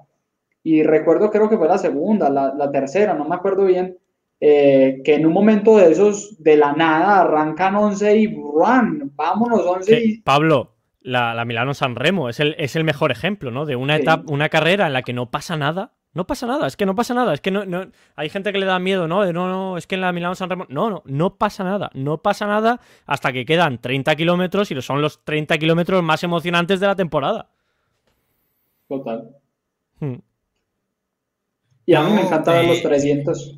[0.71, 3.97] Y recuerdo, creo que fue la segunda, la, tercera, no me acuerdo bien,
[4.39, 9.65] eh, que en un momento de esos, de la nada, arrancan 11 y run, vámonos
[9.65, 10.17] 11 y...
[10.21, 13.65] Pablo, la, la, Milano San Remo es el, es el mejor ejemplo, ¿no?
[13.65, 15.93] De una etapa, una carrera en la que no pasa nada.
[16.13, 18.59] No pasa nada, es que no pasa nada, es que no, no, hay gente que
[18.59, 19.23] le da miedo, ¿no?
[19.23, 20.67] De no, no, es que en la Milano San Remo.
[20.69, 25.01] No, no, no pasa nada, no pasa nada hasta que quedan 30 kilómetros y son
[25.01, 27.49] los 30 kilómetros más emocionantes de la temporada.
[28.87, 29.35] Total.
[29.99, 30.17] Hmm.
[31.89, 33.55] Y a mí me encanta ver los 300.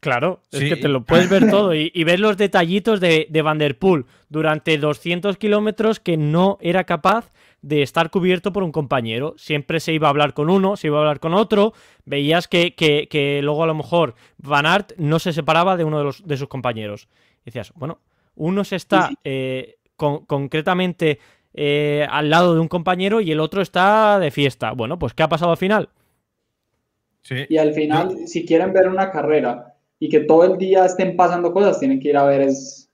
[0.00, 3.58] Claro, es que te lo puedes ver todo y, ver los detallitos de, de Van
[3.58, 7.30] der Poel durante 200 kilómetros que no era capaz
[7.60, 9.34] de estar cubierto por un compañero.
[9.36, 11.74] Siempre se iba a hablar con uno, se iba a hablar con otro.
[12.06, 16.26] Veías que, luego a lo mejor Van Aert no se separaba de uno de, los,
[16.26, 17.08] de sus compañeros.
[17.42, 17.98] Y decías, bueno,
[18.36, 21.18] uno se está eh, concretamente
[21.52, 24.72] eh, al lado de un compañero y el otro está de fiesta.
[24.72, 25.90] Bueno, pues ¿qué ha pasado al final?
[27.48, 31.52] Y al final, si quieren ver una carrera y que todo el día estén pasando
[31.52, 32.90] cosas, tienen que ir a ver es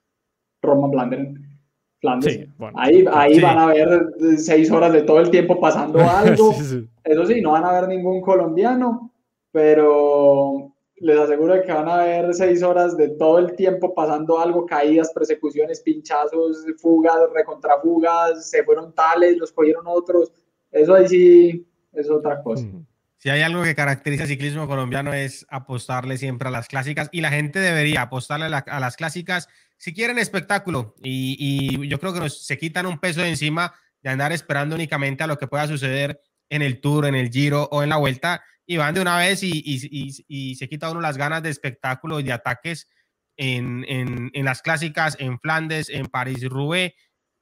[0.63, 1.39] Roma Flanders.
[2.75, 6.53] ahí ahí van a ver seis horas de todo el tiempo pasando algo.
[7.05, 9.11] Eso sí, no van a ver ningún colombiano,
[9.51, 14.65] pero les aseguro que van a ver seis horas de todo el tiempo pasando algo,
[14.67, 20.33] caídas, persecuciones, pinchazos, fugas, recontrafugas, se fueron tales, los cogieron otros.
[20.71, 22.67] Eso ahí sí es otra cosa.
[23.23, 27.21] Si hay algo que caracteriza el ciclismo colombiano es apostarle siempre a las clásicas y
[27.21, 32.59] la gente debería apostarle a, las clásicas si quieren espectáculo y, yo creo que se
[32.59, 36.21] quitan un peso de encima de andar esperando únicamente a lo que pueda suceder
[36.51, 39.45] en el Tour, en el Giro o en la Vuelta y van de una vez
[39.45, 42.89] y, se quita uno las ganas de espectáculo y de ataques
[43.37, 46.93] en las clásicas, en Flandes, en París-Roubaix,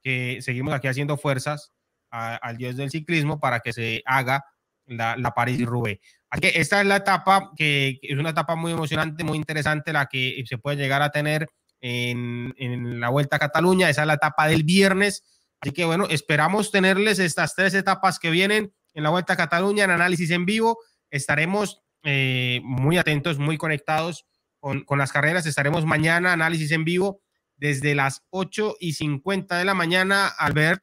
[0.03, 1.73] que seguimos aquí haciendo fuerzas
[2.11, 4.45] al dios del ciclismo para que se haga
[4.85, 5.99] la, la París-Roubaix.
[6.29, 10.05] Así que esta es la etapa que es una etapa muy emocionante, muy interesante, la
[10.05, 11.49] que se puede llegar a tener
[11.81, 13.89] en, en, la Vuelta a Cataluña.
[13.89, 15.23] Esa es la etapa del viernes.
[15.59, 19.83] Así que bueno, esperamos tenerles estas tres etapas que vienen en la Vuelta a Cataluña
[19.83, 20.79] en análisis en vivo.
[21.09, 24.25] Estaremos eh, muy atentos, muy conectados
[24.59, 25.45] con, con, las carreras.
[25.45, 27.21] Estaremos mañana, análisis en vivo,
[27.57, 30.27] desde las 8 y 50 de la mañana.
[30.27, 30.81] Albert,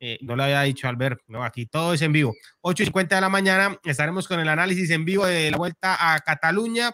[0.00, 2.34] eh, no le había dicho Albert, no, aquí todo es en vivo.
[2.62, 6.14] 8 y 50 de la mañana estaremos con el análisis en vivo de la vuelta
[6.14, 6.90] a Cataluña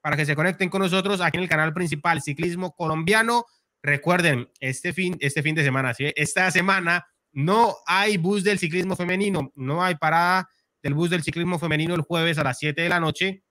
[0.00, 3.44] para que se conecten con nosotros aquí en el canal principal Ciclismo Colombiano.
[3.82, 6.12] Recuerden, este fin, este fin de semana, ¿sí?
[6.16, 10.48] esta semana no hay bus del ciclismo femenino, no hay parada
[10.82, 13.42] del bus del ciclismo femenino el jueves a las 7 de la noche.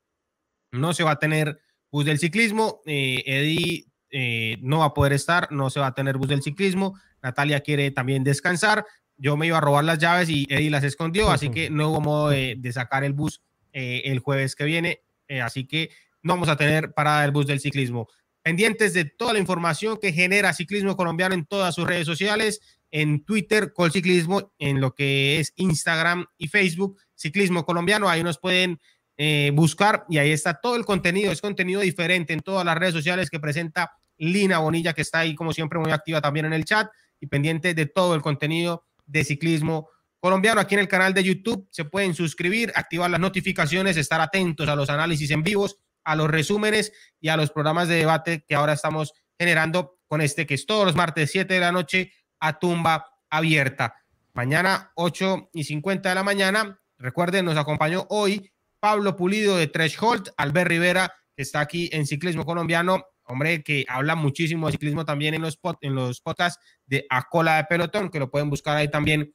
[0.72, 1.60] No se va a tener
[1.92, 2.82] bus del ciclismo.
[2.86, 6.42] Eh, Eddie eh, no va a poder estar, no se va a tener bus del
[6.42, 6.98] ciclismo.
[7.26, 8.86] Natalia quiere también descansar.
[9.18, 12.02] Yo me iba a robar las llaves y Eddie las escondió, así que no hubo
[12.02, 13.42] modo de, sacar el bus
[13.74, 15.02] eh, el jueves que viene.
[15.28, 15.90] Eh, así que
[16.22, 18.08] no vamos a tener parada del bus del ciclismo.
[18.44, 22.62] Pendientes de toda la información que genera Ciclismo Colombiano en todas sus redes sociales,
[22.92, 28.08] en Twitter, Colciclismo, en lo que es Instagram y Facebook, Ciclismo Colombiano.
[28.08, 28.80] Ahí nos pueden
[29.18, 31.32] eh, buscar y ahí está todo el contenido.
[31.32, 35.34] Es contenido diferente en todas las redes sociales que presenta Lina Bonilla, que está ahí
[35.34, 36.88] como siempre muy activa también en el chat
[37.26, 39.90] y pendiente de todo el contenido de ciclismo
[40.20, 40.62] colombiano.
[40.62, 44.76] Aquí en el canal de YouTube se pueden suscribir, activar las notificaciones, estar atentos a
[44.76, 48.74] los análisis en vivos, a los resúmenes y a los programas de debate que ahora
[48.74, 53.08] estamos generando con este que es todos los martes 7 de la noche a tumba
[53.30, 53.96] abierta.
[54.34, 56.80] Mañana 8 y 50 de la mañana.
[56.98, 62.46] Recuerden, nos acompañó hoy Pablo Pulido de Threshold, Albert Rivera, que está aquí en Ciclismo
[62.46, 67.24] Colombiano, hombre que habla muchísimo de ciclismo también en los, en los podcasts de A
[67.30, 69.34] Cola de Pelotón, que lo pueden buscar ahí también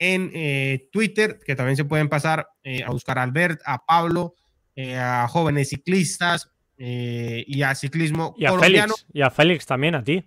[0.00, 4.34] en eh, Twitter, que también se pueden pasar eh, a buscar a Albert, a Pablo,
[4.74, 6.50] eh, a jóvenes ciclistas
[6.82, 8.94] y a ciclismo y a colombiano.
[8.94, 10.24] Félix, y a Félix también, a ti.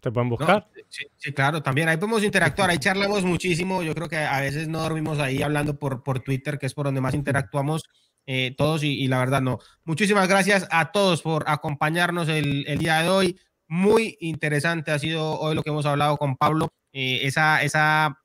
[0.00, 0.68] Te pueden buscar.
[0.88, 3.82] sí, claro, también ahí podemos interactuar, ahí charlamos muchísimo.
[3.82, 6.86] Yo creo que a veces no dormimos ahí hablando por, por Twitter, que es por
[6.86, 7.82] donde más interactuamos
[8.26, 9.60] eh, todos y, la verdad no.
[9.84, 13.38] Muchísimas gracias a todos por acompañarnos el, día de hoy.
[13.68, 18.18] Muy interesante ha sido hoy lo que hemos hablado con Pablo, eh, esa, esa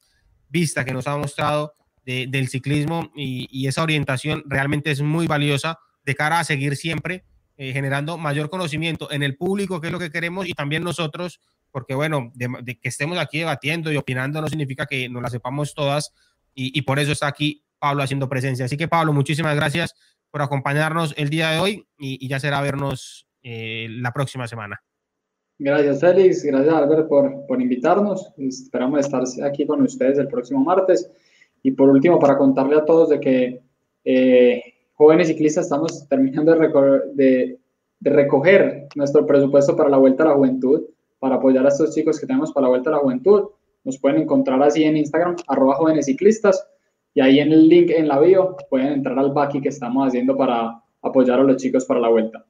[0.50, 6.16] vista que nos ha mostrado del ciclismo y, esa orientación realmente es muy valiosa de
[6.16, 7.24] cara a seguir siempre
[7.58, 11.40] eh, generando mayor conocimiento en el público, que es lo que queremos, y también nosotros,
[11.70, 15.76] porque bueno, de, que estemos aquí debatiendo y opinando no significa que nos la sepamos
[15.76, 16.12] todas,
[16.56, 18.66] y, y por eso está aquí Pablo haciendo presencia.
[18.66, 19.96] Así que Pablo, muchísimas gracias
[20.30, 24.82] por acompañarnos el día de hoy y, ya será vernos eh, la próxima semana.
[25.58, 28.32] Gracias Félix, gracias Albert por, por invitarnos.
[28.38, 31.10] Esperamos estar aquí con ustedes el próximo martes.
[31.64, 33.62] Y por último, para contarle a todos de que
[34.06, 34.64] eh,
[34.94, 36.70] jóvenes ciclistas estamos terminando de,
[37.14, 37.60] de,
[38.00, 40.82] de, recoger nuestro presupuesto para la Vuelta a la Juventud,
[41.20, 43.50] para apoyar a estos chicos que tenemos para la Vuelta a la Juventud.
[43.84, 46.68] Nos pueden encontrar así en Instagram, arroba jóvenes ciclistas
[47.14, 50.38] y ahí en el link en la bio pueden entrar al Baki que estamos haciendo
[50.38, 52.46] para apoyar a los chicos para la vuelta.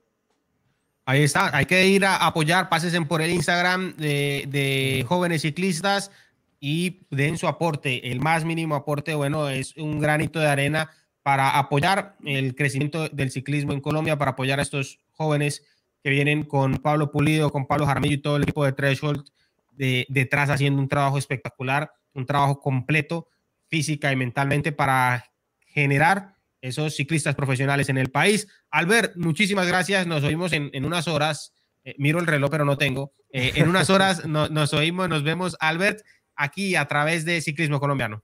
[1.06, 6.12] Ahí está, hay que ir a apoyar, pásense por el Instagram de, jóvenes ciclistas
[6.60, 8.12] y den su aporte.
[8.12, 10.92] El más mínimo aporte, bueno, es un granito de arena
[11.24, 15.66] para apoyar el crecimiento del ciclismo en Colombia, para apoyar a estos jóvenes
[16.04, 19.24] que vienen con Pablo Pulido, con Pablo Jaramillo y todo el equipo de Threshold
[19.72, 23.28] de, detrás haciendo un trabajo espectacular, un trabajo completo
[23.72, 25.32] física y mentalmente para
[25.66, 28.48] generar esos ciclistas profesionales en el país.
[28.70, 30.06] Albert, muchísimas gracias.
[30.06, 31.56] Nos oímos en, unas horas.
[31.84, 33.14] Eh, miro el reloj, pero no tengo.
[33.32, 36.02] Eh, en unas horas nos oímos, nos vemos, Albert,
[36.36, 38.24] aquí a través de Ciclismo Colombiano.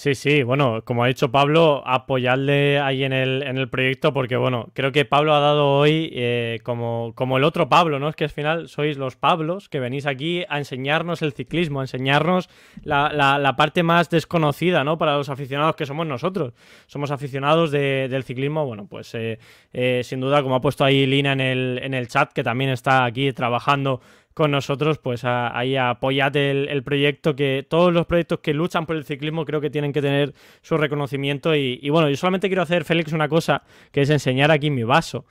[0.00, 4.38] Sí, sí, bueno, como ha dicho Pablo, apoyarle ahí en el, en el proyecto porque,
[4.38, 8.08] bueno, creo que Pablo ha dado hoy eh, como, como el otro Pablo, ¿no?
[8.08, 11.82] Es que al final sois los Pablos que venís aquí a enseñarnos el ciclismo, a
[11.82, 12.48] enseñarnos
[12.82, 14.96] la, la, parte más desconocida, ¿no?
[14.96, 16.54] Para los aficionados que somos nosotros.
[16.86, 19.38] Somos aficionados del ciclismo, bueno, pues eh,
[19.74, 22.70] eh, sin duda, como ha puesto ahí Lina en el, en el chat, que también
[22.70, 24.00] está aquí trabajando
[24.34, 29.04] con nosotros, pues ahí apoyad el, proyecto, que todos los proyectos que luchan por el
[29.04, 31.54] ciclismo creo que tienen que tener su reconocimiento.
[31.54, 33.62] Y, bueno, yo solamente quiero hacer, Félix, una cosa,
[33.92, 35.24] que es enseñar aquí mi vaso,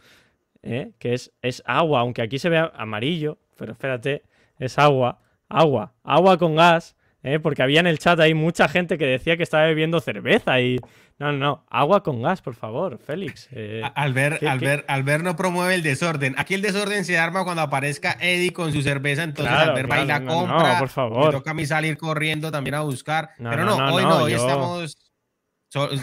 [0.62, 0.92] ¿eh?
[1.00, 4.24] que es, es agua, aunque aquí se vea amarillo, pero espérate,
[4.58, 6.96] es agua, agua, agua con gas.
[7.24, 7.40] ¿Eh?
[7.40, 10.78] porque había en el chat ahí mucha gente que decía que estaba bebiendo cerveza y
[11.18, 13.50] no, no, no, agua con gas, por favor, Félix.
[13.52, 14.42] Eh, Albert,
[14.88, 16.34] Albert, no promueve el desorden.
[16.38, 20.08] Aquí el desorden se arma cuando aparezca Eddie con su cerveza, entonces Albert va y
[20.08, 20.74] la compra.
[20.74, 21.26] No, por favor.
[21.26, 23.32] Me toca a mí salir corriendo también a buscar.
[23.38, 24.98] Pero no, hoy no, hoy estamos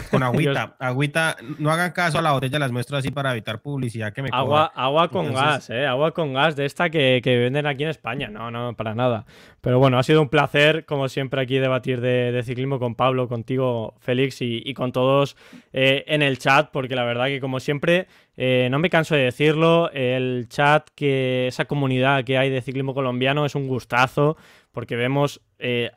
[0.09, 4.13] con agüita, agüita, no hagan caso a la botella, las muestro así para evitar publicidad
[4.13, 7.83] que me Agua, agua con gas, eh, agua con gas de esta que, venden aquí
[7.83, 9.25] en España, no, no, para nada.
[9.61, 13.95] Pero bueno, ha sido un placer, como siempre, aquí debatir de, ciclismo con Pablo, contigo,
[13.99, 15.35] Félix, y, con todos
[15.73, 18.07] eh, en el chat, porque la verdad que como siempre,
[18.37, 22.93] eh, no me canso de decirlo, el chat, que esa comunidad que hay de ciclismo
[22.93, 24.37] colombiano es un gustazo
[24.77, 25.89] porque vemos eh,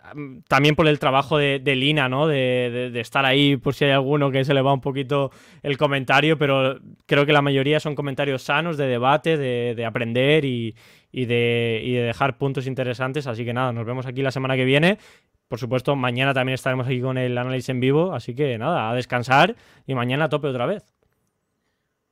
[0.49, 2.27] también por el trabajo de, Lina, ¿no?
[2.27, 5.31] De, estar ahí por si hay alguno que se le va un poquito
[5.63, 10.75] el comentario, pero creo que la mayoría son comentarios sanos, de debate, de, aprender y,
[11.13, 13.27] de, dejar puntos interesantes.
[13.27, 14.97] Así que nada, nos vemos aquí la semana que viene.
[15.47, 18.95] Por supuesto, mañana también estaremos aquí con el análisis en vivo, así que nada, a
[18.95, 20.95] descansar y mañana a tope otra vez.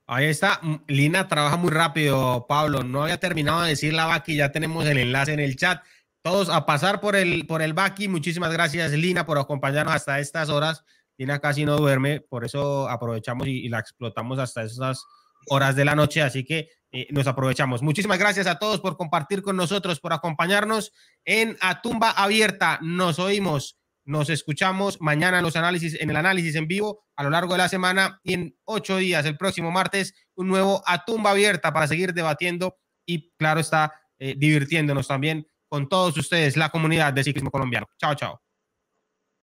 [0.05, 2.83] Ahí está, Lina trabaja muy rápido, Pablo.
[2.83, 5.83] No había terminado de decir la vaca y ya tenemos el enlace en el chat
[6.21, 8.07] todos a pasar por el, por el Baki.
[8.07, 10.83] Muchísimas gracias, Lina, por acompañarnos hasta estas horas.
[11.17, 15.03] Lina casi no duerme, por eso aprovechamos y, la explotamos hasta esas
[15.47, 17.81] horas de la noche, así que eh, nos aprovechamos.
[17.81, 20.93] Muchísimas gracias a todos por compartir con nosotros, por acompañarnos
[21.25, 22.79] en A Tumba Abierta.
[22.81, 27.29] Nos oímos, nos escuchamos mañana en los análisis, en el análisis en vivo a lo
[27.29, 31.31] largo de la semana y en ocho días, el próximo martes, un nuevo A Tumba
[31.31, 37.13] Abierta para seguir debatiendo y, claro está, eh, divirtiéndonos también con todos ustedes, la comunidad
[37.13, 37.87] de ciclismo colombiano.
[37.97, 38.41] Chao, chao.